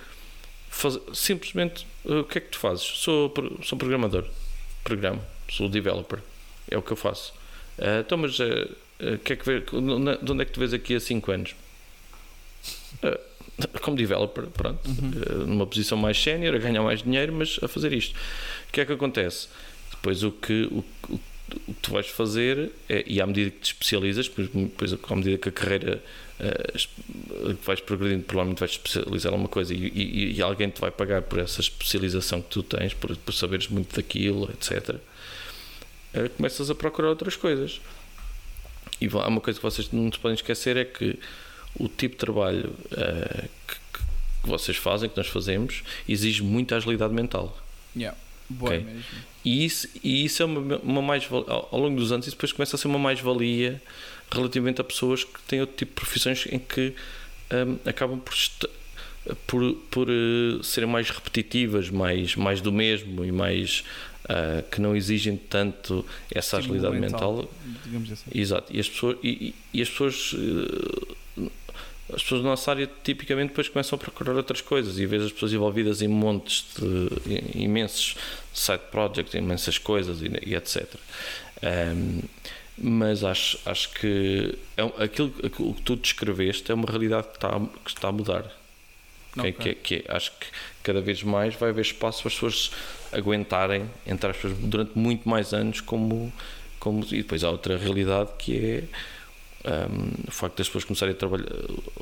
fazer, 0.69 1.01
simplesmente 1.13 1.87
uh, 2.05 2.19
o 2.19 2.23
que 2.23 2.37
é 2.37 2.41
que 2.41 2.49
tu 2.49 2.59
fazes? 2.59 2.83
Sou, 2.83 3.33
sou 3.63 3.77
programador, 3.77 4.25
programa, 4.83 5.21
sou 5.49 5.69
developer, 5.69 6.19
é 6.69 6.77
o 6.77 6.81
que 6.81 6.91
eu 6.91 6.97
faço. 6.97 7.33
Uh, 7.77 8.01
então, 8.01 8.17
mas 8.17 8.39
uh, 8.39 8.43
uh, 8.43 9.17
que 9.19 9.33
é 9.33 9.36
que 9.36 9.45
vê, 9.45 9.60
de 9.60 9.75
onde 9.75 10.41
é 10.41 10.45
que 10.45 10.51
tu 10.51 10.60
vês 10.60 10.73
aqui 10.73 10.95
a 10.95 10.99
5 10.99 11.31
anos? 11.31 11.55
Como 13.81 13.97
developer, 13.97 14.47
pronto, 14.47 14.88
Uhum. 14.88 15.45
numa 15.47 15.65
posição 15.65 15.97
mais 15.97 16.21
sénior, 16.21 16.55
a 16.55 16.60
ganhar 16.60 16.83
mais 16.83 17.01
dinheiro, 17.01 17.33
mas 17.33 17.60
a 17.62 17.67
fazer 17.67 17.91
isto. 17.93 18.15
O 18.69 18.71
que 18.71 18.81
é 18.81 18.86
que 18.86 18.93
acontece? 18.93 19.47
Depois 19.91 20.23
o 20.23 20.31
que, 20.31 20.67
o, 20.71 20.86
o, 21.10 21.19
o 21.67 21.73
que 21.73 21.81
tu 21.81 21.91
vais 21.91 22.07
fazer 22.07 22.71
é, 22.88 23.03
e 23.07 23.19
à 23.19 23.25
medida 23.25 23.49
que 23.51 23.60
te 23.60 23.65
especializas, 23.73 24.27
depois, 24.27 24.49
depois 24.49 24.93
à 24.93 25.15
medida 25.15 25.38
que 25.38 25.49
a 25.49 25.51
carreira 25.51 26.03
uh, 26.39 27.57
vais 27.63 27.81
progredindo, 27.81 28.23
provavelmente 28.23 28.60
vais 28.60 28.71
especializar 28.71 29.31
alguma 29.31 29.49
coisa 29.49 29.73
e, 29.73 29.88
e, 29.88 30.38
e, 30.38 30.41
alguém 30.41 30.69
te 30.69 30.79
vai 30.79 30.91
pagar 30.91 31.23
por 31.23 31.39
essa 31.39 31.62
especialização 31.62 32.41
que 32.41 32.49
tu 32.49 32.63
tens, 32.63 32.93
por, 32.93 33.15
por 33.17 33.31
saberes 33.33 33.67
muito 33.67 33.95
daquilo, 33.95 34.49
etc. 34.51 34.95
Uh, 36.17 36.30
começas 36.30 36.69
a 36.69 36.75
procurar 36.75 37.10
outras 37.10 37.36
coisas. 37.36 37.82
E 38.99 39.08
há 39.08 39.27
uma 39.27 39.41
coisa 39.41 39.60
que 39.60 39.63
vocês 39.63 39.91
não 39.91 40.12
se 40.12 40.19
podem 40.19 40.36
esquecer 40.36 40.77
é 40.77 40.86
que 40.86 41.19
o 41.75 41.88
tipo 41.88 42.15
de 42.15 42.19
trabalho 42.19 42.73
uh, 42.91 43.49
que, 43.67 43.75
que, 43.75 44.47
vocês 44.49 44.77
fazem, 44.77 45.10
que 45.10 45.17
nós 45.17 45.27
fazemos, 45.27 45.84
exige 46.08 46.41
muita 46.41 46.75
agilidade 46.77 47.13
mental. 47.13 47.58
Yeah. 47.95 48.17
Boa 48.49 48.73
Okay. 48.73 48.86
mesmo. 48.86 49.03
E 49.43 49.65
isso, 49.65 49.88
e 50.03 50.25
isso 50.25 50.41
é 50.41 50.45
uma, 50.45 50.77
uma 50.77 51.01
mais 51.01 51.27
ao, 51.32 51.69
ao 51.71 51.80
longo 51.80 51.97
dos 51.97 52.12
anos, 52.12 52.27
isso 52.27 52.36
depois 52.36 52.51
começa 52.51 52.75
a 52.75 52.80
ser 52.80 52.88
uma 52.88 52.99
mais-valia 52.99 53.82
relativamente 54.32 54.82
a 54.82 54.84
pessoas 54.84 55.23
que 55.23 55.41
têm 55.43 55.62
outro 55.62 55.75
tipo 55.75 55.91
de 55.91 55.95
profissões 55.95 56.45
em 56.51 56.60
que 56.60 56.93
um, 57.51 57.89
acabam 57.89 58.19
por, 58.19 58.36
por, 59.45 59.73
por 59.89 60.10
uh, 60.10 60.63
serem 60.63 60.89
mais 60.89 61.10
repetitivas, 61.10 61.89
mais, 61.89 62.36
mais 62.36 62.62
do 62.62 62.71
mesmo 62.71 63.23
e 63.23 63.32
mais 63.32 63.84
uh, 64.29 64.63
que 64.69 64.81
não 64.81 64.95
exigem 64.95 65.37
tanto 65.37 66.05
essa 66.33 66.59
Estímulo 66.59 66.87
agilidade 66.87 67.11
mental. 67.13 67.49
Digamos 67.83 68.11
assim. 68.11 68.31
Exato. 68.33 68.75
E 68.75 68.79
as 68.79 68.89
pessoas, 68.89 69.17
e, 69.23 69.55
e- 69.73 69.81
as 69.81 69.89
pessoas 69.89 70.33
uh, 70.33 71.17
as 72.13 72.23
pessoas 72.23 72.41
da 72.41 72.49
nossa 72.49 72.71
área 72.71 72.89
tipicamente 73.03 73.49
depois 73.49 73.67
começam 73.67 73.97
a 73.97 73.99
procurar 73.99 74.33
outras 74.33 74.61
coisas 74.61 74.97
e 74.97 75.05
vês 75.05 75.23
as 75.23 75.31
pessoas 75.31 75.51
envolvidas 75.51 76.01
em 76.01 76.07
montes 76.07 76.65
de 76.77 77.61
imensos 77.61 78.15
side 78.53 78.83
projects, 78.91 79.33
imensas 79.33 79.77
coisas 79.77 80.21
e, 80.21 80.31
e 80.45 80.55
etc. 80.55 80.87
Um, 81.61 82.21
mas 82.77 83.23
acho, 83.23 83.59
acho 83.65 83.89
que 83.91 84.57
é, 84.77 85.03
aquilo, 85.03 85.33
aquilo 85.43 85.73
que 85.73 85.81
tu 85.81 85.95
descreveste 85.95 86.71
é 86.71 86.75
uma 86.75 86.85
realidade 86.87 87.27
que 87.27 87.35
está, 87.35 87.59
que 87.59 87.89
está 87.89 88.07
a 88.07 88.11
mudar. 88.11 88.45
Ok? 89.35 89.49
Ok. 89.51 89.75
Que, 89.75 89.99
que 90.01 90.11
acho 90.11 90.31
que 90.31 90.45
cada 90.83 91.01
vez 91.01 91.21
mais 91.23 91.55
vai 91.55 91.69
haver 91.69 91.81
espaço 91.81 92.21
para 92.21 92.27
as 92.29 92.33
pessoas 92.35 92.71
aguentarem, 93.11 93.89
entre 94.05 94.29
aspas, 94.29 94.53
durante 94.57 94.97
muito 94.97 95.27
mais 95.27 95.53
anos 95.53 95.81
como, 95.81 96.31
como 96.79 97.03
e 97.11 97.17
depois 97.17 97.43
há 97.43 97.49
outra 97.49 97.77
realidade 97.77 98.29
que 98.37 98.57
é 98.57 98.83
um, 99.89 100.27
o 100.27 100.31
facto 100.31 100.57
das 100.57 100.67
pessoas 100.67 100.85
começarem 100.85 101.13
a 101.13 101.17
trabalhar 101.17 101.45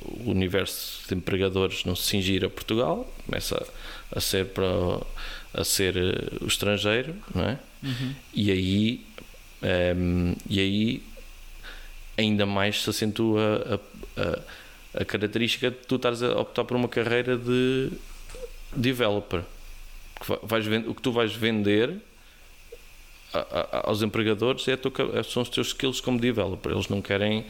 o 0.03 0.29
universo 0.29 1.07
de 1.07 1.15
empregadores 1.15 1.83
não 1.85 1.95
se 1.95 2.03
cingir 2.03 2.43
a 2.45 2.49
Portugal 2.49 3.11
começa 3.25 3.55
a, 4.11 4.17
a 4.17 4.21
ser 4.21 4.45
para 4.47 4.65
a 5.53 5.63
ser 5.63 5.95
eh, 5.97 6.38
o 6.41 6.47
estrangeiro 6.47 7.15
não 7.33 7.43
é 7.43 7.59
Uhum. 7.83 8.15
e 8.33 8.51
aí 8.51 9.05
um, 9.95 10.35
e 10.49 10.59
aí 10.59 11.03
ainda 12.17 12.45
mais 12.45 12.81
se 12.83 12.89
acentua 12.89 13.79
a, 14.17 14.21
a, 14.21 14.25
a 14.29 14.39
característica 15.03 15.69
de 15.71 15.77
tu 15.88 15.95
estares 15.95 16.21
a 16.23 16.39
optar 16.39 16.63
por 16.63 16.77
uma 16.77 16.88
carreira 16.88 17.36
de 17.38 17.89
developer. 18.75 19.41
Que 20.21 20.27
va- 20.29 20.39
vais 20.43 20.65
vend- 20.65 20.88
o 20.88 20.93
que 20.95 21.01
tu 21.01 21.12
vais 21.12 21.34
vender 21.36 21.95
a- 23.34 23.39
a- 23.39 23.89
aos 23.89 24.01
empregadores 24.01 24.65
é 24.67 24.73
a 24.73 24.77
tua 24.77 24.91
ca- 24.91 25.23
são 25.23 25.41
os 25.43 25.49
teus 25.49 25.67
skills 25.67 25.99
como 25.99 26.19
developer. 26.19 26.71
Eles 26.71 26.88
não 26.88 27.01
querem 27.01 27.45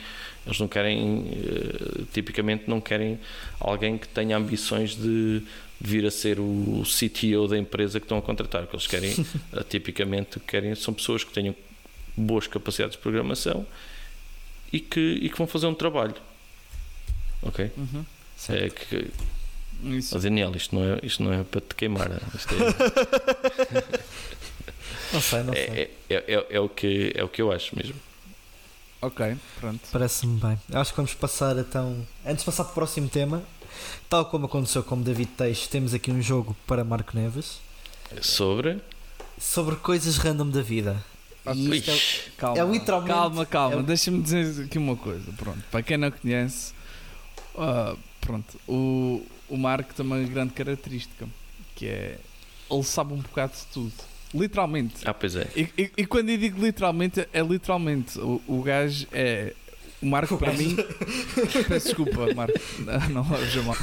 eles 0.45 0.59
não 0.59 0.67
querem 0.67 1.25
eh, 1.31 2.03
tipicamente 2.13 2.63
não 2.67 2.79
querem 2.79 3.19
alguém 3.59 3.97
que 3.97 4.07
tenha 4.07 4.37
ambições 4.37 4.95
de 4.95 5.41
vir 5.81 6.05
a 6.05 6.11
ser 6.11 6.39
o 6.39 6.83
CTO 6.85 7.47
da 7.47 7.57
empresa 7.57 7.99
que 7.99 8.05
estão 8.05 8.17
a 8.17 8.21
contratar. 8.21 8.63
O 8.63 8.67
que 8.67 8.75
eles 8.75 8.87
querem 8.87 9.11
eh, 9.53 9.63
tipicamente 9.69 10.39
querem 10.39 10.73
são 10.75 10.93
pessoas 10.93 11.23
que 11.23 11.31
tenham 11.33 11.55
boas 12.17 12.47
capacidades 12.47 12.95
de 12.95 13.01
programação 13.01 13.65
e 14.71 14.79
que, 14.79 15.19
e 15.21 15.29
que 15.29 15.37
vão 15.37 15.45
fazer 15.47 15.67
um 15.67 15.73
trabalho 15.75 16.15
ok 17.45 17.71
Uhum. 17.77 18.05
é 18.49 18.69
que 18.69 19.11
Isso. 19.83 20.15
Ó 20.17 20.19
Daniel, 20.19 20.55
isto 20.55 20.75
não, 20.75 20.83
é, 20.83 20.99
isto 21.03 21.21
não 21.23 21.31
é 21.33 21.43
para 21.43 21.61
te 21.61 21.75
queimar. 21.75 22.09
Isto 22.35 22.53
é, 22.55 23.99
Não 25.13 25.21
sei, 25.21 25.43
não 25.43 25.53
sei. 25.53 25.63
é, 25.63 25.91
é, 26.09 26.15
é, 26.33 26.45
é 26.51 26.59
o 26.59 26.67
que, 26.69 27.13
é 27.15 27.23
o 27.23 27.29
que 27.29 27.41
eu 27.41 27.51
acho 27.51 27.75
mesmo. 27.75 27.95
Ok, 29.01 29.35
pronto. 29.59 29.81
Parece-me 29.91 30.39
bem. 30.39 30.57
Acho 30.73 30.91
que 30.91 30.97
vamos 30.97 31.13
passar 31.13 31.57
então. 31.57 32.05
Antes 32.25 32.39
de 32.39 32.45
passar 32.45 32.63
para 32.63 32.71
o 32.71 32.75
próximo 32.75 33.07
tema, 33.09 33.43
Tal 34.09 34.25
como 34.25 34.45
aconteceu 34.45 34.81
com 34.83 35.01
David 35.01 35.31
Teixeira, 35.31 35.69
temos 35.71 35.93
aqui 35.93 36.09
um 36.09 36.21
jogo 36.21 36.55
para 36.65 36.83
Marco 36.83 37.15
Neves 37.17 37.59
Sobre. 38.21 38.79
sobre 39.37 39.75
coisas 39.75 40.17
random 40.17 40.49
da 40.49 40.61
vida. 40.61 41.03
Isto 41.53 41.91
é- 41.91 41.99
Calma, 42.37 42.59
É 42.61 42.65
literalmente- 42.71 43.13
calma, 43.13 43.45
calma. 43.45 43.79
é- 43.81 43.83
Deixa-me 43.83 44.21
dizer 44.21 44.63
aqui 44.65 44.77
uma 44.77 44.95
coisa. 44.95 45.29
Pronto, 45.33 45.59
para 45.69 45.83
quem 45.83 45.97
não 45.97 46.09
conhece, 46.09 46.73
ah, 47.57 47.95
pronto, 48.21 48.59
o, 48.67 49.25
o 49.49 49.57
Marco 49.57 49.93
tem 49.93 50.05
uma 50.05 50.19
grande 50.19 50.53
característica 50.53 51.27
que 51.75 51.87
é 51.87 52.17
ele 52.71 52.83
sabe 52.83 53.13
um 53.13 53.17
bocado 53.17 53.53
de 53.53 53.65
tudo. 53.73 53.93
Literalmente. 54.33 54.95
Ah, 55.05 55.13
pois 55.13 55.35
é. 55.35 55.47
E, 55.55 55.69
e- 55.77 55.91
e 55.97 56.05
quando 56.05 56.29
eu 56.29 56.37
digo 56.37 56.59
literalmente, 56.59 57.27
é 57.31 57.41
literalmente. 57.41 58.17
O, 58.19 58.41
o 58.47 58.61
gajo 58.63 59.07
é. 59.11 59.53
O 60.01 60.05
Marco, 60.07 60.37
para 60.37 60.51
mim. 60.53 60.75
Peço 61.69 61.85
desculpa, 61.87 62.33
Marco. 62.33 62.59
Não, 62.79 63.09
não. 63.09 63.25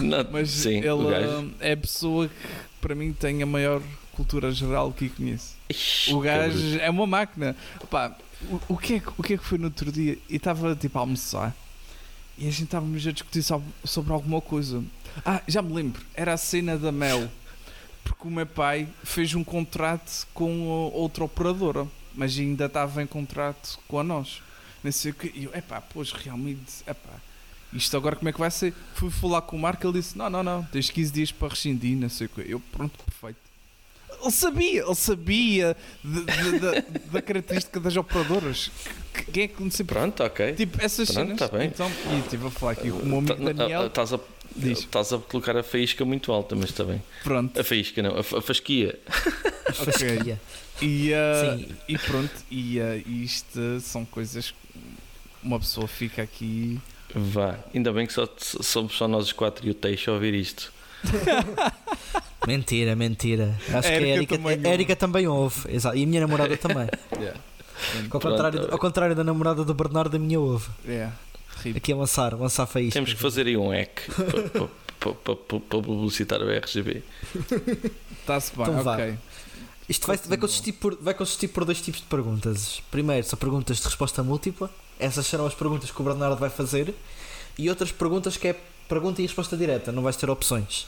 Não, 0.00 0.30
Mas 0.32 0.50
sim, 0.50 0.78
ele 0.78 0.90
o 0.90 1.08
gajo. 1.08 1.28
ah, 1.28 1.44
é 1.60 1.72
a 1.72 1.76
pessoa 1.76 2.28
que, 2.28 2.34
para 2.80 2.94
mim, 2.94 3.12
tem 3.12 3.42
a 3.42 3.46
maior 3.46 3.80
cultura 4.12 4.50
geral 4.52 4.92
que 4.92 5.06
eu 5.06 5.10
conheço. 5.10 5.54
Ixi, 5.70 6.12
O 6.12 6.20
gajo 6.20 6.78
é 6.80 6.90
uma 6.90 7.06
máquina. 7.06 7.56
Pá, 7.88 8.14
o, 8.50 8.74
o, 8.74 8.76
que 8.76 8.94
é, 8.94 9.00
que- 9.00 9.12
o 9.16 9.22
que 9.22 9.34
é 9.34 9.38
que 9.38 9.44
foi 9.44 9.58
no 9.58 9.64
outro 9.66 9.90
dia? 9.92 10.18
E 10.28 10.36
estava 10.36 10.74
tipo 10.76 10.98
a 10.98 11.02
almoçar 11.02 11.54
e 12.38 12.48
a 12.48 12.50
gente 12.50 12.64
estávamos 12.64 13.06
a 13.06 13.12
discutir 13.12 13.42
sobre, 13.42 14.12
alguma 14.12 14.40
coisa. 14.40 14.82
Ah, 15.24 15.42
já 15.46 15.62
me 15.62 15.72
lembro. 15.72 16.02
Era 16.14 16.32
a 16.32 16.36
cena 16.36 16.76
da 16.76 16.90
Mel. 16.90 17.30
Porque 18.02 18.26
o 18.26 18.30
meu 18.30 18.46
pai 18.46 18.88
fez 19.04 19.34
um 19.34 19.44
contrato 19.44 20.26
com 20.34 20.66
outra 20.92 21.24
operadora, 21.24 21.86
mas 22.14 22.36
ainda 22.36 22.66
estava 22.66 23.02
em 23.02 23.06
contrato 23.06 23.78
com 23.86 23.98
a 23.98 24.02
nós. 24.02 24.42
Não 24.82 24.90
sei 24.90 25.12
o 25.12 25.14
que. 25.14 25.32
E 25.34 25.44
eu, 25.44 25.54
epá, 25.54 25.80
pois 25.80 26.10
realmente, 26.10 26.82
epá, 26.86 27.20
isto 27.72 27.96
agora 27.96 28.16
como 28.16 28.28
é 28.28 28.32
que 28.32 28.40
vai 28.40 28.50
ser? 28.50 28.74
Fui 28.94 29.10
falar 29.10 29.42
com 29.42 29.56
o 29.56 29.60
Marco, 29.60 29.86
ele 29.86 30.00
disse: 30.00 30.18
Não, 30.18 30.28
não, 30.28 30.42
não, 30.42 30.64
tens 30.64 30.90
15 30.90 31.12
dias 31.12 31.32
para 31.32 31.48
rescindir, 31.48 31.96
não 31.96 32.08
sei 32.08 32.26
o 32.26 32.30
que. 32.30 32.40
Eu, 32.40 32.60
pronto, 32.72 32.98
perfeito. 33.04 33.51
Ele 34.20 34.30
sabia, 34.30 34.82
ele 34.84 34.94
sabia 34.94 35.76
de- 36.04 36.24
de- 36.24 36.58
da- 36.58 36.84
da 37.12 37.22
característica 37.22 37.80
das 37.80 37.96
operadoras. 37.96 38.70
Que- 39.12 39.24
Quem 39.32 39.42
é 39.44 39.48
que 39.48 39.62
não 39.62 39.70
sempre. 39.70 39.94
Pronto, 39.94 40.22
ok. 40.22 40.52
Tipo, 40.54 40.78
essas 40.84 41.10
Pronto, 41.10 41.26
cenas. 41.36 41.50
tá 41.50 41.56
bem. 41.58 41.68
Então, 41.68 41.90
e 42.12 42.18
estive 42.20 42.46
a 42.46 42.50
falar 42.50 42.72
aqui 42.72 42.90
com 42.90 42.98
o 42.98 43.06
meu 43.06 43.18
amigo 43.18 43.34
Tá- 43.36 43.52
Daniel. 43.52 43.86
Estás 43.86 44.12
a, 44.12 44.20
estás 44.56 45.12
a 45.12 45.18
colocar 45.18 45.56
a 45.56 45.62
faísca 45.62 46.04
muito 46.04 46.30
alta, 46.32 46.54
mas 46.54 46.70
está 46.70 46.84
bem. 46.84 47.02
Pronto, 47.22 47.58
A 47.60 47.64
faísca 47.64 48.02
não, 48.02 48.16
a, 48.16 48.20
a 48.20 48.40
fasquia. 48.42 48.98
A 49.66 49.72
fasquia. 49.72 50.40
e, 50.80 51.10
Sim. 51.12 51.68
e 51.88 51.98
pronto, 51.98 52.32
e 52.50 52.80
ah, 52.80 52.96
isto 53.06 53.80
são 53.80 54.04
coisas 54.04 54.50
que 54.50 54.56
uma 55.42 55.58
pessoa 55.58 55.86
fica 55.88 56.22
aqui. 56.22 56.80
Vá, 57.14 57.58
ainda 57.74 57.92
bem 57.92 58.06
que 58.06 58.12
só, 58.12 58.26
somos 58.38 58.96
só 58.96 59.06
nós 59.06 59.24
os 59.26 59.32
quatro 59.32 59.66
e 59.66 59.70
o 59.70 59.74
Teixo 59.74 60.10
a 60.10 60.14
ouvir 60.14 60.32
isto. 60.34 60.72
Mentira, 62.46 62.96
mentira. 62.96 63.58
Acho 63.68 63.76
A 63.76 63.80
que 63.82 63.88
a 63.88 63.92
Érica 63.92 64.08
Erika, 64.08 64.36
também 64.38 64.60
a 64.64 64.68
Érica 64.68 64.96
também 64.96 65.28
ouve. 65.28 65.74
Exato. 65.74 65.96
E 65.96 66.02
a 66.02 66.06
minha 66.06 66.20
namorada 66.20 66.56
também. 66.56 66.88
Ao 68.10 68.20
contrário, 68.20 68.68
ao 68.70 68.78
contrário 68.78 69.16
da 69.16 69.24
namorada 69.24 69.64
do 69.64 69.74
Bernardo, 69.74 70.16
a 70.16 70.18
minha 70.18 70.38
ouve. 70.38 70.68
É, 70.86 71.10
horrível. 71.56 71.78
Aqui 71.78 71.92
a 71.92 71.96
lançar, 71.96 72.32
lançar 72.34 72.66
faísca. 72.66 72.92
Temos 72.94 73.12
que 73.12 73.20
fazer 73.20 73.46
aí 73.46 73.56
um 73.56 73.70
hack 73.70 74.02
para, 74.12 75.14
para, 75.14 75.34
para, 75.34 75.60
para 75.60 75.82
publicitar 75.82 76.40
o 76.40 76.48
RGB. 76.48 77.02
Está-se 78.20 78.56
bem, 78.56 78.66
Então 78.68 78.92
ok. 78.92 79.18
Isto 79.88 80.06
vai, 80.06 80.16
vai, 80.16 80.38
consistir 80.38 80.72
por, 80.72 80.96
vai 81.00 81.12
consistir 81.12 81.48
por 81.48 81.64
dois 81.64 81.80
tipos 81.80 82.00
de 82.00 82.06
perguntas. 82.06 82.80
Primeiro, 82.90 83.26
são 83.26 83.38
perguntas 83.38 83.78
de 83.78 83.84
resposta 83.84 84.22
múltipla. 84.22 84.70
Essas 84.98 85.26
serão 85.26 85.44
as 85.44 85.54
perguntas 85.54 85.90
que 85.90 86.00
o 86.00 86.04
Bernardo 86.04 86.36
vai 86.38 86.50
fazer. 86.50 86.94
E 87.58 87.68
outras 87.68 87.90
perguntas 87.90 88.36
que 88.36 88.48
é 88.48 88.56
pergunta 88.88 89.20
e 89.20 89.26
resposta 89.26 89.56
direta, 89.56 89.90
não 89.90 90.02
vais 90.02 90.16
ter 90.16 90.30
opções. 90.30 90.86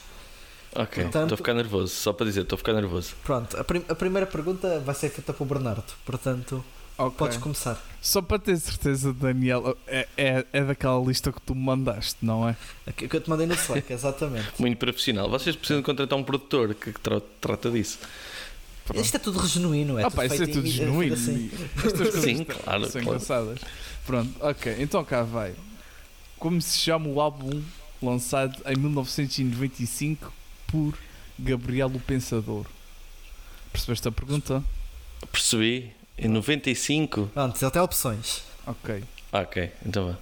Ok, 0.75 1.03
Portanto- 1.03 1.23
estou 1.23 1.33
a 1.35 1.37
ficar 1.37 1.53
nervoso. 1.53 1.93
Só 1.95 2.11
para 2.13 2.25
dizer, 2.25 2.41
estou 2.41 2.55
a 2.55 2.57
ficar 2.57 2.73
nervoso. 2.73 3.13
Pronto, 3.23 3.57
a, 3.57 3.63
prim- 3.63 3.85
a 3.87 3.95
primeira 3.95 4.25
pergunta 4.27 4.79
vai 4.81 4.93
ser 4.93 5.09
feita 5.09 5.33
pelo 5.33 5.47
Bernardo. 5.47 5.83
Portanto, 6.05 6.63
ok. 6.97 7.17
podes 7.17 7.37
começar. 7.37 7.81
Só 8.01 8.21
para 8.21 8.37
ter 8.39 8.57
certeza, 8.57 9.13
Daniel, 9.13 9.77
é, 9.87 10.07
é, 10.17 10.45
é 10.51 10.63
daquela 10.63 10.99
lista 11.03 11.31
que 11.31 11.39
tu 11.41 11.55
me 11.55 11.61
mandaste, 11.63 12.17
não 12.21 12.47
é? 12.47 12.55
A 12.85 12.91
que 12.91 13.07
que 13.07 13.15
eu 13.15 13.21
te 13.21 13.29
mandei 13.29 13.47
no 13.47 13.53
Slack, 13.53 13.91
exatamente. 13.91 14.47
Muito 14.59 14.77
profissional. 14.77 15.29
Vocês 15.29 15.55
precisam 15.55 15.81
contratar 15.81 16.19
um 16.19 16.23
produtor 16.23 16.75
que 16.75 16.91
tra- 16.91 17.21
trata 17.39 17.71
disso. 17.71 17.97
Pronto. 18.85 19.01
Isto 19.03 19.15
é 19.15 19.19
tudo 19.19 19.47
genuíno, 19.47 19.97
é 19.97 20.03
Ah, 20.03 20.09
tudo 20.09 20.15
pá, 20.17 20.25
isso 20.25 20.43
é 20.43 20.45
tudo 20.47 20.67
genuíno. 20.67 21.13
assim. 21.15 21.49
Sim, 22.21 22.43
claro, 22.43 22.81
são 22.83 22.91
claro. 22.91 23.07
engraçadas. 23.07 23.59
Pronto, 24.05 24.29
ok, 24.41 24.75
então 24.79 25.03
cá 25.05 25.23
vai. 25.23 25.55
Como 26.37 26.61
se 26.61 26.77
chama 26.77 27.07
o 27.07 27.19
álbum 27.19 27.63
lançado 28.03 28.61
em 28.67 28.75
1995 28.77 30.31
por 30.67 30.97
Gabriel 31.37 31.87
o 31.87 31.99
Pensador? 31.99 32.65
Percebeste 33.71 34.07
a 34.07 34.11
pergunta? 34.11 34.63
Percebi. 35.31 35.91
Em 36.17 36.29
95. 36.29 37.27
Pronto, 37.33 37.61
ele 37.61 37.71
tem 37.71 37.81
opções. 37.81 38.43
Ok. 38.65 39.03
Ah, 39.33 39.41
ok, 39.41 39.69
então 39.85 40.07
vá. 40.07 40.17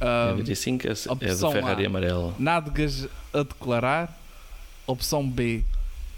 Ah, 0.00 0.30
95 0.30 0.88
é, 0.88 0.90
é 0.90 1.34
do 1.34 1.52
Ferrari 1.52 1.84
A. 1.84 1.86
amarelo. 1.86 2.34
nádegas 2.38 3.06
a 3.32 3.42
declarar. 3.42 4.18
Opção 4.86 5.28
B, 5.28 5.62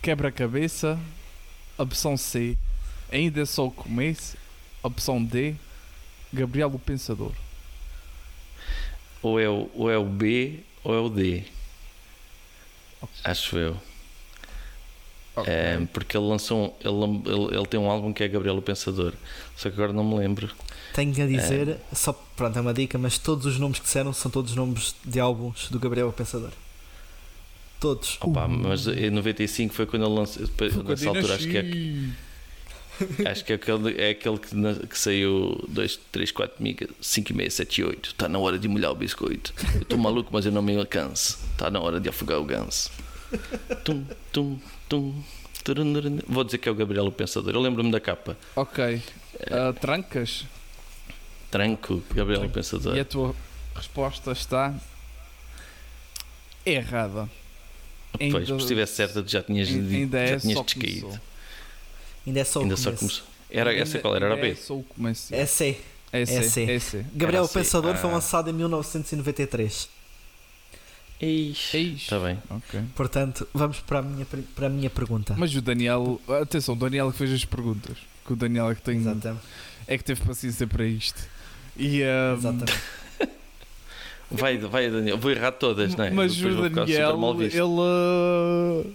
quebra-cabeça. 0.01 0.99
Opção 1.77 2.17
C, 2.17 2.57
ainda 3.11 3.43
é 3.43 3.45
só 3.45 3.67
o 3.67 3.71
começo. 3.71 4.37
Opção 4.83 5.23
D, 5.23 5.55
Gabriel 6.33 6.69
o 6.69 6.79
Pensador. 6.79 7.33
Ou 9.21 9.39
é, 9.39 9.49
o, 9.49 9.71
ou 9.75 9.91
é 9.91 9.99
o 9.99 10.05
B 10.05 10.61
ou 10.83 10.95
é 10.95 10.99
o 10.99 11.09
D. 11.09 11.45
Acho 13.25 13.59
eu. 13.59 13.77
Ok. 15.35 15.53
É, 15.53 15.81
porque 15.93 16.17
ele 16.17 16.27
lançou 16.27 16.59
um, 16.59 16.73
ele, 16.81 17.23
ele, 17.27 17.57
ele 17.57 17.67
tem 17.67 17.81
um 17.81 17.91
álbum 17.91 18.13
que 18.13 18.23
é 18.23 18.29
Gabriel 18.29 18.57
o 18.57 18.63
Pensador. 18.63 19.15
Só 19.57 19.71
que 19.71 19.75
agora 19.75 19.93
não 19.93 20.05
me 20.05 20.17
lembro. 20.17 20.51
Tenho 20.93 21.11
a 21.11 21.27
dizer, 21.27 21.79
só 21.93 22.13
pronto, 22.37 22.59
é 22.59 22.61
uma 22.61 22.75
dica, 22.75 22.99
mas 22.99 23.17
todos 23.17 23.47
os 23.47 23.59
nomes 23.59 23.79
que 23.79 23.85
disseram 23.85 24.13
são 24.13 24.31
todos 24.31 24.55
nomes 24.55 24.95
de 25.05 25.19
álbuns 25.19 25.71
do 25.71 25.79
Gabriel 25.79 26.09
o 26.09 26.13
Pensador. 26.13 26.51
Todos. 27.81 28.19
Opa, 28.21 28.47
mas 28.47 28.87
em 28.87 29.11
95 29.11 29.75
foi 29.75 29.87
quando 29.87 30.05
ele 30.05 30.15
lançou. 30.15 30.43
Nessa 30.87 31.09
altura 31.09 31.35
acho 31.35 31.49
que 31.49 31.57
é. 31.57 31.65
acho 33.27 33.45
que 33.45 33.53
é 33.53 33.57
aquele, 33.57 34.01
é 34.01 34.11
aquele 34.11 34.39
que, 34.39 34.55
na- 34.55 34.75
que 34.75 34.99
saiu 34.99 35.65
2, 35.69 36.01
3, 36.11 36.31
4, 36.31 36.57
5 37.01 37.33
e 37.33 37.35
meia, 37.35 37.51
7 37.51 37.81
e 37.81 37.85
8. 37.85 38.09
Está 38.11 38.29
na 38.29 38.39
hora 38.39 38.59
de 38.59 38.69
molhar 38.69 38.91
o 38.91 38.95
biscoito. 38.95 39.53
Eu 39.75 39.83
estou 39.83 39.99
maluco, 39.99 40.31
mas 40.33 40.45
eu 40.47 40.53
não 40.53 40.63
me 40.63 40.77
alcanço. 40.77 41.39
Está 41.53 41.71
na 41.71 41.81
hora 41.81 41.99
de 42.01 42.09
afogar 42.09 42.39
o 42.41 42.45
ganso. 42.45 42.91
Tum, 43.85 44.05
tum, 44.33 44.59
tum. 44.89 45.23
Vou 46.27 46.43
dizer 46.45 46.59
que 46.59 46.69
é 46.69 46.73
o 46.73 46.75
Gabriel 46.75 47.07
o 47.07 47.13
Pensador. 47.13 47.55
Eu 47.55 47.61
lembro-me 47.61 47.91
da 47.93 48.01
capa. 48.01 48.37
Ok. 48.57 49.01
Ah, 49.51 49.73
trancas. 49.73 50.45
Tranco, 51.51 52.03
Gabriel 52.15 52.45
o 52.45 52.51
Pensador. 52.51 52.97
E 52.97 53.01
a 53.01 53.05
tua 53.05 53.35
resposta 53.77 54.33
está 54.33 54.75
errada. 56.65 57.29
Pois, 58.19 58.35
ainda- 58.35 58.47
se 58.47 58.53
estivesse 58.57 58.95
certa, 58.97 59.25
já 59.27 59.43
tinhas, 59.43 59.69
Ainda 59.69 60.19
é 60.19 60.27
já 60.35 60.41
tinhas 60.41 60.59
só 60.59 60.65
descaído. 60.65 61.01
começou. 61.07 61.21
Ainda 62.27 62.41
é 62.41 62.45
só 62.45 62.61
o 62.61 62.62
Ainda 62.62 62.77
só 62.77 62.85
começo. 62.91 62.99
começou. 63.01 63.25
Era, 63.51 63.70
Ainda- 63.70 63.83
essa 63.83 63.99
qual 63.99 64.16
era? 64.16 64.27
Era 64.27 64.37
B? 64.37 64.51
É 64.51 64.55
só 64.55 64.77
o 64.77 64.83
começo. 64.83 65.35
É 65.35 65.45
C. 65.47 65.77
É 66.12 66.25
C. 66.27 66.35
É 66.35 66.43
C. 66.43 66.64
É 66.73 66.79
C. 66.79 67.07
Gabriel 67.14 67.47
C. 67.47 67.55
Pensador 67.59 67.97
foi 67.97 68.11
Ah. 68.11 68.14
lançado 68.14 68.49
em 68.51 68.53
1993. 68.53 69.89
Ixi. 71.20 71.77
Eish. 71.77 72.03
Está 72.03 72.18
Tá 72.18 72.27
bem. 72.27 72.39
Ok. 72.51 72.81
Portanto, 72.97 73.47
vamos 73.55 73.79
para 73.81 74.01
a 74.01 74.03
minha, 74.03 74.27
para 74.57 74.66
a 74.66 74.70
minha 74.70 74.91
pergunta. 74.91 75.35
Mas 75.39 75.55
o 75.55 75.62
Daniel, 75.62 76.20
atenção, 76.41 76.75
o 76.75 76.79
Daniel 76.79 77.12
que 77.12 77.18
fez 77.18 77.33
as 77.33 77.45
perguntas. 77.45 77.97
Que 78.27 78.33
o 78.33 78.37
Daniel 78.37 78.70
é 78.70 78.75
que 78.75 78.83
tem. 78.83 78.97
Exatamente. 78.99 79.43
É 79.87 79.97
que 79.99 80.05
teve 80.05 80.20
paciência 80.23 80.66
para 80.66 80.85
isto. 80.85 81.20
E, 81.77 82.03
ah, 82.03 82.35
Exatamente. 82.37 82.81
Vai, 84.31 84.57
vai, 84.59 84.91
Daniel. 84.91 85.18
Vou 85.18 85.31
errar 85.31 85.53
todas, 85.53 85.95
não 85.95 86.05
é? 86.05 86.11
Mas 86.11 86.35
Depois 86.35 86.57
o 86.57 86.68
Daniel, 86.70 87.37
ele. 87.41 88.95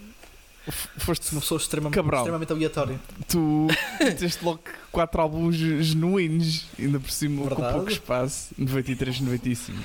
Foste 0.97 1.32
Uma 1.32 1.41
pessoa 1.41 1.59
extremamente, 1.59 1.99
extremamente 1.99 2.51
aleatória. 2.51 2.99
tu 3.28 3.68
meteste 3.99 4.43
logo 4.43 4.59
quatro 4.91 5.22
álbuns 5.22 5.55
genuínos, 5.55 6.65
ainda 6.78 6.99
por 6.99 7.11
cima 7.11 7.43
com 7.43 7.49
Verdade. 7.49 7.74
pouco 7.74 7.91
espaço, 7.91 8.53
93, 8.57 9.22
95. 9.22 9.78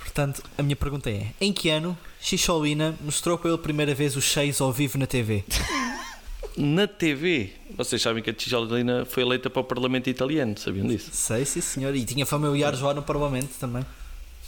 Portanto, 0.00 0.42
a 0.58 0.62
minha 0.62 0.76
pergunta 0.76 1.08
é: 1.10 1.28
em 1.40 1.50
que 1.52 1.70
ano 1.70 1.96
Xixolina 2.20 2.94
mostrou 3.00 3.38
pela 3.38 3.56
primeira 3.56 3.94
vez 3.94 4.16
os 4.16 4.24
seis 4.30 4.60
ao 4.60 4.70
vivo 4.72 4.98
na 4.98 5.06
TV? 5.06 5.44
Na 6.54 6.86
TV, 6.86 7.50
vocês 7.74 8.02
sabem 8.02 8.22
que 8.22 8.28
a 8.28 8.32
Tijolina 8.34 9.06
foi 9.06 9.22
eleita 9.22 9.48
para 9.48 9.60
o 9.60 9.64
Parlamento 9.64 10.10
Italiano, 10.10 10.54
sabiam 10.58 10.86
disso? 10.86 11.08
Sei, 11.10 11.46
sim, 11.46 11.62
senhor. 11.62 11.96
E 11.96 12.04
tinha 12.04 12.26
familiares 12.26 12.80
lá 12.80 12.92
no 12.92 13.02
Parlamento 13.02 13.54
também. 13.58 13.82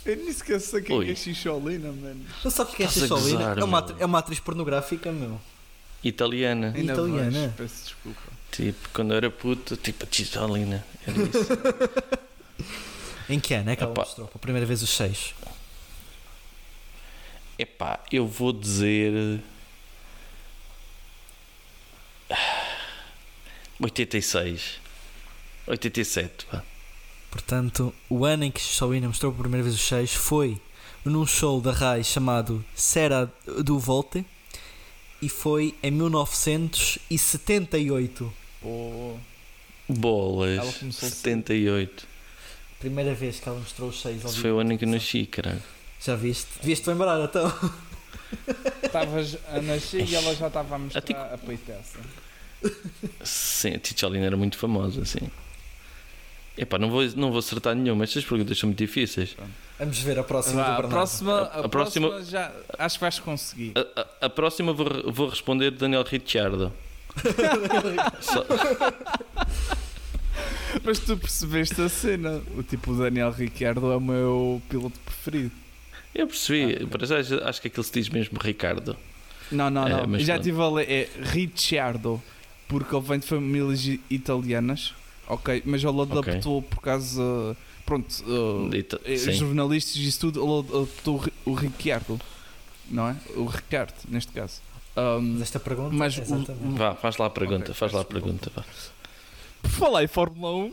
Eu 0.05 0.17
nem 0.17 0.31
sequer 0.31 0.61
sei 0.61 0.83
quem 0.83 0.95
Oi. 0.95 1.11
é 1.11 1.15
Xixolina, 1.15 1.91
mano. 1.91 2.21
Não 2.45 2.51
sabe 2.51 2.73
o 2.73 2.75
que 2.75 2.83
é 2.83 2.89
Xixolina? 2.89 3.55
É 3.59 3.65
uma, 3.65 3.87
é 4.01 4.05
uma 4.05 4.19
atriz 4.19 4.39
pornográfica, 4.39 5.11
meu. 5.11 5.41
Italiana. 6.09 6.73
Ainda 6.75 6.93
Italiana. 6.93 7.31
vais, 7.41 7.53
peço 7.57 7.85
desculpa. 7.85 8.21
Tipo, 8.53 8.89
quando 8.93 9.13
eu 9.13 9.17
era 9.17 9.31
puto, 9.31 9.77
tipo 9.77 10.05
a 10.05 10.07
Tijolina. 10.07 10.85
Era 11.07 11.17
isso. 11.23 11.49
Em 13.29 13.41
que 13.41 13.55
ano 13.55 13.71
é 13.71 13.77
que 13.77 13.83
ela 13.83 13.93
Epá. 13.93 14.03
mostrou 14.03 14.29
pela 14.29 14.39
primeira 14.39 14.67
vez 14.67 14.83
os 14.83 14.91
seis? 14.91 15.35
Epá, 17.59 18.01
eu 18.13 18.27
vou 18.27 18.53
dizer. 18.53 19.41
86. 23.81 24.81
87, 25.67 26.47
pá. 26.47 26.63
Portanto, 27.31 27.93
o 28.09 28.25
ano 28.25 28.45
em 28.45 28.51
que 28.51 28.61
Shaolin 28.61 29.07
mostrou 29.07 29.33
pela 29.33 29.43
primeira 29.45 29.65
vez 29.65 29.75
os 29.75 29.83
seis 29.83 30.13
foi 30.15 30.61
num 31.05 31.27
show 31.27 31.61
da 31.61 31.73
RAI 31.73 32.05
chamado 32.05 32.65
Serra 32.75 33.33
do 33.65 33.79
Volte 33.79 34.25
e 35.25 35.29
foi 35.29 35.75
em 35.83 35.91
1978. 35.91 38.33
Pô, 38.61 39.17
Bolas. 39.89 40.59
Ela 40.59 40.73
começou 40.73 41.09
78. 41.09 42.07
Primeira 42.79 43.15
vez 43.15 43.41
que 43.41 43.49
ela 43.49 43.59
mostrou 43.59 43.89
os 43.89 44.01
seis 44.01 44.23
ao 44.25 44.31
Isso 44.31 44.37
vivo. 44.37 44.43
foi 44.43 44.53
o 44.53 44.59
ano 44.59 44.73
em 44.73 44.79
que 44.79 44.85
eu 44.85 44.89
nasci, 44.89 45.27
caralho. 45.27 45.63
Já 46.01 46.15
viste? 46.17 46.47
Devias-te 46.61 46.89
lembrar 46.89 47.23
então. 47.25 47.53
estavas 48.83 49.37
a 49.49 49.61
nascer 49.61 50.09
e 50.09 50.15
ela 50.15 50.35
já 50.35 50.49
estava 50.49 50.75
a 50.75 50.79
mostrar 50.79 51.03
ti- 51.03 51.15
a 51.15 51.39
peitaça. 51.39 51.99
Sim, 53.23 53.75
a 53.75 53.79
Ticholina 53.79 54.27
era 54.27 54.37
muito 54.37 54.59
famosa, 54.59 55.03
assim. 55.03 55.21
Epá, 56.57 56.79
não 56.79 56.89
vou, 56.91 57.03
não 57.17 57.31
vou 57.31 57.39
acertar 57.41 57.75
nenhuma. 57.75 58.05
Estas 58.05 58.25
perguntas 58.25 58.57
são 58.59 58.69
muito 58.69 58.79
difíceis. 58.79 59.37
Vamos 59.79 59.99
ver 59.99 60.19
a 60.19 60.23
próxima 60.23 60.63
Vá, 60.63 60.81
do 60.81 60.87
a 60.87 60.89
próxima, 60.91 61.33
a, 61.41 61.61
A 61.65 61.69
próxima, 61.69 62.09
próxima- 62.09 62.31
já 62.31 62.53
acho 62.79 62.97
que 62.97 63.01
vais 63.01 63.19
conseguir. 63.19 63.73
A, 63.77 64.01
a- 64.01 64.27
a 64.27 64.31
próxima 64.31 64.73
vou, 64.73 64.87
vou 65.13 65.29
responder 65.29 65.73
Daniel 65.73 66.05
Ricciardo. 66.05 66.73
Só- 68.21 68.45
Mas 70.83 70.99
tu 70.99 71.17
percebeste 71.17 71.81
a 71.81 71.89
cena. 71.89 72.43
O 72.57 72.63
tipo 72.63 72.93
o 72.93 72.97
Daniel 72.99 73.31
Ricciardo 73.33 73.91
é 73.93 73.97
o 73.97 74.01
meu 74.01 74.63
piloto 74.69 74.99
preferido. 75.01 75.51
eu 76.15 76.27
percebi, 76.27 76.87
para 76.87 77.07
já 77.07 77.19
acho 77.49 77.61
que 77.61 77.69
aquilo 77.69 77.85
se 77.85 77.93
diz 77.93 78.09
mesmo 78.09 78.39
Ricardo. 78.41 78.97
Não, 79.51 79.71
não, 79.71 79.87
É, 79.87 79.91
não. 79.91 80.07
mas 80.07 80.23
Já 80.25 80.37
estive 80.37 80.61
a 80.61 80.69
ler. 80.69 80.91
É 80.91 81.09
Ricciardo. 81.21 82.23
Porque 82.67 82.95
ele 82.95 83.05
vem 83.07 83.19
de 83.19 83.27
famílias 83.27 83.85
italianas. 84.11 84.95
Ok. 85.29 85.63
Mas 85.65 85.83
ele 85.85 86.01
adaptou 86.01 86.61
por 86.63 86.81
causa. 86.81 87.57
Pronto. 87.87 88.11
uh, 88.27 88.69
jornalistas 89.33 89.95
e 89.97 90.07
isso 90.09 90.21
tudo. 90.21 90.43
Ele 90.43 90.59
adaptou 90.79 91.15
o 91.17 91.19
Ri- 91.19 91.33
o 91.47 91.53
Ricciardo. 91.55 92.21
Não 92.91 93.09
é? 93.09 93.17
O 93.37 93.45
Ricardo, 93.47 93.95
neste 94.09 94.33
caso. 94.33 94.61
Um, 94.97 95.21
Mas 95.35 95.43
esta 95.43 95.59
pergunta, 95.59 95.93
Mas 95.95 96.17
o-. 96.19 96.23
Vá, 96.77 96.95
faz 96.95 97.17
lá 97.17 97.27
a 97.27 97.31
pergunta, 97.31 97.65
Ok, 97.65 97.75
faz 97.75 97.93
lá 97.93 98.03
a 98.03 98.05
pergunta. 98.05 98.49
vá. 98.55 98.63
por 99.63 99.71
falar 99.71 100.05
em 100.05 100.07
Fórmula 100.07 100.53
1. 100.67 100.73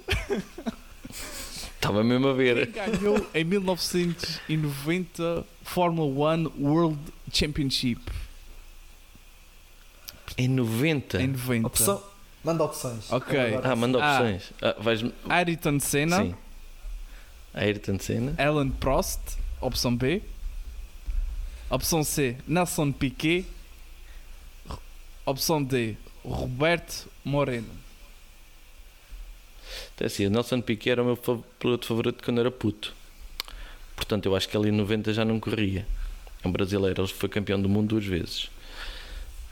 Estava 1.76 2.04
mesmo 2.04 2.28
a 2.28 2.34
ver. 2.34 2.68
ganhou 2.68 3.26
em 3.34 3.44
1990 3.44 5.44
Fórmula 5.64 6.36
1 6.36 6.52
World 6.60 7.00
Championship. 7.34 8.00
Em 10.38 10.48
90? 10.48 11.22
Em 11.22 11.28
90. 11.28 12.02
Manda 12.44 12.64
opções. 12.64 13.12
Ok. 13.12 13.38
Ah, 13.64 13.76
manda 13.76 14.04
Ah. 14.04 14.20
opções. 14.20 14.52
Ah, 14.62 14.76
vais... 14.80 15.04
Ayrton 15.30 15.80
Senna, 15.80 16.24
Sim. 16.24 16.36
Ayrton 17.54 18.00
Senna. 18.00 18.34
Alan 18.38 18.70
Prost, 18.70 19.20
opção 19.60 19.96
B. 19.96 20.22
Opção 21.70 22.04
C, 22.04 22.36
Nelson 22.48 22.92
Piquet. 22.92 23.46
Opção 25.26 25.64
D, 25.64 25.96
Roberto 26.26 27.08
Moreno. 27.24 27.70
Até 29.96 30.06
assim, 30.08 30.26
o 30.26 30.30
Nelson 30.30 30.60
Piquet 30.62 30.90
era 30.92 31.02
o 31.04 31.06
meu 31.06 31.18
piloto 31.60 31.86
favorito 31.88 32.24
quando 32.24 32.40
era 32.40 32.52
puto. 32.52 32.94
Portanto, 33.96 34.26
eu 34.26 34.36
acho 34.36 34.50
que 34.50 34.58
ali 34.58 34.70
em 34.70 34.74
90 34.74 35.14
já 35.14 35.24
não 35.24 35.40
corria. 35.40 35.86
É 36.44 36.48
um 36.48 36.52
brasileiro, 36.52 37.02
ele 37.04 37.08
foi 37.08 37.30
campeão 37.30 37.62
do 37.62 37.70
mundo 37.70 37.90
duas 37.90 38.06
vezes. 38.06 38.50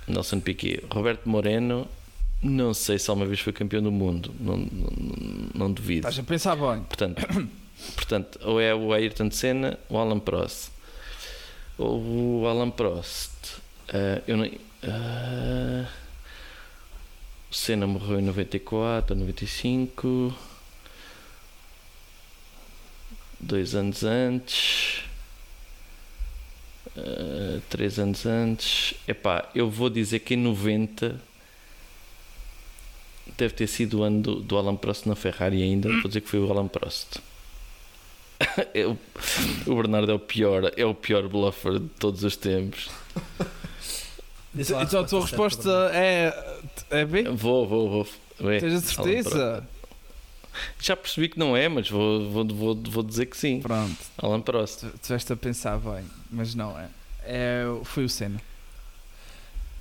Nelson 0.07 0.39
Piquet. 0.39 0.83
Roberto 0.91 1.29
Moreno, 1.29 1.87
não 2.41 2.73
sei 2.73 2.97
se 2.97 3.09
alguma 3.09 3.25
vez 3.25 3.39
foi 3.39 3.51
campeão 3.51 3.83
do 3.83 3.91
mundo. 3.91 4.33
Não, 4.39 4.57
não, 4.57 4.89
não 5.53 5.71
duvido. 5.71 6.07
Estás 6.07 6.19
a 6.19 6.23
pensar 6.23 6.55
bem. 6.55 6.83
Portanto, 6.83 7.21
portanto, 7.95 8.39
ou 8.43 8.61
é 8.61 8.73
o 8.73 8.93
Ayrton 8.93 9.29
Senna 9.29 9.77
ou 9.89 9.97
o 9.97 9.99
Alan 9.99 10.19
Prost. 10.19 10.71
Ou 11.77 12.41
o 12.41 12.47
Alan 12.47 12.69
Prost. 12.69 13.31
Ah, 13.89 14.21
eu 14.27 14.37
não. 14.37 14.49
ah, 14.83 15.89
o 17.51 17.53
Senna 17.55 17.87
morreu 17.87 18.19
em 18.19 18.23
94 18.23 19.13
ou 19.15 19.19
95. 19.19 20.33
Dois 23.41 23.75
anos 23.75 24.03
antes. 24.03 25.01
ah, 26.97 27.59
três 27.69 27.99
anos 27.99 28.25
antes. 28.25 28.93
Epá, 29.05 29.49
eu 29.53 29.69
vou 29.69 29.89
dizer 29.89 30.19
que 30.19 30.35
em 30.35 30.37
90 30.37 31.28
deve 33.37 33.53
ter 33.53 33.67
sido 33.67 33.99
o 33.99 34.03
ano 34.03 34.21
do, 34.21 34.35
do 34.41 34.57
Alan 34.57 34.75
Prost 34.75 35.05
na 35.05 35.15
Ferrari 35.15 35.61
ainda. 35.63 35.89
Vou 35.89 36.07
dizer 36.07 36.21
que 36.21 36.29
foi 36.29 36.39
o 36.39 36.51
Alan 36.51 36.67
Prost. 36.67 37.17
Eu- 38.73 38.97
o 39.65 39.75
Bernardo 39.75 40.11
é 40.11 40.15
o 40.15 40.19
pior, 40.19 40.71
é 40.75 40.85
o 40.85 40.93
pior 40.93 41.27
bluffer 41.27 41.79
de 41.79 41.87
todos 41.99 42.23
os 42.23 42.37
tempos. 42.37 42.89
Lá 44.71 44.83
Então 44.83 45.01
a 45.01 45.03
tua 45.03 45.21
resposta 45.21 45.69
é, 45.93 46.63
é 46.89 47.05
B? 47.05 47.23
Vou, 47.23 47.67
vou, 47.67 47.89
vou. 47.89 48.07
Bem, 48.39 48.59
Tens 48.59 48.73
a 48.73 48.79
certeza? 48.81 49.67
Já 50.79 50.95
percebi 50.95 51.29
que 51.29 51.37
não 51.39 51.55
é, 51.55 51.69
mas 51.69 51.89
vou, 51.89 52.29
vou, 52.29 52.45
vou, 52.47 52.75
vou 52.75 53.03
dizer 53.03 53.27
que 53.27 53.37
sim. 53.37 53.61
Pronto, 53.61 53.95
Alan 54.17 54.41
Prost. 54.41 54.79
tu 54.81 54.87
estiveste 54.95 55.31
a 55.33 55.35
pensar 55.35 55.77
bem, 55.77 56.03
mas 56.31 56.55
não 56.55 56.77
é. 56.79 56.87
é 57.23 57.63
foi 57.83 58.05
o 58.05 58.09
Senna. 58.09 58.41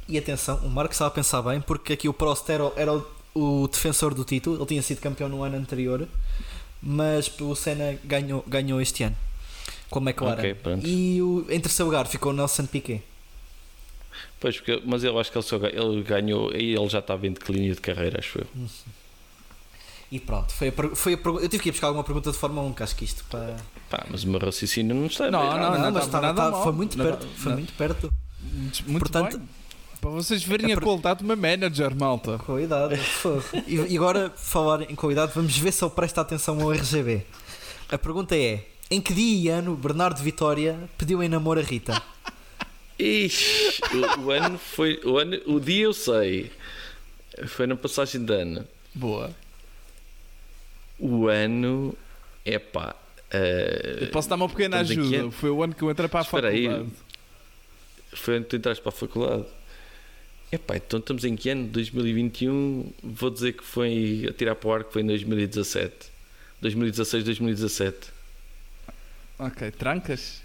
E 0.08 0.16
atenção, 0.18 0.56
o 0.58 0.70
Marcos 0.70 0.94
estava 0.96 1.08
a 1.08 1.14
pensar 1.14 1.42
bem, 1.42 1.60
porque 1.60 1.92
aqui 1.94 2.08
o 2.08 2.12
Prost 2.12 2.48
era, 2.48 2.64
o- 2.66 2.72
era 2.76 2.92
o, 2.94 3.06
o 3.34 3.68
defensor 3.68 4.14
do 4.14 4.24
título, 4.24 4.56
ele 4.56 4.66
tinha 4.66 4.82
sido 4.82 5.00
campeão 5.00 5.28
no 5.28 5.42
ano 5.42 5.56
anterior, 5.56 6.06
mas 6.82 7.30
o 7.40 7.54
Senna 7.54 7.98
ganhou, 8.04 8.44
ganhou 8.46 8.80
este 8.80 9.02
ano 9.04 9.16
com 9.90 9.98
a 10.00 10.02
McLaren. 10.02 10.38
Ok, 10.38 10.54
pronto. 10.54 10.86
e 10.86 11.20
o, 11.22 11.46
em 11.48 11.60
terceiro 11.60 11.86
lugar 11.90 12.06
ficou 12.06 12.32
o 12.32 12.34
Nelson 12.34 12.66
Piquet. 12.66 13.02
Pois, 14.40 14.56
porque, 14.56 14.82
mas 14.84 15.02
eu 15.04 15.18
acho 15.18 15.30
que 15.32 15.38
ele, 15.38 15.44
só, 15.44 15.56
ele 15.56 16.02
ganhou 16.02 16.52
e 16.54 16.74
ele 16.76 16.88
já 16.88 16.98
estava 17.00 17.26
em 17.26 17.32
declínio 17.32 17.74
de 17.74 17.80
carreira, 17.80 18.18
acho 18.18 18.38
eu. 18.38 18.46
E 20.10 20.18
pronto, 20.18 20.52
foi 20.52 20.68
a, 20.68 20.72
foi 20.96 21.14
a 21.14 21.16
eu 21.42 21.48
tive 21.48 21.62
que 21.64 21.68
ir 21.68 21.72
buscar 21.72 21.88
alguma 21.88 22.02
pergunta 22.04 22.30
de 22.32 22.38
Fórmula 22.38 22.66
1, 22.68 22.72
que 22.72 22.82
acho 22.82 22.96
que 22.96 23.04
isto 23.04 23.24
para. 23.30 23.56
Pá, 23.90 24.06
mas 24.10 24.24
o 24.24 24.28
meu 24.28 24.40
raciocínio 24.40 24.94
não 24.94 25.06
está 25.06 25.30
Não, 25.30 25.40
bem. 25.40 25.60
não, 25.60 25.78
não, 25.78 25.92
mas 25.92 26.04
estava 26.06 26.28
estava- 26.28 26.32
nada 26.32 26.50
mal. 26.50 26.62
foi 26.62 26.72
muito 26.72 26.96
Não, 26.96 27.04
perto. 27.04 27.26
não, 27.26 27.32
Foi 27.34 27.50
não. 27.52 27.58
muito 27.58 27.72
perto. 27.74 28.14
Muito, 28.40 28.84
muito 28.90 28.98
Portanto- 29.00 29.38
bem. 29.38 29.48
Para 30.00 30.10
vocês 30.10 30.42
verem 30.44 30.70
É 30.70 30.74
a 30.74 30.80
qualidade 30.80 31.20
de 31.20 31.24
uma 31.24 31.34
manager, 31.36 31.94
malta. 31.94 32.38
Qualidade. 32.38 32.96
fogo. 32.96 33.42
e, 33.66 33.74
e 33.76 33.96
agora, 33.96 34.30
falar 34.36 34.82
em 34.90 34.94
qualidade, 34.94 35.32
vamos 35.34 35.56
ver 35.58 35.72
se 35.72 35.84
ele 35.84 35.90
presta 35.92 36.20
atenção 36.20 36.60
ao 36.60 36.72
RGB. 36.72 37.22
A 37.90 37.98
pergunta 37.98 38.36
é: 38.36 38.64
em 38.90 39.00
que 39.00 39.12
dia 39.12 39.40
e 39.40 39.48
ano 39.48 39.74
Bernardo 39.74 40.22
Vitória 40.22 40.78
pediu 40.96 41.22
em 41.22 41.28
namoro 41.28 41.58
a 41.60 41.62
Rita? 41.62 42.00
Ixi, 42.98 43.80
o, 44.16 44.20
o 44.26 44.30
ano 44.30 44.58
foi. 44.58 45.00
O, 45.04 45.18
ano, 45.18 45.38
o 45.46 45.58
dia 45.60 45.84
eu 45.84 45.92
sei. 45.92 46.50
Foi 47.46 47.66
na 47.66 47.76
passagem 47.76 48.24
de 48.24 48.32
ano. 48.32 48.64
Boa. 48.94 49.30
O 50.98 51.28
ano. 51.28 51.96
É 52.44 52.58
pá. 52.58 52.94
Eu 54.00 54.08
posso 54.08 54.28
dar 54.28 54.36
uma 54.36 54.48
pequena 54.48 54.78
ajuda. 54.78 55.30
Foi 55.32 55.50
o 55.50 55.62
ano 55.62 55.74
que 55.74 55.82
eu 55.82 55.90
entrei 55.90 56.08
para 56.08 56.20
a 56.20 56.22
Espera 56.22 56.48
aí. 56.48 56.66
faculdade. 56.66 56.90
foi 58.14 58.36
onde 58.38 58.46
tu 58.46 58.56
entraste 58.56 58.82
para 58.82 58.90
a 58.90 58.92
faculdade. 58.92 59.44
Epá, 60.50 60.76
então 60.76 60.98
estamos 60.98 61.24
em 61.24 61.36
que 61.36 61.50
ano? 61.50 61.68
2021. 61.68 62.90
Vou 63.02 63.30
dizer 63.30 63.52
que 63.52 63.64
foi 63.64 64.26
a 64.28 64.32
tirar 64.32 64.54
para 64.54 64.68
o 64.68 64.72
ar 64.72 64.84
que 64.84 64.92
foi 64.92 65.02
em 65.02 65.06
2017. 65.06 65.94
2016, 66.60 67.24
2017. 67.24 67.96
Ok, 69.38 69.70
trancas? 69.72 70.42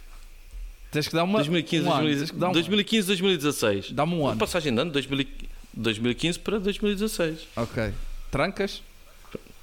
Tens 0.91 1.07
que 1.07 1.15
dar 1.15 1.23
uma. 1.23 1.39
2015, 1.39 1.85
um 1.87 1.91
ano. 1.91 2.01
2015, 2.03 2.19
Tens 2.19 2.31
que 2.31 2.37
dar 2.37 2.49
um 2.49 2.51
2015, 2.51 3.07
2016. 3.07 3.85
ano. 3.87 3.95
Dá-me 3.95 4.13
um 4.15 4.27
ano. 4.27 4.37
Passagem 4.37 4.73
de 4.73 4.79
ano, 4.79 4.91
2000 4.91 5.27
2015 5.75 6.39
para 6.39 6.59
2016. 6.59 7.47
Ok. 7.55 7.93
Trancas? 8.29 8.83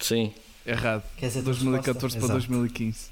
Sim. 0.01 0.33
Errado. 0.67 1.05
Quer 1.17 1.29
dizer, 1.29 1.43
2014 1.43 2.17
para 2.17 2.25
Exato. 2.25 2.33
2015. 2.33 3.11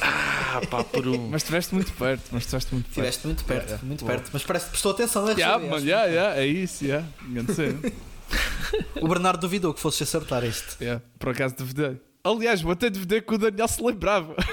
Ah, 0.00 0.60
pá, 0.70 0.84
por 0.84 1.06
um. 1.08 1.28
Mas 1.28 1.42
estiveste 1.42 1.74
muito 1.74 1.92
perto. 1.92 2.24
Mas 2.32 2.42
estiveste 2.42 2.74
muito 2.74 2.84
perto. 2.86 2.98
Estiveste 2.98 3.26
muito 3.26 3.44
perto, 3.44 3.60
Yeah, 3.62 3.70
yeah. 3.74 3.86
muito 3.86 4.04
Boa. 4.04 4.12
perto. 4.12 4.30
Mas 4.32 4.42
parece 4.44 4.64
que 4.66 4.70
prestou 4.72 4.92
atenção 4.92 5.24
RGB. 5.24 5.40
Yeah, 5.40 5.66
man, 5.66 5.78
yeah, 5.78 6.04
yeah, 6.06 6.40
é 6.40 6.46
isso, 6.46 6.84
yeah. 6.84 7.06
O 9.00 9.08
Bernardo 9.08 9.40
duvidou 9.40 9.72
que 9.72 9.80
fosse 9.80 10.02
acertar 10.02 10.44
este. 10.44 10.82
Yeah, 10.82 11.02
Por 11.18 11.30
acaso 11.30 11.54
duvidei. 11.56 12.00
Aliás, 12.24 12.60
vou 12.60 12.72
até 12.72 12.90
duvidei 12.90 13.20
que 13.20 13.34
o 13.34 13.38
Daniel 13.38 13.68
se 13.68 13.80
lembrava. 13.82 14.34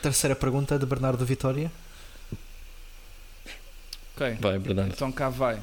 Terceira 0.00 0.34
pergunta 0.34 0.78
de 0.78 0.86
Bernardo 0.86 1.24
Vitória. 1.24 1.70
Ok. 4.14 4.36
Vai, 4.40 4.58
Bernardo. 4.58 4.92
Então 4.92 5.10
cá 5.12 5.28
vai. 5.28 5.60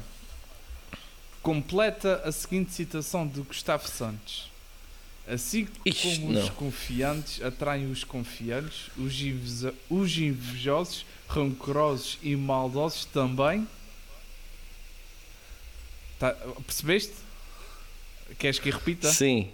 Completa 1.42 2.22
a 2.24 2.32
seguinte 2.32 2.72
citação 2.72 3.26
de 3.26 3.40
Gustavo 3.40 3.88
Santos. 3.88 4.50
Assim 5.32 5.68
Ixi, 5.86 6.18
como 6.20 6.30
os 6.38 6.44
não. 6.46 6.54
confiantes 6.56 7.40
atraem 7.42 7.90
os 7.90 8.02
confiantes, 8.02 8.90
os, 8.96 9.20
inveja- 9.20 9.74
os 9.88 10.16
invejosos, 10.18 11.06
rancorosos 11.28 12.18
e 12.22 12.34
maldosos 12.34 13.04
também. 13.04 13.66
Tá- 16.18 16.32
percebeste? 16.66 17.14
Queres 18.38 18.58
que 18.58 18.70
repita? 18.70 19.10
Sim. 19.12 19.50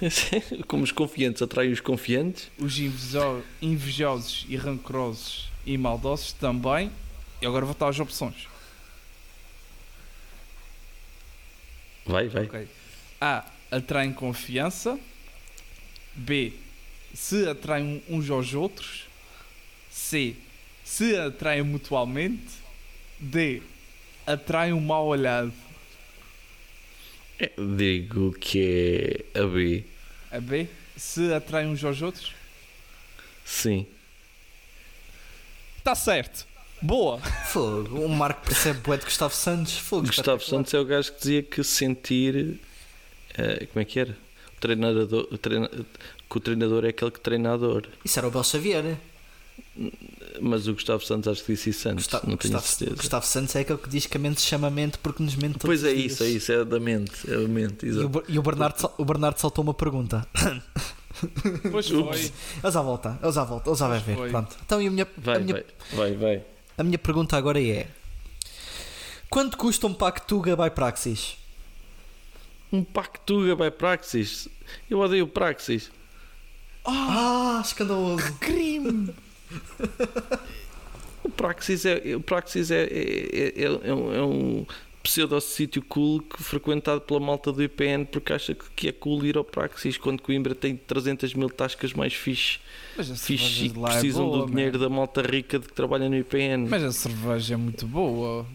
Como 0.68 0.84
os 0.84 0.92
confiantes 0.92 1.40
atraem 1.42 1.72
os 1.72 1.80
confiantes. 1.80 2.50
Os 2.58 2.78
invejo- 2.78 3.42
invejosos 3.60 4.44
e 4.48 4.56
rancorosos 4.56 5.50
e 5.66 5.76
maldosos 5.78 6.32
também. 6.32 6.90
E 7.40 7.46
agora 7.46 7.64
vou 7.64 7.72
estar 7.72 7.88
as 7.88 7.98
opções. 8.00 8.46
Vai, 12.06 12.28
vai. 12.28 12.44
Ok. 12.44 12.68
A. 13.20 13.44
Atraem 13.70 14.12
confiança. 14.12 14.98
B. 16.18 16.52
Se 17.14 17.48
atraem 17.48 18.02
uns 18.08 18.28
aos 18.28 18.52
outros. 18.54 19.04
C. 19.90 20.34
Se 20.84 21.16
atraem 21.16 21.62
mutualmente. 21.62 22.48
D. 23.18 23.62
Atraem 24.26 24.72
um 24.72 24.80
mal 24.80 25.06
olhado. 25.06 25.52
Eu 27.38 27.76
Digo 27.76 28.32
que 28.32 29.24
é 29.34 29.40
a 29.40 29.46
B. 29.46 29.84
A 30.30 30.40
B. 30.40 30.68
Se 30.96 31.32
atraem 31.32 31.68
uns 31.68 31.82
aos 31.84 32.02
outros. 32.02 32.34
Sim. 33.44 33.86
Está 35.78 35.94
certo. 35.94 36.46
Boa. 36.82 37.18
Fogo, 37.46 38.04
o 38.04 38.08
Marco 38.08 38.42
percebe 38.46 38.80
bué 38.80 38.96
de 38.98 39.04
Gustavo 39.04 39.34
Santos. 39.34 39.78
Fogo, 39.78 40.06
Gustavo. 40.06 40.42
Santos 40.42 40.74
é 40.74 40.78
o 40.78 40.84
gajo 40.84 41.12
que 41.12 41.18
dizia 41.18 41.42
que 41.42 41.64
sentir. 41.64 42.60
eh, 43.36 43.66
como 43.66 43.80
é 43.80 43.84
que 43.84 43.98
era? 44.00 44.16
O 44.58 44.60
treinador, 44.60 45.38
treina- 45.38 45.70
que 45.70 46.36
o 46.36 46.40
treinador 46.40 46.84
é 46.84 46.88
aquele 46.88 47.10
que 47.12 47.20
treinador. 47.20 47.84
Isso 48.04 48.18
era 48.18 48.26
o 48.26 48.30
Bel 48.30 48.42
Xavier. 48.44 48.96
Mas 50.40 50.66
o 50.68 50.74
Gustavo 50.74 51.04
Santos 51.04 51.28
acho 51.32 51.44
que 51.44 51.52
disse 51.52 51.70
isso 51.70 51.88
antes. 51.88 52.04
Gustavo, 52.06 52.28
não 52.28 52.36
tenho 52.36 52.54
Gustavo, 52.54 52.76
certeza. 52.76 52.96
Gustavo 52.96 53.26
Santos 53.26 53.56
é 53.56 53.60
aquele 53.60 53.78
que 53.78 53.88
diz 53.88 54.06
que 54.06 54.16
a 54.16 54.20
mente 54.20 54.40
chama 54.40 54.66
a 54.66 54.70
mente 54.70 54.98
porque 54.98 55.22
nos 55.22 55.34
mente 55.36 55.58
todos 55.58 55.66
Pois 55.66 55.84
é 55.84 55.88
os 55.90 55.94
dias. 55.96 56.12
isso, 56.12 56.22
é 56.24 56.28
isso, 56.28 56.52
é 56.52 56.64
da 56.64 56.78
mente. 56.80 57.12
É 57.30 57.34
a 57.36 57.48
mente, 57.48 57.86
E 57.86 57.90
o, 57.90 58.24
e 58.28 58.38
o 58.38 58.42
Bernardo, 58.42 58.90
o 58.98 59.04
Bernardo 59.04 59.38
saltou 59.38 59.62
uma 59.62 59.74
pergunta. 59.74 60.26
Pois 61.70 61.88
foi. 61.88 62.00
Eles 62.18 62.32
já 62.74 62.82
volta, 62.82 63.18
eles 63.22 63.34
já 63.34 63.44
voltam, 63.44 63.72
eles 63.72 63.78
já 63.80 63.88
vai 63.88 64.00
ver. 64.00 64.16
foi. 64.16 64.30
Pronto. 64.30 64.56
Então 64.64 64.80
e 64.82 64.86
a 64.86 64.90
minha, 64.90 65.04
a, 65.04 65.20
Vai, 65.20 65.38
minha, 65.40 65.54
vai, 65.54 65.64
vai, 65.92 66.16
vai. 66.16 66.42
a 66.76 66.82
minha 66.84 66.98
pergunta 66.98 67.36
agora 67.36 67.60
é: 67.62 67.88
Quanto 69.30 69.56
custa 69.56 69.86
um 69.86 69.94
Pactuga 69.94 70.56
by 70.56 70.70
Praxis? 70.70 71.36
Um 72.72 72.84
Pactuga 72.84 73.56
by 73.56 73.70
Praxis. 73.70 74.48
Eu 74.90 74.98
odeio 74.98 75.26
Praxis. 75.26 75.90
Ah, 76.84 77.60
escandaloso. 77.64 78.32
Crime. 78.40 79.14
O 81.22 81.30
Praxis 81.30 81.84
é, 81.84 82.16
o 82.16 82.20
Praxis 82.20 82.70
é, 82.70 82.84
é, 82.84 83.52
é, 83.56 83.64
é 83.64 83.94
um, 83.94 84.14
é 84.14 84.22
um 84.24 84.66
pseudo-sítio 85.02 85.82
cool 85.82 86.20
que 86.20 86.42
frequentado 86.42 87.00
pela 87.02 87.20
malta 87.20 87.52
do 87.52 87.62
IPN 87.62 88.04
porque 88.06 88.32
acha 88.32 88.54
que, 88.54 88.64
que 88.74 88.88
é 88.88 88.92
cool 88.92 89.24
ir 89.26 89.36
ao 89.36 89.44
Praxis 89.44 89.98
quando 89.98 90.22
Coimbra 90.22 90.54
tem 90.54 90.74
300 90.76 91.34
mil 91.34 91.50
tascas 91.50 91.92
mais 91.92 92.14
fixe, 92.14 92.58
Mas 92.96 93.10
a 93.10 93.14
fixe 93.16 93.44
cerveja 93.44 93.64
e 93.64 93.68
de 93.68 93.74
que 93.74 93.80
lá 93.80 93.88
é 93.88 93.92
precisam 93.92 94.26
boa, 94.26 94.46
do 94.46 94.50
dinheiro 94.50 94.78
man. 94.78 94.84
da 94.84 94.88
malta 94.88 95.22
rica 95.22 95.58
de 95.58 95.66
que 95.66 95.74
trabalha 95.74 96.08
no 96.08 96.16
IPN. 96.16 96.66
Mas 96.68 96.82
a 96.82 96.92
cerveja 96.92 97.54
é 97.54 97.56
muito 97.56 97.86
boa. 97.86 98.46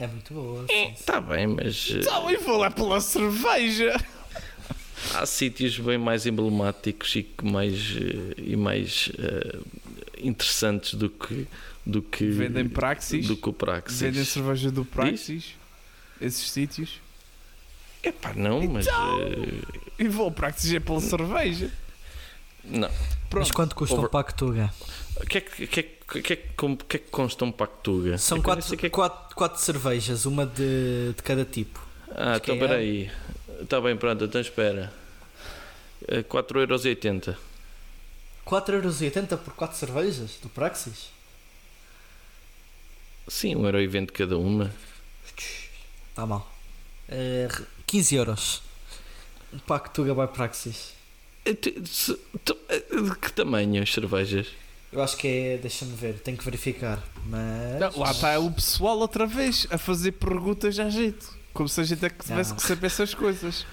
É 0.00 0.06
muito 0.06 0.32
boa. 0.32 0.64
Está 0.94 1.20
bem, 1.20 1.46
mas 1.46 1.90
eh, 1.94 1.98
Então 2.00 2.30
eu 2.30 2.40
vou 2.40 2.56
lá 2.56 2.70
pela 2.70 3.00
cerveja. 3.02 3.94
há 5.14 5.26
sítios 5.26 5.78
bem 5.78 5.98
mais 5.98 6.24
emblemáticos 6.24 7.14
e 7.16 7.26
mais, 7.42 7.74
eh, 7.98 8.34
e 8.38 8.56
mais 8.56 9.12
eh, 9.18 9.58
interessantes 10.22 10.94
do 10.94 11.10
que, 11.10 11.46
do 11.84 12.00
que 12.00 12.24
Vendem 12.30 12.66
Praxis. 12.66 13.26
do 13.26 13.36
que 13.36 13.48
o 13.50 13.52
Praxis. 13.52 14.00
Vendem 14.00 14.24
cerveja 14.24 14.70
do 14.70 14.86
Praxis. 14.86 15.54
Esses 16.18 16.50
sítios. 16.50 16.98
Epá, 18.02 18.32
não, 18.32 18.62
mas 18.68 18.86
Então. 18.86 19.20
eh, 19.20 19.80
E 19.98 20.08
vou 20.08 20.30
Praxis 20.32 20.72
é 20.72 20.80
pela 20.80 21.00
cerveja. 21.02 21.70
não. 22.64 22.90
Mas 23.32 23.48
Pronto. 23.48 23.54
quanto 23.54 23.74
custa 23.76 23.94
um 23.94 23.98
Over- 24.00 24.10
Pactuga? 24.10 24.72
O 25.16 25.26
que 25.26 25.38
é 25.38 25.40
que, 25.40 25.66
que, 25.66 25.80
é 25.80 25.82
que, 25.82 26.18
é 26.18 26.36
que, 26.36 26.36
é 26.96 26.98
que 26.98 26.98
consta 27.10 27.44
um 27.44 27.52
Pactuga? 27.52 28.18
São 28.18 28.38
É 28.38 28.42
quatro, 28.42 28.76
que 28.76 28.86
é 28.86 28.90
quatro, 28.90 29.36
quatro 29.36 29.60
cervejas, 29.60 30.26
uma 30.26 30.44
de, 30.44 31.12
de 31.16 31.22
cada 31.22 31.44
tipo. 31.44 31.80
Ah, 32.10 32.36
então 32.36 32.56
é- 32.56 32.58
peraí. 32.58 33.10
Está 33.60 33.80
bem, 33.80 33.96
pronto, 33.96 34.24
então 34.24 34.40
espera. 34.40 34.92
Eh, 36.08 36.22
4,80€. 36.22 37.36
4,80€ 38.46 39.36
por 39.36 39.54
4 39.54 39.76
cervejas 39.78 40.38
do 40.42 40.48
Praxis? 40.48 41.10
Sim, 43.28 43.54
1,20€ 43.56 44.10
cada 44.10 44.36
uma. 44.38 44.72
Está 45.24 46.22
Tá 46.22 46.26
mal. 46.26 46.50
Eh, 47.08 47.46
15 47.86 48.16
euros. 48.16 48.62
Um 49.52 49.58
Pactuga 49.60 50.14
by 50.14 50.32
Praxis. 50.32 50.94
Eh, 51.44 51.56
eh, 52.68 53.02
De 53.02 53.16
que 53.16 53.32
tamanho 53.32 53.82
as 53.82 53.92
cervejas? 53.92 54.46
Eu 54.92 55.02
acho 55.02 55.16
que 55.16 55.26
é. 55.28 55.56
Deixa-me 55.58 55.94
ver, 55.94 56.18
tenho 56.20 56.36
que 56.36 56.44
verificar. 56.44 57.02
Mas. 57.26 57.80
Não, 57.80 58.00
Lá 58.02 58.10
está 58.10 58.38
o 58.38 58.50
pessoal 58.50 58.98
outra 58.98 59.26
vez 59.26 59.66
a 59.70 59.78
fazer 59.78 60.12
perguntas 60.12 60.78
a 60.78 60.88
jeito. 60.90 61.38
Como 61.54 61.68
se 61.68 61.80
a 61.80 61.84
gente 61.84 62.04
é 62.04 62.10
que 62.10 62.24
tivesse 62.24 62.50
Não. 62.50 62.56
que 62.56 62.62
saber 62.62 62.86
essas 62.86 63.14
coisas. 63.14 63.66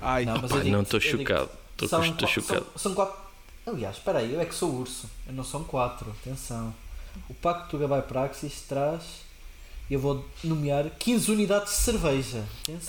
Ai, 0.00 0.24
Não, 0.24 0.34
digo- 0.40 0.64
não 0.70 0.82
estou 0.82 1.00
chocado. 1.00 1.50
Estou 1.80 2.02
estou 2.04 2.28
chocado. 2.28 2.66
São, 2.76 2.78
são 2.78 2.94
quatro. 2.94 3.16
Aliás, 3.66 3.96
espera 3.96 4.18
aí, 4.18 4.34
eu 4.34 4.40
é 4.40 4.44
que 4.44 4.54
sou 4.54 4.72
urso. 4.74 5.08
Eu 5.26 5.32
não 5.32 5.42
são 5.44 5.64
quatro, 5.64 6.10
atenção. 6.20 6.74
O 7.28 7.34
Pactuga 7.34 7.88
by 7.88 8.06
Praxis 8.06 8.60
traz. 8.68 9.23
Eu 9.90 10.00
vou 10.00 10.24
nomear 10.42 10.86
15 10.98 11.30
unidades 11.30 11.70
de 11.74 11.78
cerveja. 11.78 12.42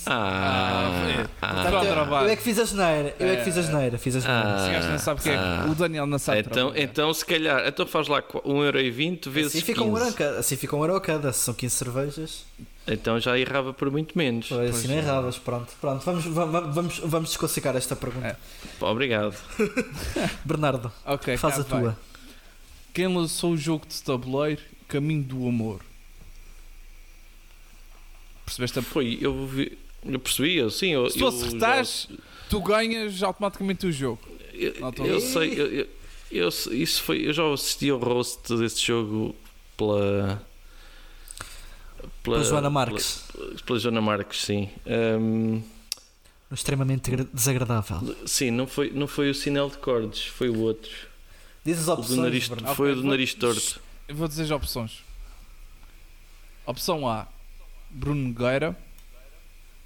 Ah, 0.06 0.88
Ah, 0.96 1.26
ah, 1.42 1.52
Portanto, 1.54 1.74
ao 2.10 2.24
eu, 2.24 2.28
é 2.30 2.36
que 2.36 2.42
fiz 2.42 2.58
a 2.58 2.64
geneira. 2.64 3.14
Eu 3.20 3.28
é, 3.28 3.36
que 3.36 3.44
fiz 3.44 3.56
a 3.58 3.60
É. 3.60 3.62
geneira. 3.64 3.98
Fiz 3.98 4.16
a 4.16 4.20
geneira. 4.20 4.86
Ah. 4.86 4.90
não 4.92 4.98
sabe 4.98 5.20
o 5.20 5.22
que 5.22 5.28
é. 5.30 5.36
ah. 5.36 5.66
O 5.70 5.74
Daniel 5.74 6.06
não 6.06 6.18
sabe. 6.18 6.40
então, 6.40 6.72
então, 6.74 7.12
se 7.12 7.24
calhar, 7.24 7.66
então 7.68 7.86
faz 7.86 8.08
lá 8.08 8.22
1,20€ 8.22 9.28
vezes 9.28 9.54
assim, 9.56 9.60
fica 9.64 9.82
um 9.82 9.92
15. 9.92 9.98
euro 10.00 10.10
a 10.10 10.12
cada, 10.14 10.38
assim 10.38 10.56
fica 10.56 10.74
um 10.74 10.80
euro 10.80 10.96
a 10.96 11.00
cada. 11.00 11.32
Se 11.34 11.40
são 11.40 11.52
15 11.54 11.74
cervejas. 11.76 12.44
Então 12.88 13.20
já 13.20 13.38
errava 13.38 13.74
por 13.74 13.90
muito 13.90 14.16
menos. 14.16 14.48
Pois, 14.48 14.60
Pois 14.70 14.76
assim 14.76 14.88
não 14.88 14.94
é. 14.94 14.98
erravas. 14.98 15.36
Pronto, 15.38 15.72
pronto. 15.80 16.02
Vamos, 16.04 16.24
vamos, 16.24 16.74
vamos, 16.74 16.98
vamos 17.00 17.28
desclassificar 17.28 17.76
esta 17.76 17.94
pergunta. 17.94 18.26
É. 18.28 18.84
Obrigado. 18.84 19.34
Bernardo, 20.44 20.90
Ok, 21.04 21.36
faz 21.36 21.56
cá 21.56 21.60
a 21.60 21.64
vai. 21.64 21.80
tua. 21.82 21.98
Quem 22.94 23.14
lançou 23.14 23.52
o 23.52 23.56
jogo 23.56 23.84
de 23.86 24.02
tabuleiro 24.02 24.62
Caminho 24.88 25.22
do 25.22 25.46
Amor? 25.46 25.80
Percebeste 28.46 28.80
Foi, 28.80 29.18
eu, 29.20 29.46
vi, 29.46 29.76
eu 30.04 30.18
percebi, 30.18 30.56
eu 30.56 30.70
sim. 30.70 30.92
Eu, 30.92 31.10
Se 31.10 31.18
tu 31.18 31.26
acertares, 31.26 32.08
tu 32.48 32.60
ganhas 32.62 33.22
automaticamente 33.22 33.86
o 33.86 33.92
jogo. 33.92 34.20
Eu, 34.54 34.72
eu 35.04 35.20
sei, 35.20 35.52
eu, 35.60 35.66
eu, 35.72 35.88
eu- 36.30 36.48
isso 36.48 37.02
foi, 37.02 37.28
eu 37.28 37.32
já 37.34 37.52
assisti 37.52 37.90
ao 37.90 37.98
roast 37.98 38.54
desse 38.56 38.80
jogo 38.86 39.34
pela. 39.76 40.42
Pela 42.22 42.42
Joana 42.44 42.70
Marques. 42.70 43.24
Pela, 43.32 43.54
pela 43.66 43.78
Joana 43.78 44.00
Marques, 44.00 44.40
sim. 44.42 44.70
Ahm, 44.86 45.60
Extremamente 46.50 47.10
desagradável. 47.34 48.16
sim, 48.24 48.50
não 48.52 48.66
foi, 48.68 48.90
não 48.92 49.08
foi 49.08 49.28
o 49.30 49.34
sinal 49.34 49.68
de 49.68 49.78
cordes, 49.78 50.24
foi 50.26 50.48
o 50.48 50.60
outro. 50.60 50.90
Diz 51.64 51.80
as 51.80 51.88
O 51.88 51.92
opções. 51.94 52.16
do 52.16 52.22
nariz, 52.22 52.44
foi 52.46 52.90
Ok, 52.92 52.92
o 52.92 53.02
do 53.02 53.08
nariz 53.08 53.34
torto. 53.34 53.80
Eu 54.06 54.14
vou 54.14 54.28
dizer 54.28 54.44
as 54.44 54.50
opções. 54.52 55.02
Opção 56.64 57.08
A, 57.08 57.26
Bruno 57.96 58.28
Nogueira. 58.28 58.76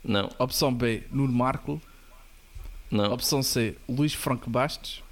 Não, 0.02 0.30
Opção 0.38 0.72
B, 0.74 1.04
Nuno 1.12 1.32
Marco. 1.32 1.80
não, 2.90 3.12
Opção 3.12 3.42
C, 3.42 3.76
Luís 3.88 4.14
Franco 4.14 4.48
Bastos. 4.50 5.02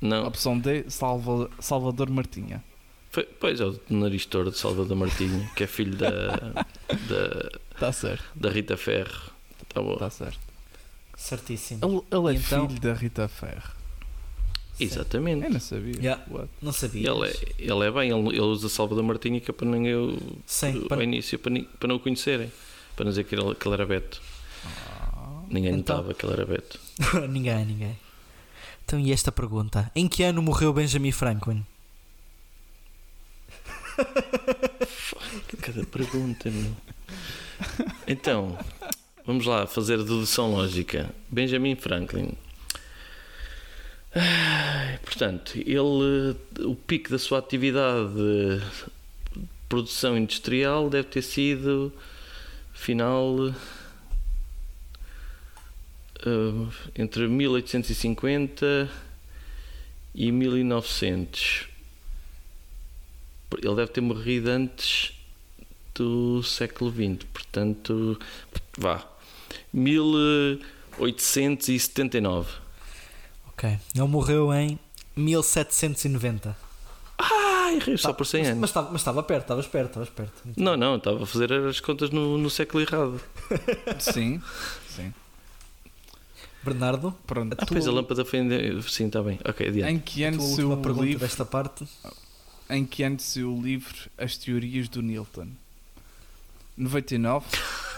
não. 0.00 0.26
Opção 0.26 0.58
D, 0.58 0.84
Salva- 0.90 1.48
Salvador 1.60 2.10
Martinha. 2.10 2.62
Foi, 3.12 3.24
pois 3.24 3.60
é 3.60 3.64
o 3.64 3.80
nariz 3.88 4.24
torto 4.26 4.50
de 4.52 4.58
Salvador 4.58 4.96
Martinho, 4.96 5.48
que 5.56 5.64
é 5.64 5.66
filho 5.66 5.96
da, 5.96 6.08
da, 6.08 7.58
Está 7.74 7.92
certo, 7.92 8.24
da 8.34 8.50
Rita 8.50 8.76
Ferro. 8.76 9.30
Tá 9.68 9.80
bom. 9.80 9.94
está 9.94 10.10
certo. 10.10 10.38
Certíssimo. 11.16 11.80
Ele, 11.84 12.18
ele 12.28 12.36
é 12.36 12.40
então? 12.40 12.68
filho 12.68 12.80
da 12.80 12.92
Rita 12.94 13.28
Ferro. 13.28 13.72
Exatamente. 14.78 15.44
Eu 15.44 15.50
não 15.50 15.60
sabia. 15.60 15.94
Yeah. 15.96 16.24
Não 16.62 16.72
sabia. 16.72 17.10
Ele 17.10 17.28
é, 17.28 17.36
ele 17.58 17.86
é 17.86 17.90
bem, 17.90 18.10
ele, 18.10 18.28
ele 18.28 18.40
usa 18.40 18.68
Salvador 18.68 19.02
Martinho 19.04 19.40
que 19.40 19.50
é 19.50 19.54
para 19.54 19.66
ninguém 19.66 19.94
o- 19.94 20.18
Sim, 20.46 20.82
para- 20.88 21.02
início, 21.04 21.38
para, 21.38 21.52
para 21.78 21.88
não 21.88 21.96
o 21.96 22.00
conhecerem. 22.00 22.50
Para 22.96 23.04
não 23.04 23.10
dizer 23.10 23.24
que 23.24 23.34
ele, 23.34 23.54
que 23.54 23.66
ele 23.66 23.74
era 23.74 23.86
Beto. 23.86 24.20
Ninguém 25.48 25.74
Então. 25.74 25.96
notava 25.96 26.14
que 26.14 26.24
ele 26.24 26.32
era 26.32 26.46
Beto. 26.46 26.78
ninguém, 27.28 27.64
ninguém. 27.66 27.98
Então, 28.84 28.98
e 28.98 29.12
esta 29.12 29.30
pergunta? 29.32 29.90
Em 29.94 30.06
que 30.08 30.22
ano 30.22 30.42
morreu 30.42 30.72
Benjamin 30.72 31.12
Franklin? 31.12 31.64
Cada 35.60 35.84
pergunta, 35.86 36.50
meu. 36.50 36.72
Então, 38.06 38.58
vamos 39.26 39.44
lá 39.46 39.66
fazer 39.66 39.94
a 39.94 39.98
dedução 39.98 40.52
lógica. 40.52 41.10
Benjamin 41.28 41.76
Franklin 41.76 42.32
Portanto, 45.04 45.56
ele, 45.56 46.36
o 46.64 46.74
pico 46.74 47.10
da 47.10 47.18
sua 47.18 47.38
atividade 47.38 48.08
de 48.14 48.60
produção 49.68 50.18
industrial 50.18 50.90
deve 50.90 51.06
ter 51.08 51.22
sido 51.22 51.92
final 52.72 53.54
eh, 56.26 56.66
entre 56.96 57.28
1850 57.28 58.90
e 60.14 60.32
1900. 60.32 61.68
Ele 63.62 63.74
deve 63.74 63.90
ter 63.92 64.00
morrido 64.00 64.48
antes 64.50 65.12
do 65.94 66.42
século 66.42 66.90
XX, 66.90 67.24
portanto, 67.32 68.18
vá, 68.76 69.06
1879. 69.72 72.69
Ok. 73.60 73.78
Ele 73.94 74.08
morreu 74.08 74.54
em 74.54 74.78
1790. 75.14 76.56
Ah, 77.18 77.70
errei 77.74 77.98
só 77.98 78.08
Tá, 78.08 78.14
por 78.14 78.24
100 78.24 78.40
mas, 78.40 78.48
anos. 78.48 78.60
Mas 78.60 78.70
estava, 78.70 78.90
mas 78.90 79.00
estava 79.02 79.22
perto, 79.22 79.42
estavas 79.42 79.66
perto, 79.66 80.06
perto. 80.14 80.42
Não, 80.56 80.78
não, 80.78 80.96
estava 80.96 81.22
a 81.22 81.26
fazer 81.26 81.52
as 81.52 81.78
contas 81.78 82.08
no, 82.08 82.38
no 82.38 82.48
século 82.48 82.82
errado. 82.82 83.20
Sim, 84.00 84.40
sim. 84.88 85.12
Bernardo, 86.62 87.14
Pronto. 87.26 87.52
Ah, 87.52 87.66
tua, 87.66 87.74
pois 87.74 87.86
a 87.86 87.92
lâmpada 87.92 88.24
foi. 88.24 88.40
Sim, 88.88 89.06
está 89.06 89.22
bem. 89.22 89.38
Ok, 89.46 89.68
adiante. 89.68 89.92
Em 89.92 89.98
que 89.98 90.24
ano 90.24 90.42
última 90.42 90.74
o 90.74 90.76
pergunta 90.78 91.04
livro? 91.04 91.20
desta 91.20 91.44
parte. 91.44 91.86
Em 92.70 92.86
que 92.86 93.02
ano 93.02 93.20
saiu 93.20 93.54
o 93.54 93.60
livro 93.62 93.94
As 94.16 94.38
Teorias 94.38 94.88
do 94.88 95.02
Newton? 95.02 95.48
99, 96.76 97.46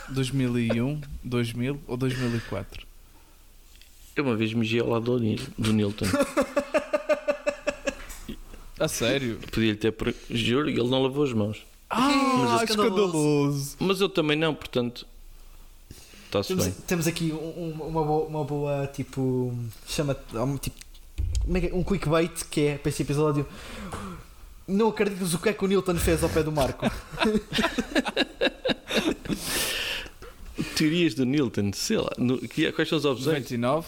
2001, 0.08 1.00
2000 1.22 1.80
ou 1.86 1.96
2004? 1.96 2.91
Eu 4.14 4.24
uma 4.24 4.36
vez 4.36 4.52
mijei 4.52 4.80
ao 4.80 4.88
lado 4.88 5.04
do, 5.04 5.18
Nil- 5.18 5.38
do 5.56 5.72
Newton. 5.72 6.04
A 8.78 8.88
sério? 8.88 9.38
Podia-lhe 9.50 9.76
ter. 9.76 9.92
per- 9.92 10.14
Juro, 10.28 10.68
ele 10.68 10.82
não 10.88 11.02
lavou 11.02 11.22
as 11.24 11.32
mãos. 11.32 11.64
Ah, 11.88 12.10
é 12.60 12.64
escandaloso. 12.64 12.64
escandaloso. 12.64 13.76
Mas 13.78 14.00
eu 14.00 14.08
também 14.08 14.36
não, 14.36 14.54
portanto. 14.54 15.06
Está-se 16.26 16.48
Temos, 16.48 16.64
bem. 16.64 16.74
temos 16.86 17.06
aqui 17.06 17.30
um- 17.32 17.36
um- 17.36 17.72
uma, 17.88 18.02
boa, 18.04 18.26
uma 18.26 18.44
boa, 18.44 18.86
tipo. 18.88 19.54
Chama 19.86 20.16
um, 20.34 20.56
tipo, 20.56 20.76
é 21.54 21.60
que 21.60 21.66
é? 21.68 21.74
um 21.74 21.84
clickbait 21.84 22.44
que 22.50 22.60
é 22.62 22.78
para 22.78 22.88
este 22.88 23.02
episódio. 23.02 23.46
Não 24.66 24.88
acreditas 24.88 25.32
o 25.34 25.38
que 25.38 25.50
é 25.50 25.52
que 25.52 25.64
o 25.64 25.68
Newton 25.68 25.94
fez 25.96 26.22
ao 26.22 26.28
pé 26.30 26.42
do 26.42 26.50
Marco. 26.50 26.86
Teorias 30.76 31.14
do 31.14 31.24
Newton, 31.24 31.70
sei 31.72 31.98
lá. 31.98 32.10
no- 32.18 32.38
que- 32.38 32.70
quais 32.72 32.88
são 32.88 32.98
as 32.98 33.04
opções? 33.04 33.26
99, 33.50 33.86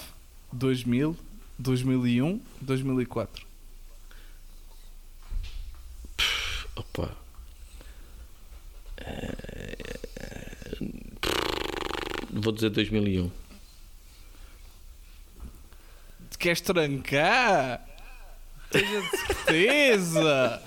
2000, 0.55 1.17
2001, 1.59 2.41
2004. 2.61 3.47
Opa. 6.77 7.11
Eh, 8.99 9.77
Vou 12.31 12.53
dizer 12.53 12.71
2001. 12.71 13.31
Te 16.31 16.39
queres 16.39 16.61
trancar? 16.61 17.87
Tenha 18.71 19.03
certeza! 19.11 20.63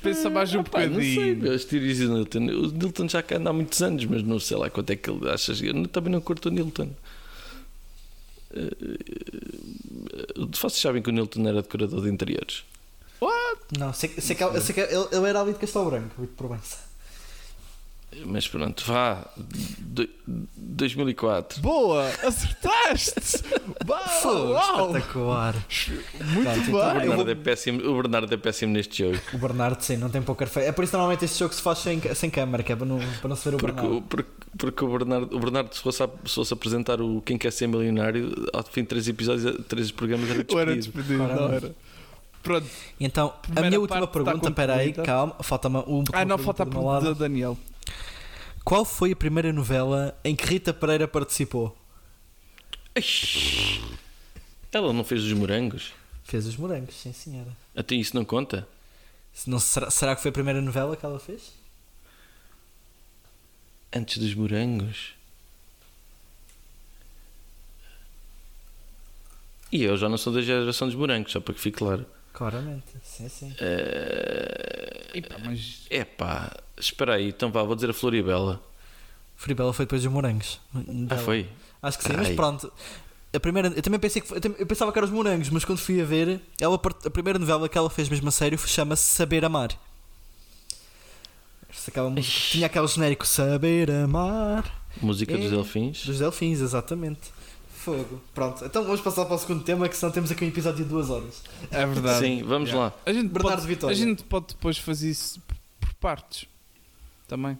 Pensa 0.00 0.30
mais 0.30 0.54
um 0.54 0.62
Pá, 0.62 0.86
não 0.86 1.00
sei, 1.00 1.14
bocadinho. 1.16 1.36
meu, 1.42 1.52
as 1.52 1.64
teorias 1.64 1.98
do 1.98 2.14
Newton. 2.14 2.38
O 2.38 2.70
Newton 2.70 3.08
já 3.08 3.20
cá 3.22 3.36
anda 3.36 3.50
há 3.50 3.52
muitos 3.52 3.82
anos, 3.82 4.04
mas 4.04 4.22
não 4.22 4.38
sei 4.38 4.56
lá 4.56 4.70
quanto 4.70 4.90
é 4.90 4.96
que 4.96 5.10
ele 5.10 5.28
achas. 5.28 5.60
Eu 5.60 5.88
também 5.88 6.12
não 6.12 6.20
curto 6.20 6.46
o 6.48 6.52
Newton. 6.52 6.90
Eh, 8.56 10.34
Vocês 10.60 10.80
sabem 10.80 11.02
que 11.02 11.10
o 11.10 11.12
Newton 11.12 11.46
era 11.48 11.62
decorador 11.62 12.02
de 12.02 12.08
interiores? 12.10 12.64
Não, 13.78 13.92
sei, 13.92 14.10
sei 14.20 14.36
que, 14.36 14.44
ele- 14.44 14.60
sei 14.60 14.74
que 14.74 14.80
ele, 14.80 15.08
ele 15.10 15.26
era 15.28 15.40
ali 15.40 15.52
de 15.52 15.58
Castelo 15.58 15.90
Branco, 15.90 16.20
de 16.20 16.28
Provença. 16.28 16.85
Mas 18.24 18.48
pronto, 18.48 18.82
vá. 18.86 19.24
Do- 19.78 20.08
2004. 20.56 21.60
Boa! 21.60 22.08
Acertaste! 22.24 23.42
Uau! 23.88 24.52
uau. 24.52 24.86
Espetacular. 24.86 25.54
Muito 26.24 26.42
Pronto, 26.42 26.58
O 26.58 26.64
bem! 26.64 26.72
eu 26.72 26.72
Bernardo, 26.72 27.16
vou- 27.24 27.28
é 27.30 27.34
péssimo, 27.34 27.88
o 27.88 27.94
Bernardo 28.02 28.34
é 28.34 28.36
péssimo 28.36 28.72
neste 28.72 29.04
jogo. 29.04 29.18
O 29.32 29.38
Bernardo, 29.38 29.80
sim, 29.82 29.96
não 29.96 30.08
tem 30.08 30.22
poker 30.22 30.48
face. 30.48 30.66
É 30.66 30.72
por 30.72 30.82
isso 30.84 30.90
que 30.92 30.96
normalmente 30.96 31.24
este 31.24 31.38
jogo 31.38 31.54
se 31.54 31.62
faz 31.62 31.78
sem, 31.78 32.00
sem 32.14 32.30
câmara, 32.30 32.62
que 32.62 32.72
é 32.72 32.76
para 32.76 32.86
não, 32.86 32.98
para 33.20 33.28
não 33.28 33.36
se 33.36 33.48
ver 33.48 33.54
o 33.56 33.58
Porque, 33.58 33.72
Bernardo. 33.74 33.98
o- 33.98 34.02
porque, 34.02 34.30
porque 34.58 34.84
o 34.84 34.88
Bernardo, 34.98 35.36
o 35.36 35.38
Bernardo 35.40 35.74
se, 35.74 35.80
fosse, 35.80 36.02
a- 36.02 36.08
se 36.24 36.34
fosse 36.34 36.52
apresentar 36.52 37.00
o 37.00 37.20
Quem 37.22 37.36
Quer 37.38 37.52
Ser 37.52 37.66
Milionário, 37.68 38.32
ao 38.52 38.62
fim 38.64 38.82
de 38.82 38.88
três 38.88 39.06
episódios, 39.08 39.64
três 39.68 39.90
programas 39.90 40.28
era 40.30 40.44
Ou 40.48 40.60
era 40.60 40.74
despedido. 40.74 41.04
despedido, 41.16 41.40
não 41.40 41.52
era? 41.52 41.74
Pronto. 42.42 42.66
Então, 43.00 43.32
a 43.56 43.60
minha 43.62 43.80
última 43.80 44.06
pergunta, 44.06 44.48
espera 44.48 44.74
aí, 44.74 44.86
concluída. 44.88 45.02
calma, 45.02 45.36
falta-me 45.42 45.76
uma 45.76 45.88
última 45.88 46.18
Ah, 46.20 46.24
não, 46.24 46.38
falta 46.38 46.62
a 46.62 46.64
do 46.64 46.70
pergunta 46.70 46.92
lado. 46.92 47.04
da 47.06 47.12
Daniel. 47.12 47.58
Qual 48.66 48.84
foi 48.84 49.12
a 49.12 49.16
primeira 49.16 49.52
novela 49.52 50.18
em 50.24 50.34
que 50.34 50.44
Rita 50.44 50.74
Pereira 50.74 51.06
participou? 51.06 51.78
Ela 54.72 54.92
não 54.92 55.04
fez 55.04 55.22
os 55.22 55.32
morangos? 55.34 55.92
Fez 56.24 56.48
os 56.48 56.56
morangos, 56.56 56.96
sim 56.96 57.12
senhora. 57.12 57.56
Até 57.76 57.94
isso 57.94 58.16
não 58.16 58.24
conta? 58.24 58.66
Se 59.32 59.48
Não, 59.48 59.60
será, 59.60 59.88
será 59.88 60.16
que 60.16 60.22
foi 60.22 60.30
a 60.30 60.32
primeira 60.32 60.60
novela 60.60 60.96
que 60.96 61.06
ela 61.06 61.20
fez? 61.20 61.52
Antes 63.94 64.18
dos 64.18 64.34
morangos? 64.34 65.14
E 69.70 69.84
eu 69.84 69.96
já 69.96 70.08
não 70.08 70.18
sou 70.18 70.32
da 70.32 70.42
geração 70.42 70.88
dos 70.88 70.96
morangos, 70.96 71.30
só 71.30 71.38
para 71.38 71.54
que 71.54 71.60
fique 71.60 71.78
claro. 71.78 72.04
Claramente, 72.36 72.84
sim, 73.02 73.28
sim. 73.30 73.54
É 73.58 75.10
Epá, 75.14 75.36
mas 75.42 75.88
pá, 76.18 76.54
espera 76.78 77.14
aí, 77.14 77.28
então 77.30 77.50
vá, 77.50 77.62
vou 77.62 77.74
dizer 77.74 77.88
a 77.88 77.94
Floribela. 77.94 78.60
Fribela 79.36 79.72
foi 79.72 79.86
depois 79.86 80.02
dos 80.02 80.12
morangos. 80.12 80.60
Ah, 80.74 80.80
Novela. 80.86 81.22
foi? 81.22 81.48
Acho 81.82 81.96
que 81.98 82.04
sim, 82.04 82.12
mas 82.14 82.28
pronto. 82.30 82.70
A 83.32 83.40
primeira, 83.40 83.68
eu 83.68 83.80
também 83.82 83.98
pensei 83.98 84.20
que 84.20 84.30
eu 84.32 84.40
também- 84.40 84.60
eu 84.60 84.66
pensava 84.66 84.92
que 84.92 84.98
eram 84.98 85.08
os 85.08 85.14
morangos, 85.14 85.48
mas 85.48 85.64
quando 85.64 85.78
fui 85.78 85.98
a 86.00 86.04
ver, 86.04 86.40
ela, 86.60 86.74
a 87.04 87.10
primeira 87.10 87.38
novela 87.38 87.68
que 87.70 87.78
ela 87.78 87.88
fez 87.88 88.08
mesmo 88.10 88.28
a 88.28 88.32
sério 88.32 88.58
chama-se 88.58 89.02
Saber 89.04 89.42
Amar. 89.44 89.70
Aquela 91.88 92.10
música, 92.10 92.34
tinha 92.50 92.66
aquele 92.66 92.86
genérico 92.88 93.26
Saber 93.26 93.90
Amar 93.90 94.64
Música 95.00 95.36
dos 95.36 95.46
É. 95.46 95.50
Delfins. 95.50 96.04
dos 96.06 96.18
Delfins, 96.18 96.60
exatamente. 96.60 97.20
Fogo. 97.86 98.20
Pronto, 98.34 98.64
então 98.64 98.82
vamos 98.82 99.00
passar 99.00 99.24
para 99.26 99.36
o 99.36 99.38
segundo 99.38 99.62
tema, 99.62 99.88
que 99.88 99.96
senão 99.96 100.10
temos 100.12 100.28
aqui 100.32 100.44
um 100.44 100.48
episódio 100.48 100.82
de 100.84 100.90
duas 100.90 101.08
horas. 101.08 101.40
é 101.70 101.86
verdade. 101.86 102.18
Sim, 102.18 102.42
vamos 102.42 102.68
Yeah. 102.70 102.92
lá. 102.96 103.00
A 103.06 103.12
gente, 103.12 103.28
Bernardo 103.28 103.56
pode, 103.60 103.66
Vitória. 103.68 103.94
a 103.94 103.96
gente 103.96 104.24
pode 104.24 104.46
depois 104.48 104.76
fazer 104.76 105.08
isso 105.10 105.40
por 105.78 105.94
partes. 105.94 106.46
Também. 107.28 107.56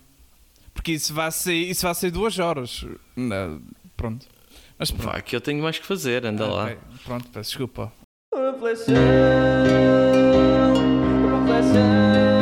Porque 0.74 0.90
isso 0.92 1.14
vai 1.14 1.30
ser, 1.30 1.54
isso 1.54 1.82
vai 1.82 1.94
ser 1.94 2.10
duas 2.10 2.38
horas. 2.40 2.84
Não, 3.14 3.62
pronto. 3.96 4.26
Mas 4.76 4.90
pronto. 4.90 5.12
Vá, 5.12 5.20
que 5.20 5.34
eu 5.36 5.40
tenho 5.40 5.62
mais 5.62 5.78
que 5.78 5.86
fazer, 5.86 6.26
anda 6.26 6.44
Ah, 6.44 6.48
lá. 6.48 6.64
ok. 6.64 6.78
Pronto, 7.04 7.28
peço 7.28 7.50
desculpa. 7.50 7.92
Reflexão, 8.34 8.94
reflexão. 11.46 12.35